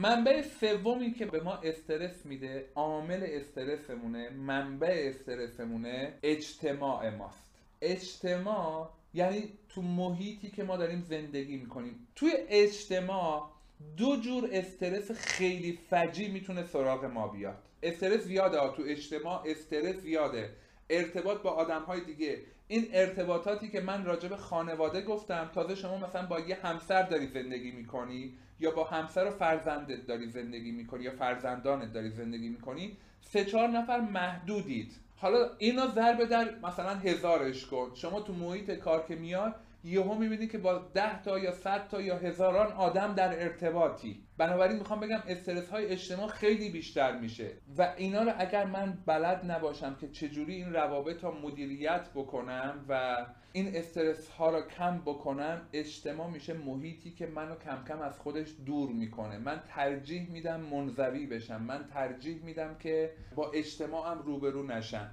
منبع 0.00 0.42
سومی 0.42 1.12
که 1.12 1.26
به 1.26 1.40
ما 1.40 1.54
استرس 1.54 2.26
میده 2.26 2.68
عامل 2.74 3.26
استرسمونه 3.28 4.30
منبع 4.30 5.02
استرسمونه 5.08 6.14
اجتماع 6.22 7.10
ماست. 7.10 7.54
اجتماع 7.80 8.90
یعنی 9.14 9.52
تو 9.68 9.82
محیطی 9.82 10.50
که 10.50 10.64
ما 10.64 10.76
داریم 10.76 11.02
زندگی 11.02 11.56
می‌کنیم. 11.56 12.08
توی 12.14 12.32
اجتماع 12.48 13.50
دو 13.96 14.16
جور 14.16 14.48
استرس 14.52 15.10
خیلی 15.10 15.78
فجی 15.90 16.28
می‌تونه 16.28 16.64
سراغ 16.64 17.04
ما 17.04 17.28
بیاد. 17.28 17.62
استرس 17.82 18.20
زیاده 18.20 18.76
تو 18.76 18.82
اجتماع 18.86 19.42
استرس 19.46 19.96
زیاده. 19.96 20.50
ارتباط 20.90 21.42
با 21.42 21.50
آدم 21.50 21.82
های 21.82 22.00
دیگه. 22.00 22.38
این 22.68 22.88
ارتباطاتی 22.92 23.68
که 23.68 23.80
من 23.80 24.04
راجع 24.04 24.28
به 24.28 24.36
خانواده 24.36 25.02
گفتم 25.02 25.50
تازه 25.54 25.74
شما 25.74 25.98
مثلا 25.98 26.26
با 26.26 26.40
یه 26.40 26.54
همسر 26.62 27.02
داری 27.02 27.26
زندگی 27.26 27.70
می‌کنی 27.70 28.38
یا 28.60 28.70
با 28.70 28.84
همسر 28.84 29.26
و 29.26 29.30
فرزندت 29.30 30.06
داری 30.06 30.26
زندگی 30.26 30.70
می‌کنی 30.70 31.04
یا 31.04 31.10
فرزندانت 31.10 31.92
داری 31.92 32.10
زندگی 32.10 32.48
می‌کنی 32.48 32.96
سه 33.20 33.44
چهار 33.44 33.68
نفر 33.68 34.00
محدودید. 34.00 34.92
حالا 35.16 35.50
اینا 35.58 35.86
ضربه 35.86 36.26
در 36.26 36.58
مثلا 36.62 36.94
هزارش 36.94 37.66
کن. 37.66 37.90
شما 37.94 38.20
تو 38.20 38.32
محیط 38.32 38.70
کار 38.70 39.06
که 39.08 39.16
میاد 39.16 39.54
یهو 39.84 40.14
می‌بینی 40.14 40.46
که 40.46 40.58
با 40.58 40.78
ده 40.78 41.22
تا 41.22 41.38
یا 41.38 41.52
صد 41.52 41.88
تا 41.88 42.00
یا 42.00 42.18
هزاران 42.18 42.72
آدم 42.72 43.14
در 43.14 43.42
ارتباطی. 43.42 44.24
بنابراین 44.38 44.78
می‌خوام 44.78 45.00
بگم 45.00 45.22
استرس 45.28 45.68
های 45.68 45.86
اجتماع 45.86 46.28
خیلی 46.28 46.70
بیشتر 46.70 47.18
میشه. 47.18 47.50
و 47.78 47.94
اینا 47.96 48.22
رو 48.22 48.32
اگر 48.38 48.64
من 48.64 48.98
بلد 49.06 49.50
نباشم 49.50 49.96
که 50.00 50.08
چجوری 50.08 50.54
این 50.54 50.72
روابط 50.72 51.24
رو 51.24 51.40
مدیریت 51.40 52.08
بکنم 52.14 52.84
و 52.88 53.16
این 53.52 53.76
استرس 53.76 54.28
ها 54.28 54.50
رو 54.50 54.60
کم 54.60 54.98
بکنم 54.98 55.68
اجتماع 55.72 56.30
میشه 56.30 56.52
محیطی 56.52 57.10
که 57.10 57.26
منو 57.26 57.54
کم 57.54 57.84
کم 57.88 58.00
از 58.00 58.18
خودش 58.18 58.48
دور 58.66 58.90
می‌کنه. 58.90 59.38
من 59.38 59.62
ترجیح 59.68 60.30
میدم 60.30 60.60
منزوی 60.60 61.26
بشم. 61.26 61.62
من 61.62 61.86
ترجیح 61.86 62.42
میدم 62.44 62.76
که 62.78 63.12
با 63.34 63.50
اجتماعم 63.50 64.18
روبرو 64.18 64.66
نشم. 64.66 65.10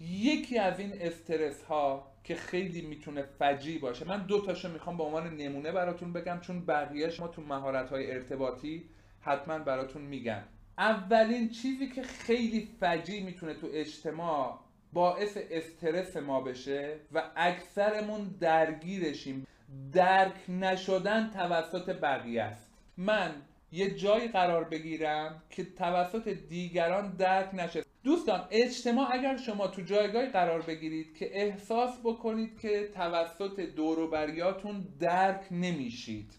یکی 0.00 0.58
از 0.58 0.80
این 0.80 0.92
استرس 1.00 1.62
ها 1.62 2.09
که 2.24 2.34
خیلی 2.34 2.82
می‌تونه 2.82 3.22
فجی 3.22 3.78
باشه. 3.78 4.08
من 4.08 4.26
دو 4.26 4.40
تاشو 4.40 4.72
می‌خوام 4.72 4.96
به 4.96 5.02
عنوان 5.02 5.36
نمونه 5.36 5.72
براتون 5.72 6.12
بگم 6.12 6.40
چون 6.40 6.66
بقیهش 6.66 7.20
ما 7.20 7.28
تو 7.28 7.42
مهارت 7.42 7.90
های 7.90 8.12
ارتباطی 8.12 8.84
حتما 9.20 9.58
براتون 9.58 10.02
میگم 10.02 10.42
اولین 10.78 11.48
چیزی 11.48 11.88
که 11.88 12.02
خیلی 12.02 12.68
فجی 12.80 13.20
می‌تونه 13.20 13.54
تو 13.54 13.68
اجتماع 13.72 14.58
باعث 14.92 15.38
استرس 15.50 16.16
ما 16.16 16.40
بشه 16.40 16.96
و 17.12 17.22
اکثرمون 17.36 18.36
درگیرشیم 18.40 19.46
درک 19.92 20.34
نشدن 20.48 21.30
توسط 21.30 22.00
بقیه 22.00 22.42
است. 22.42 22.70
من 22.96 23.30
یه 23.72 23.90
جایی 23.90 24.28
قرار 24.28 24.64
بگیرم 24.64 25.42
که 25.50 25.64
توسط 25.64 26.28
دیگران 26.28 27.16
درک 27.16 27.54
نشه. 27.54 27.84
دوستان 28.04 28.46
اجتماع 28.50 29.08
اگر 29.12 29.36
شما 29.36 29.66
تو 29.66 29.82
جایگاهی 29.82 30.26
قرار 30.26 30.62
بگیرید 30.62 31.16
که 31.16 31.30
احساس 31.32 31.98
بکنید 32.04 32.58
که 32.58 32.88
توسط 32.94 33.60
دوروبریاتون 33.60 34.86
درک 35.00 35.44
نمیشید 35.50 36.34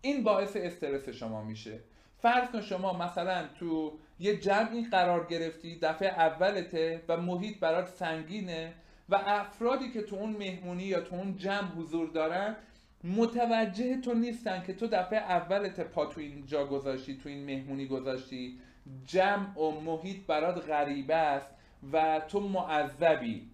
این 0.00 0.22
باعث 0.22 0.56
استرس 0.56 1.08
شما 1.08 1.44
میشه. 1.44 1.80
فرض 2.18 2.48
کن 2.48 2.60
شما 2.60 2.92
مثلا 2.92 3.48
تو 3.58 3.98
یه 4.18 4.36
جمعی 4.36 4.84
قرار 4.84 5.26
گرفتی 5.26 5.78
دفعه 5.82 6.08
اولته 6.08 7.02
و 7.08 7.16
محیط 7.16 7.58
برات 7.58 7.88
سنگینه 7.88 8.74
و 9.08 9.14
افرادی 9.14 9.90
که 9.90 10.02
تو 10.02 10.16
اون 10.16 10.30
مهمونی 10.30 10.84
یا 10.84 11.00
تو 11.00 11.16
اون 11.16 11.36
جمع 11.36 11.68
حضور 11.68 12.08
دارن 12.10 12.56
متوجه 13.04 14.00
تو 14.00 14.14
نیستن 14.14 14.62
که 14.66 14.74
تو 14.74 14.86
دفعه 14.86 15.18
اولت 15.18 15.80
پا 15.80 16.06
تو 16.06 16.20
این 16.20 16.46
جا 16.46 16.66
گذاشتی 16.66 17.18
تو 17.18 17.28
این 17.28 17.44
مهمونی 17.44 17.86
گذاشتی. 17.86 18.58
جمع 19.04 19.58
و 19.58 19.80
محیط 19.80 20.26
برات 20.26 20.68
غریبه 20.68 21.16
است 21.16 21.50
و 21.92 22.20
تو 22.28 22.40
معذبی. 22.40 23.50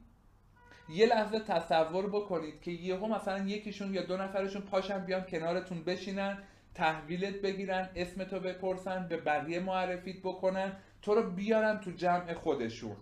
یه 0.88 1.06
لحظه 1.06 1.40
تصور 1.40 2.06
بکنید 2.06 2.60
که 2.60 2.70
یهو 2.70 3.06
مثلا 3.06 3.38
یکیشون 3.38 3.94
یا 3.94 4.02
دو 4.02 4.16
نفرشون 4.16 4.62
پاشن 4.62 5.04
بیان 5.04 5.24
کنارتون 5.24 5.84
بشینن 5.84 6.38
تحویلت 6.74 7.34
بگیرن 7.34 7.88
اسمتو 7.96 8.40
بپرسن 8.40 9.08
به 9.08 9.16
بقیه 9.16 9.60
معرفیت 9.60 10.16
بکنن 10.18 10.76
تو 11.02 11.14
رو 11.14 11.30
بیارن 11.30 11.80
تو 11.80 11.90
جمع 11.90 12.34
خودشون. 12.34 12.96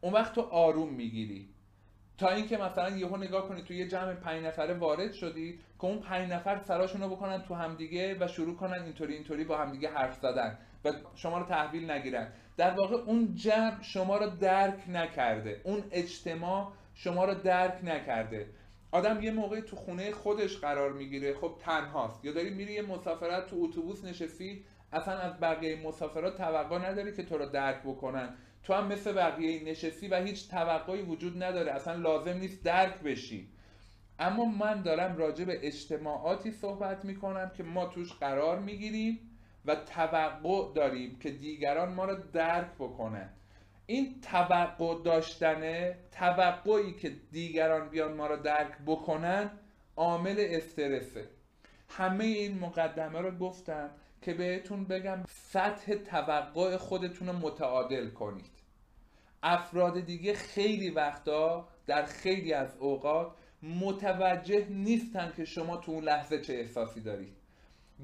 اون 0.00 0.12
وقت 0.12 0.34
تو 0.34 0.40
آروم 0.40 0.92
می‌گیری. 0.92 1.48
تا 2.18 2.28
اینکه 2.28 2.56
مثلا 2.56 2.96
یهو 2.96 3.16
نگاه 3.16 3.48
کنید 3.48 3.64
تو 3.64 3.74
یه 3.74 3.88
جمع 3.88 4.14
پنج 4.14 4.44
نفره 4.44 4.74
وارد 4.74 5.12
شدید 5.12 5.60
که 5.78 5.84
اون 5.84 5.98
پنج 5.98 6.32
نفر 6.32 6.58
سراشون 6.58 7.00
رو 7.00 7.08
بکنن 7.08 7.42
تو 7.42 7.54
همدیگه 7.54 8.16
و 8.20 8.28
شروع 8.28 8.56
کنن 8.56 8.82
اینطوری 8.82 9.14
اینطوری 9.14 9.44
با 9.44 9.58
همدیگه 9.58 9.90
حرف 9.90 10.16
زدن 10.20 10.58
و 10.84 10.92
شما 11.14 11.38
رو 11.38 11.46
تحویل 11.46 11.90
نگیرن. 11.90 12.32
در 12.56 12.70
واقع 12.70 12.96
اون 12.96 13.34
جمع 13.34 13.82
شما 13.82 14.16
رو 14.16 14.30
درک 14.30 14.78
نکرده. 14.88 15.60
اون 15.64 15.84
اجتماع 15.90 16.72
شما 16.94 17.24
رو 17.24 17.34
درک 17.34 17.84
نکرده. 17.84 18.46
آدم 18.92 19.22
یه 19.22 19.30
موقع 19.30 19.60
تو 19.60 19.76
خونه 19.76 20.12
خودش 20.12 20.56
قرار 20.56 20.92
می‌گیره. 20.92 21.34
خب 21.34 21.54
تنهاست. 21.60 22.24
یا 22.24 22.32
داری 22.32 22.50
میری 22.50 22.72
یه 22.72 22.82
مسافرت 22.82 23.46
تو 23.46 23.56
اتوبوس 23.60 24.04
نشستی 24.04 24.64
اصلا 24.92 25.18
از 25.18 25.40
بقیه 25.40 25.86
مسافرات 25.86 26.36
توقع 26.36 26.78
نداری 26.78 27.16
که 27.16 27.22
تو 27.22 27.38
رو 27.38 27.46
درک 27.46 27.82
بکنن. 27.82 28.34
تو 28.66 28.74
هم 28.74 28.86
مثل 28.86 29.12
بقیه 29.12 29.64
نشستی 29.64 30.08
و 30.08 30.22
هیچ 30.22 30.48
توقعی 30.48 31.02
وجود 31.02 31.42
نداره. 31.42 31.72
اصلا 31.72 31.94
لازم 31.94 32.38
نیست 32.38 32.64
درک 32.64 33.00
بشی. 33.00 33.48
اما 34.18 34.44
من 34.44 34.82
دارم 34.82 35.16
راجع 35.16 35.44
به 35.44 35.66
اجتماعاتی 35.66 36.50
صحبت 36.50 37.04
می‌کنم 37.04 37.50
که 37.56 37.62
ما 37.62 37.86
توش 37.86 38.12
قرار 38.12 38.58
می‌گیریم 38.58 39.20
و 39.64 39.74
توقع 39.74 40.74
داریم 40.74 41.18
که 41.18 41.30
دیگران 41.30 41.94
ما 41.94 42.04
رو 42.04 42.16
درک 42.32 42.70
بکنن 42.78 43.30
این 43.86 44.20
توقع 44.20 45.02
داشتنه 45.02 45.98
توقعی 46.12 46.92
که 46.92 47.12
دیگران 47.32 47.88
بیان 47.88 48.12
ما 48.12 48.26
رو 48.26 48.36
درک 48.36 48.72
بکنن 48.86 49.50
عامل 49.96 50.36
استرسه. 50.38 51.28
همه 51.88 52.24
این 52.24 52.58
مقدمه 52.58 53.20
رو 53.20 53.30
گفتم 53.30 53.90
که 54.22 54.34
بهتون 54.34 54.84
بگم 54.84 55.18
سطح 55.28 55.94
توقع 55.94 56.76
خودتون 56.76 57.28
رو 57.28 57.34
متعادل 57.34 58.10
کنید. 58.10 58.55
افراد 59.48 60.00
دیگه 60.00 60.34
خیلی 60.34 60.90
وقتا 60.90 61.68
در 61.86 62.04
خیلی 62.04 62.52
از 62.52 62.76
اوقات 62.76 63.32
متوجه 63.62 64.66
نیستن 64.70 65.32
که 65.36 65.44
شما 65.44 65.76
تو 65.76 65.92
اون 65.92 66.04
لحظه 66.04 66.40
چه 66.40 66.52
احساسی 66.54 67.00
دارید 67.00 67.36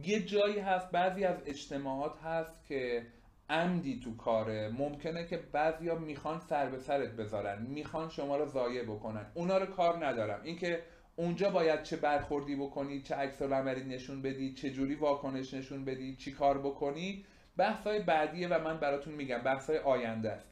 یه 0.05 0.23
جایی 0.23 0.59
هست 0.59 0.91
بعضی 0.91 1.25
از 1.25 1.43
اجتماعات 1.47 2.19
هست 2.19 2.67
که 2.67 3.07
عمدی 3.51 4.01
تو 4.05 4.17
کاره. 4.17 4.69
ممکنه 4.69 5.27
که 5.27 5.37
بعضیا 5.53 5.99
می‌خوان 5.99 6.41
سر 6.41 6.67
به 6.67 6.79
سرت 6.79 7.09
بذارن 7.09 7.63
می‌خوان 7.63 8.09
شما 8.09 8.37
رو 8.37 8.47
ضایع 8.47 8.83
بکنن. 8.85 9.27
اونا 9.35 9.59
رو 9.59 9.67
کار 9.67 10.07
ندارم. 10.07 10.41
اینکه 10.45 10.83
اونجا 11.17 11.51
باید 11.51 11.83
چه 11.83 11.97
برخوردی 11.97 12.57
بکنی 12.57 13.03
چه 13.03 13.15
عکس 13.15 13.43
عملی 13.43 13.85
نشون 13.85 14.23
بدی 14.23 14.55
چه 14.55 14.71
جوری 14.71 14.95
واکنش 14.95 15.55
نشون 15.55 15.85
بدی 15.85 16.17
چی 16.17 16.33
کار 16.33 16.59
بکنی 16.59 17.25
بحثای 17.57 18.01
بعدیه 18.01 18.49
و 18.49 18.65
من 18.65 18.77
براتون 18.77 19.15
میگم 19.15 19.39
بحثای 19.39 19.79
آینده 19.79 20.33
است. 20.33 20.49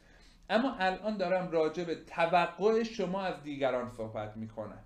اما 0.50 0.74
الان 0.78 1.16
دارم 1.16 1.50
راجع 1.50 1.84
به 1.84 1.94
توقع 1.94 2.82
شما 2.82 3.22
از 3.22 3.42
دیگران 3.42 3.90
صحبت 3.90 4.36
می‌کنم. 4.36 4.82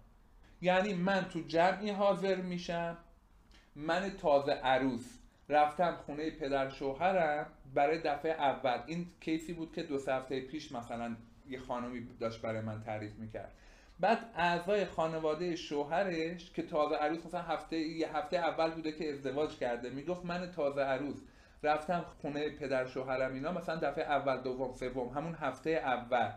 یعنی 0.62 0.94
من 0.94 1.24
تو 1.24 1.40
جمعی 1.40 1.90
حاضر 1.90 2.36
میشم 2.36 2.96
من 3.76 4.10
تازه 4.10 4.52
عروس 4.52 5.18
رفتم 5.48 5.96
خونه 6.06 6.30
پدر 6.30 6.70
شوهرم 6.70 7.46
برای 7.74 7.98
دفعه 7.98 8.32
اول. 8.32 8.78
این 8.86 9.06
کیسی 9.20 9.52
بود 9.52 9.72
که 9.72 9.82
دو 9.82 9.98
هفته 10.08 10.40
پیش 10.40 10.72
مثلا 10.72 11.16
یه 11.48 11.58
خانمی 11.58 12.06
داشت 12.20 12.42
برای 12.42 12.60
من 12.60 12.82
تعریف 12.82 13.14
می‌کرد. 13.14 13.52
بعد 14.00 14.18
اعضای 14.36 14.84
خانواده 14.84 15.56
شوهرش 15.56 16.50
که 16.50 16.62
تازه 16.62 16.96
عروس 16.96 17.26
مثلا 17.26 17.42
هفته 17.42 17.78
یه 17.78 18.16
هفته 18.16 18.36
اول 18.36 18.70
بوده 18.70 18.92
که 18.92 19.12
ازدواج 19.12 19.58
کرده 19.58 19.90
می‌گفت 19.90 20.24
من 20.24 20.50
تازه 20.50 20.80
عروس. 20.82 21.18
رفتم 21.64 22.04
خونه 22.22 22.50
پدر 22.50 22.86
شوهرم 22.86 23.34
اینا 23.34 23.52
مثلا 23.52 23.76
دفعه 23.76 24.04
اول 24.04 24.42
دوم 24.42 24.72
سوم 24.72 25.08
همون 25.08 25.34
هفته 25.34 25.70
اول. 25.70 26.30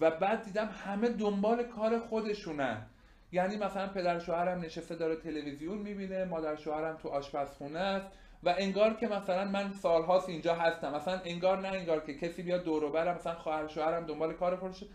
و 0.00 0.10
بعد 0.10 0.44
دیدم 0.44 0.68
همه 0.84 1.08
دنبال 1.08 1.62
کار 1.62 1.98
خودشونن. 1.98 2.86
یعنی 3.32 3.56
مثلا 3.56 3.86
پدر 3.86 4.18
شوهرم 4.18 4.60
نشسته 4.60 4.94
داره 4.94 5.16
تلویزیون 5.16 5.78
می‌بینه 5.78 6.24
مادر 6.24 6.56
شوهرم 6.56 6.96
تو 6.96 7.08
آشپزخونه 7.08 7.78
است 7.78 8.06
و 8.42 8.54
انگار 8.58 8.94
که 8.94 9.08
مثلا 9.08 9.44
من 9.44 9.72
سالهاست 9.72 10.28
اینجا 10.28 10.54
هستم. 10.54 10.94
مثلا 10.94 11.20
انگار 11.24 11.58
نه 11.58 11.68
انگار 11.68 12.00
که 12.00 12.14
کسی 12.14 12.42
بیاد 12.42 12.64
دور 12.64 12.90
برم 12.90 13.14
مثلا 13.14 13.34
خواهر 13.34 13.68
شوهرم 13.68 14.06
دنبال 14.06 14.32
کار 14.32 14.56
خودشه. 14.56 14.86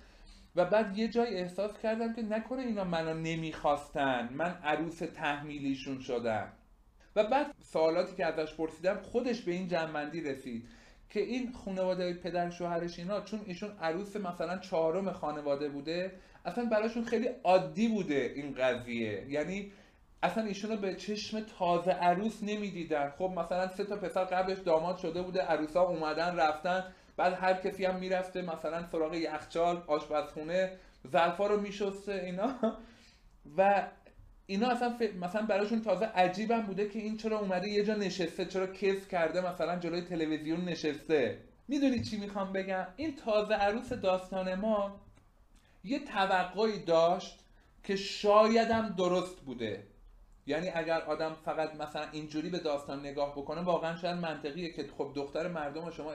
و 0.55 0.65
بعد 0.65 0.97
یه 0.97 1.07
جای 1.07 1.37
احساس 1.37 1.77
کردم 1.79 2.13
که 2.13 2.21
نکنه 2.21 2.61
اینا 2.61 2.83
منو 2.83 3.13
نمی‌خواستن. 3.13 4.29
من 4.31 4.57
عروس 4.63 4.99
تحمیلیشون 4.99 5.99
شدم. 5.99 6.47
و 7.15 7.23
بعد 7.23 7.55
سوالاتی 7.61 8.15
که 8.15 8.25
ازش 8.25 8.53
پرسیدم 8.53 8.99
خودش 9.11 9.41
به 9.41 9.51
این 9.51 9.67
جنبندی 9.67 10.21
رسید 10.21 10.67
که 11.09 11.19
این 11.19 11.53
خانواده 11.65 12.13
پدر 12.13 12.49
شوهرش 12.49 12.99
اینا 12.99 13.21
چون 13.21 13.39
ایشون 13.45 13.71
عروس 13.81 14.15
مثلا 14.15 14.57
چهارم 14.57 15.11
خانواده 15.11 15.69
بوده 15.69 16.11
اصلا 16.45 16.65
براشون 16.65 17.05
خیلی 17.05 17.29
عادی 17.43 17.87
بوده 17.87 18.33
این 18.35 18.53
قضیه. 18.53 19.25
یعنی 19.29 19.71
اصلا 20.23 20.43
ایشون 20.43 20.71
رو 20.71 20.77
به 20.77 20.95
چشم 20.95 21.39
تازه 21.59 21.91
عروس 21.91 22.43
نمی‌دیدن. 22.43 23.09
خب 23.09 23.33
مثلا 23.35 23.67
سه 23.67 23.83
تا 23.83 23.95
پسر 23.95 24.23
قبلش 24.23 24.57
داماد 24.59 24.97
شده 24.97 25.21
بوده 25.21 25.41
عروسا 25.41 25.81
اومدن 25.81 26.35
رفتن 26.35 26.83
بعد 27.17 27.33
هر 27.33 27.53
کسی 27.53 27.85
هم 27.85 27.95
می‌رفته 27.95 28.41
مثلا 28.41 28.87
سراغ 28.87 29.13
یخچال 29.13 29.83
آشپزخونه 29.87 30.71
ظرفا 31.07 31.47
رو 31.47 31.61
میشسته 31.61 32.13
اینا. 32.13 32.77
و 33.57 33.83
اینا 34.47 34.67
اصلا 34.67 34.97
مثلا 35.21 35.41
براشون 35.41 35.81
تازه 35.81 36.05
عجیبم 36.05 36.61
بوده 36.61 36.89
که 36.89 36.99
این 36.99 37.17
چرا 37.17 37.39
اومده 37.39 37.69
یه 37.69 37.83
جا 37.83 37.95
نشسته 37.95 38.45
چرا 38.45 38.67
کس 38.67 39.07
کرده 39.07 39.51
مثلا 39.51 39.79
جلوی 39.79 40.01
تلویزیون 40.01 40.65
نشسته. 40.65 41.37
می‌دونی 41.67 42.03
چی 42.03 42.17
می‌خوام 42.17 42.53
بگم؟ 42.53 42.87
این 42.95 43.15
تازه 43.15 43.53
عروس 43.53 43.93
داستان 43.93 44.55
ما 44.55 45.01
یه 45.83 45.99
توقعی 45.99 46.79
داشت 46.79 47.39
که 47.83 47.95
شایدم 47.95 48.95
درست 48.97 49.41
بوده. 49.41 49.83
یعنی 50.47 50.69
اگر 50.69 51.01
آدم 51.01 51.35
فقط 51.45 51.75
مثلا 51.75 52.05
اینجوری 52.11 52.49
به 52.49 52.59
داستان 52.59 52.99
نگاه 52.99 53.31
بکنه 53.31 53.61
واقعا 53.61 53.95
شاید 53.95 54.17
منطقیه 54.17 54.73
که 54.73 54.85
خب 54.97 55.11
دختر 55.15 55.47
مردم 55.47 55.91
شما 55.91 56.11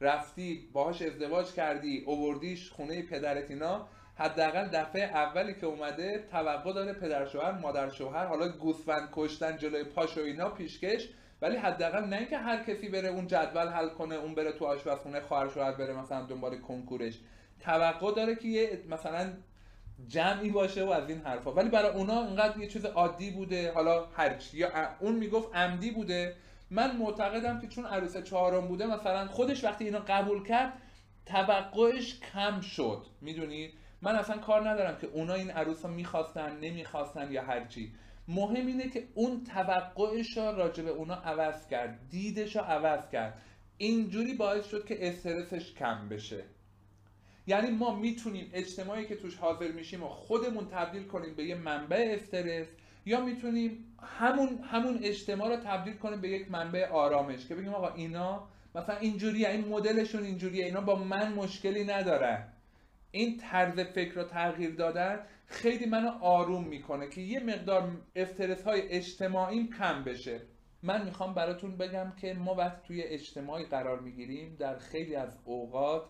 رفتی 0.00 0.68
باهاش 0.72 1.02
ازدواج 1.02 1.52
کردی 1.52 2.02
اووردیش 2.06 2.70
خونه 2.70 3.02
پدرت 3.02 3.50
اینا 3.50 3.88
حداقل 4.14 4.68
دفعه 4.68 5.02
اولی 5.02 5.54
که 5.54 5.66
اومده 5.66 6.24
توقع 6.30 6.72
داره 6.72 6.92
پدر 6.92 7.26
شوهر 7.26 7.52
مادر 7.52 7.90
شوهر 7.90 8.26
حالا 8.26 8.48
گوسفند 8.48 9.08
کشتن 9.12 9.56
جلوی 9.56 9.84
پاش 9.84 10.18
و 10.18 10.20
اینا 10.20 10.48
پیشکش. 10.48 11.08
ولی 11.42 11.56
حداقل 11.56 12.04
نه 12.04 12.16
اینکه 12.16 12.38
هر 12.38 12.62
کسی 12.62 12.88
بره 12.88 13.08
اون 13.08 13.26
جدول 13.26 13.68
حل 13.68 13.88
کنه 13.88 14.14
اون 14.14 14.34
بره 14.34 14.52
تو 14.52 14.64
آشپزخونه 14.64 15.20
خواهر 15.20 15.48
شوهر 15.48 15.72
بره 15.72 15.94
مثلا 15.94 16.22
دنبال 16.22 16.58
کنکورش. 16.58 17.18
توقع 17.60 18.14
داره 18.14 18.34
که 18.34 18.48
یه 18.48 18.82
مثلا 18.88 19.32
جمعی 20.08 20.50
باشه 20.50 20.84
و 20.84 20.90
از 20.90 21.08
این 21.08 21.20
حرفا. 21.20 21.52
ولی 21.52 21.68
برای 21.68 21.90
اونا 21.90 22.24
اینقدر 22.24 22.58
یه 22.58 22.66
چیز 22.66 22.84
عادی 22.84 23.30
بوده. 23.30 23.72
حالا 23.72 24.06
هرچی. 24.16 24.58
یا 24.58 24.68
اون 25.00 25.14
می‌گفت 25.14 25.56
عمدی 25.56 25.90
بوده. 25.90 26.34
من 26.70 26.96
معتقدم 26.96 27.60
که 27.60 27.66
چون 27.66 27.86
عروس 27.86 28.16
چهارم 28.16 28.68
بوده 28.68 28.86
مثلا 28.86 29.26
خودش 29.26 29.64
وقتی 29.64 29.84
اینو 29.84 30.00
قبول 30.08 30.46
کرد 30.46 30.72
توقعش 31.26 32.20
کم 32.32 32.60
شد. 32.60 33.06
می‌دونید 33.20 33.72
من 34.02 34.16
اصلا 34.16 34.38
کار 34.38 34.70
ندارم 34.70 34.98
که 35.00 35.06
اونا 35.06 35.34
این 35.34 35.50
عروس 35.50 35.84
رو 35.84 35.90
می‌خواستن 35.90 36.58
نمی‌خواستن 36.60 37.32
یا 37.32 37.42
هرچی 37.42 37.92
مهم 38.28 38.66
اینه 38.66 38.88
که 38.88 39.08
اون 39.14 39.44
توقعش 39.44 40.36
رو 40.36 40.42
راجع 40.42 40.82
به 40.82 40.90
اونا 40.90 41.14
عوض 41.14 41.66
کرد 41.68 41.98
دیدش 42.10 42.56
رو 42.56 42.62
عوض 42.62 43.10
کرد. 43.10 43.42
اینجوری 43.78 44.34
باعث 44.34 44.68
شد 44.68 44.84
که 44.84 45.08
استرسش 45.08 45.74
کم 45.74 46.08
بشه. 46.08 46.44
یعنی 47.46 47.70
ما 47.70 47.94
می‌تونیم 47.94 48.50
اجتماعی 48.52 49.06
که 49.06 49.16
توش 49.16 49.36
حاضر 49.36 49.72
میشیم 49.72 50.02
و 50.02 50.08
خودمون 50.08 50.66
تبدیل 50.66 51.04
کنیم 51.04 51.34
به 51.34 51.44
یه 51.44 51.54
منبع 51.54 52.16
استرس 52.20 52.66
یا 53.06 53.20
می‌تونیم 53.20 53.96
همون 54.18 54.58
همون 54.58 54.98
اجتماع 55.02 55.48
رو 55.48 55.56
تبدیل 55.56 55.94
کنیم 55.94 56.20
به 56.20 56.28
یک 56.28 56.50
منبع 56.50 56.88
آرامش 56.88 57.46
که 57.46 57.54
بگیم 57.54 57.74
آقا 57.74 57.94
اینا 57.94 58.48
مثلا 58.74 58.96
اینجوریه 58.96 59.48
این 59.48 59.68
مدلشون 59.68 60.22
اینجوریه 60.22 60.64
اینا 60.64 60.80
با 60.80 60.94
من 60.94 61.32
مشکلی 61.32 61.84
ندارن. 61.84 62.51
این 63.12 63.36
طرز 63.36 63.80
فکر 63.80 64.14
رو 64.14 64.24
تغییر 64.24 64.74
دادن 64.74 65.20
خیلی 65.46 65.86
منو 65.86 66.10
آروم 66.20 66.64
می‌کنه 66.64 67.08
که 67.08 67.20
یه 67.20 67.40
مقدار 67.40 67.90
استرس 68.16 68.62
های 68.62 68.82
اجتماعیم 68.88 69.70
کم 69.78 70.04
بشه. 70.04 70.40
من 70.82 71.04
می‌خوام 71.04 71.34
براتون 71.34 71.76
بگم 71.76 72.12
که 72.20 72.34
ما 72.34 72.54
وقتی 72.54 72.88
توی 72.88 73.02
اجتماعی 73.02 73.64
قرار 73.64 74.00
می‌گیریم 74.00 74.56
در 74.58 74.78
خیلی 74.78 75.14
از 75.14 75.38
اوقات 75.44 76.02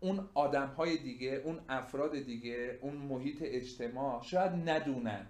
اون 0.00 0.28
آدم 0.34 0.66
های 0.66 0.96
دیگه 0.98 1.42
اون 1.44 1.60
افراد 1.68 2.18
دیگه 2.18 2.78
اون 2.82 2.96
محیط 2.96 3.38
اجتماع 3.42 4.22
شاید 4.22 4.52
ندونن. 4.52 5.26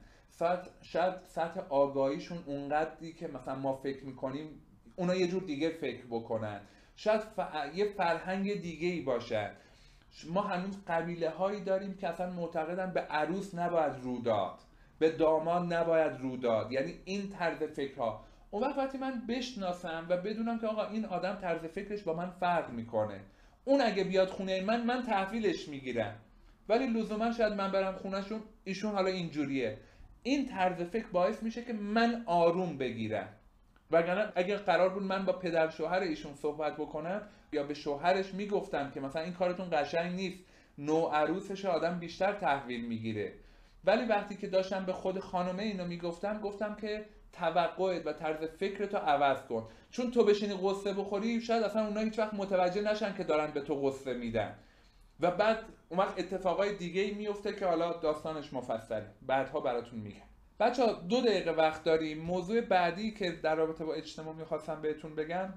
شاید 0.83 1.14
سطح 1.24 1.61
آگاهیشون 1.68 2.39
اونقدری 2.47 3.12
که 3.12 3.28
مثلا 3.28 3.55
ما 3.55 3.76
فکر 3.76 4.05
می‌کنیم 4.05 4.62
اونا 4.97 5.14
یه 5.14 5.28
جور 5.28 5.43
دیگه 5.43 5.70
فکر 5.70 6.07
بکنن. 6.11 6.61
شاید 6.97 7.20
یه 7.74 7.85
فرهنگ 7.85 8.61
دیگه 8.61 8.89
ای 8.89 9.01
باشد 9.01 9.51
ما 10.29 10.43
هنوز 10.43 10.77
قبیله 10.89 11.31
هایی 11.31 11.61
داریم 11.61 11.95
که 11.95 12.09
اصلا 12.09 12.31
معتقدن 12.31 12.91
به 12.93 13.01
عروس 13.01 13.55
نباید 13.55 13.93
روداد 14.03 14.59
به 15.01 15.11
داماد 15.11 15.73
نباید 15.73 16.21
روداد. 16.21 16.73
یعنی 16.73 16.95
این 17.05 17.29
طرز 17.29 17.63
فکرها. 17.63 18.25
اون 18.51 18.63
وقت 18.63 18.79
وقتی 18.79 18.99
من 18.99 19.23
بشناسم 19.29 20.07
و 20.09 20.17
بدونم 20.17 20.59
که 20.59 20.67
آقا 20.67 20.87
این 20.87 21.05
آدم 21.05 21.35
طرز 21.35 21.65
فکرش 21.65 22.03
با 22.03 22.15
من 22.15 22.31
فرق 22.31 22.71
می‌کنه. 22.71 23.21
اون 23.65 23.81
اگه 23.81 24.05
بیاد 24.05 24.29
خونه 24.29 24.61
من 24.61 24.87
من 24.87 25.03
تحویلش 25.03 25.69
می‌گیرم. 25.69 26.17
ولی 26.69 26.87
لزوما 26.87 27.33
شاید 27.33 27.53
من 27.53 27.73
برم 27.73 27.95
خونهشون 27.95 28.41
ایشون 28.65 28.93
حالا 28.93 29.11
اینجوریه. 29.11 29.79
این 30.23 30.47
طرز 30.47 30.83
فکر 30.83 31.07
باعث 31.07 31.43
میشه 31.43 31.65
که 31.65 31.73
من 31.73 32.23
آروم 32.27 32.79
بگیرم. 32.79 33.29
وگرنه 33.91 34.33
اگر 34.35 34.57
قرار 34.57 34.89
بود 34.89 35.03
من 35.03 35.25
با 35.25 35.33
پدر 35.33 35.71
شوهر 35.71 36.01
ایشون 36.01 36.35
صحبت 36.35 36.77
بکنم 36.77 37.23
یا 37.53 37.62
به 37.62 37.74
شوهرش 37.74 38.34
می‌گفتم 38.34 38.90
که 38.90 39.01
مثلا 39.01 39.22
این 39.22 39.32
کارتون 39.32 39.68
قشنگ 39.72 40.14
نیست 40.14 40.38
نو 40.78 41.07
عروسش 41.07 41.64
آدم 41.64 41.98
بیشتر 41.98 42.32
تحویل 42.32 42.84
می‌گیره. 42.86 43.32
ولی 43.84 44.05
وقتی 44.05 44.36
که 44.36 44.46
داشتم 44.46 44.84
به 44.84 44.92
خود 44.92 45.18
خانمه 45.18 45.62
اینو 45.62 45.86
می‌گفتم 45.86 46.40
گفتم 46.40 46.76
که 46.80 47.05
توقعت 47.32 48.07
و 48.07 48.12
طرز 48.12 48.44
فکرتو 48.44 48.96
عوض 48.96 49.42
کن. 49.42 49.68
چون 49.90 50.11
تو 50.11 50.24
بشینی 50.24 50.55
قصه 50.62 50.92
بخوری 50.92 51.40
شاید 51.40 51.62
اصلا 51.62 51.86
اونا 51.86 52.01
هیچ 52.01 52.18
وقت 52.18 52.34
متوجه 52.34 52.80
نشن 52.80 53.14
که 53.14 53.24
دارن 53.24 53.51
به 53.51 53.61
تو 53.61 53.74
قصه 53.74 54.14
میدن. 54.14 54.55
و 55.20 55.30
بعد 55.30 55.59
اون 55.88 56.01
وقت 56.01 56.18
اتفاقای 56.18 56.74
دیگه 56.74 57.14
میفته 57.14 57.53
که 57.53 57.66
حالا 57.66 57.92
داستانش 57.92 58.53
مفصله. 58.53 59.07
بعدها 59.22 59.61
براتون 59.61 59.98
میگم. 59.98 60.26
بچه 60.61 60.84
ها 60.84 60.92
دو 60.92 61.20
دقیقه 61.20 61.51
وقت 61.51 61.84
داریم. 61.84 62.18
موضوع 62.18 62.61
بعدی 62.61 63.11
که 63.11 63.30
در 63.30 63.55
رابطه 63.55 63.84
با 63.84 63.94
اجتماع 63.94 64.34
می‌خواستم 64.34 64.82
بهتون 64.82 65.14
بگم 65.14 65.48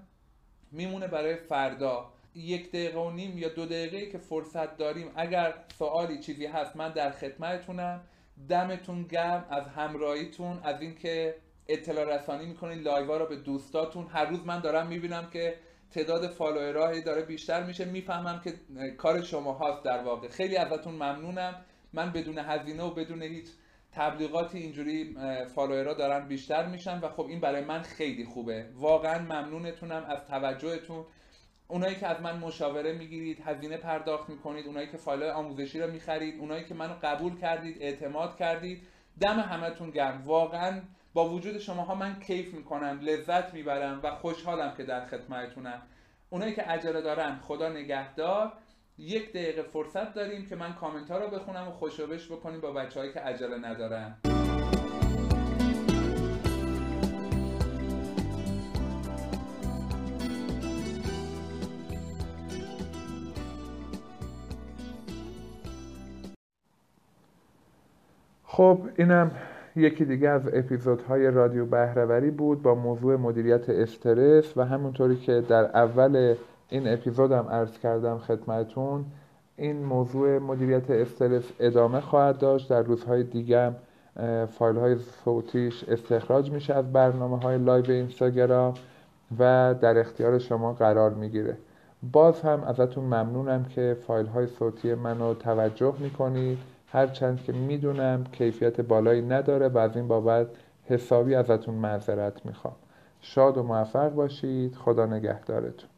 میمونه 0.74 1.08
برای 1.08 1.36
فردا. 1.36 2.10
یک 2.36 2.70
دقیقه 2.70 3.00
و 3.00 3.12
نیم 3.12 3.38
یا 3.38 3.50
دو 3.50 3.66
دقیقه 3.66 4.06
که 4.06 4.18
فرصت 4.18 4.78
داریم 4.78 5.12
اگر 5.16 5.54
سوالی 5.78 6.20
چیزی 6.20 6.46
هست 6.46 6.76
من 6.76 6.92
در 6.92 7.12
خدمتتونم. 7.12 8.02
دمتون 8.50 9.04
گرم 9.04 9.46
از 9.50 9.68
همراهیتون 9.68 10.60
از 10.64 10.82
اینکه 10.82 11.36
اطلاع 11.68 12.16
رسانی 12.16 12.46
می‌کنین 12.46 12.80
لایوا 12.80 13.18
رو 13.18 13.26
به 13.26 13.36
دوستاتون. 13.36 14.08
هر 14.08 14.26
روز 14.26 14.46
من 14.46 14.60
دارم 14.60 14.88
می‌بینم 14.88 15.30
که 15.34 15.56
تعداد 15.92 16.28
فالوورها 16.28 17.00
داره 17.00 17.22
بیشتر 17.22 17.64
میشه. 17.64 17.86
می‌فهمم 17.86 18.42
که 18.44 18.54
کار 18.98 19.22
شما 19.22 19.54
هاست 19.54 19.84
در 19.84 20.04
واقع. 20.04 20.28
خیلی 20.28 20.58
ازتون 20.58 20.94
ممنونم. 20.94 21.66
من 21.94 22.12
بدون 22.12 22.38
هزینه 22.38 22.84
و 22.84 22.94
بدون 22.94 23.22
هیچ 23.22 23.48
تبلیغاتی 23.96 24.58
اینجوری 24.58 25.16
فالوورها 25.56 25.94
دارن 25.94 26.28
بیشتر 26.28 26.66
میشن 26.66 27.00
و 27.00 27.10
خب 27.10 27.26
این 27.26 27.40
برای 27.40 27.64
من 27.64 27.82
خیلی 27.82 28.26
خوبه. 28.26 28.66
واقعا 28.74 29.20
ممنونتونم 29.20 30.06
از 30.10 30.26
توجهتون. 30.28 31.06
اونایی 31.68 31.96
که 31.96 32.08
از 32.08 32.22
من 32.22 32.38
مشاوره 32.38 32.94
می‌گیرید 32.94 33.42
هزینه 33.46 33.78
پرداخت 33.78 34.30
می‌کنید 34.30 34.66
اونایی 34.66 34.88
که 34.88 34.98
فایل 34.98 35.24
آموزشی 35.24 35.80
رو 35.80 35.92
می‌خرید 35.92 36.40
اونایی 36.40 36.64
که 36.66 36.74
منو 36.74 36.94
قبول 37.04 37.40
کردید 37.40 37.78
اعتماد 37.82 38.38
کردید 38.38 38.84
دم 39.22 39.40
همتون 39.40 39.90
گرم. 39.90 40.22
واقعا 40.26 40.82
با 41.14 41.30
وجود 41.30 41.58
شماها 41.58 41.96
من 41.96 42.20
کیف 42.20 42.54
می‌کنم 42.54 43.00
لذت 43.02 43.54
می‌برم 43.54 44.00
و 44.04 44.12
خوشحالم 44.12 44.74
که 44.78 44.84
در 44.84 45.06
خدمتتونم. 45.06 45.82
اونایی 46.30 46.54
که 46.54 46.62
عجله 46.62 47.02
دارن 47.02 47.40
خدا 47.40 47.70
نگهدار. 47.70 48.54
یک 48.98 49.30
دقیقه 49.30 49.62
فرصت 49.62 50.14
داریم 50.14 50.46
که 50.46 50.56
من 50.56 50.74
کامنت 50.74 51.12
ها 51.12 51.18
رو 51.18 51.28
بخونم 51.28 51.68
و 51.68 51.72
خوشوبش 51.72 52.32
بکنیم 52.32 52.62
با 52.62 52.72
بچههایی 52.72 53.14
که 53.14 53.20
عجله 53.20 53.58
ندارن. 53.58 54.18
خب 68.44 68.80
اینم 68.98 69.32
یکی 69.76 70.06
دیگه 70.06 70.30
از 70.30 70.48
اپیزودهای 70.54 71.32
رادیو 71.32 71.66
بهرهوری 71.66 72.32
بود 72.32 72.62
با 72.62 72.76
موضوع 72.76 73.16
مدیریت 73.16 73.70
استرس 73.70 74.58
و 74.58 74.66
همونطوری 74.66 75.16
که 75.16 75.42
در 75.42 75.78
اول 75.78 76.36
این 76.70 76.94
اپیزودم 76.94 77.48
عرض 77.50 77.80
کردم 77.80 78.18
خدمتون. 78.18 79.06
این 79.58 79.86
موضوع 79.86 80.40
مدیریت 80.40 80.90
استرس 80.90 81.52
ادامه 81.60 82.00
خواهد 82.00 82.38
داشت. 82.38 82.70
در 82.70 82.82
روزهای 82.82 83.24
دیگه 83.24 83.72
فایل 84.48 84.78
های 84.78 84.96
صوتیش 84.98 85.84
استخراج 85.84 86.52
میشه 86.52 86.74
از 86.74 86.94
برنامه 86.94 87.40
های 87.40 87.58
live 87.58 87.92
اینستاگرام 87.92 88.74
و 89.40 89.76
در 89.82 89.98
اختیار 89.98 90.40
شما 90.40 90.74
قرار 90.74 91.14
می‌گیره. 91.14 91.58
باز 92.12 92.42
هم 92.42 92.64
ازتون 92.64 93.04
ممنونم 93.04 93.66
که 93.66 93.98
فایل 94.08 94.26
های 94.26 94.48
صوتی 94.48 94.94
منو 94.94 95.34
توجه 95.34 95.94
می‌کنید. 96.00 96.58
هرچند 96.88 97.44
که 97.44 97.52
می‌دونم 97.52 98.24
کیفیت 98.32 98.82
بالایی 98.82 99.22
نداره 99.22 99.68
و 99.68 99.78
از 99.78 99.96
این 99.96 100.08
بابت 100.08 100.48
حسابی 100.86 101.36
ازتون 101.36 101.76
معذرت 101.76 102.46
می‌خوام. 102.46 102.76
شاد 103.22 103.58
و 103.58 103.64
موفق 103.64 104.10
باشید. 104.10 104.76
خدا 104.76 105.06
نگهدارتون. 105.06 105.90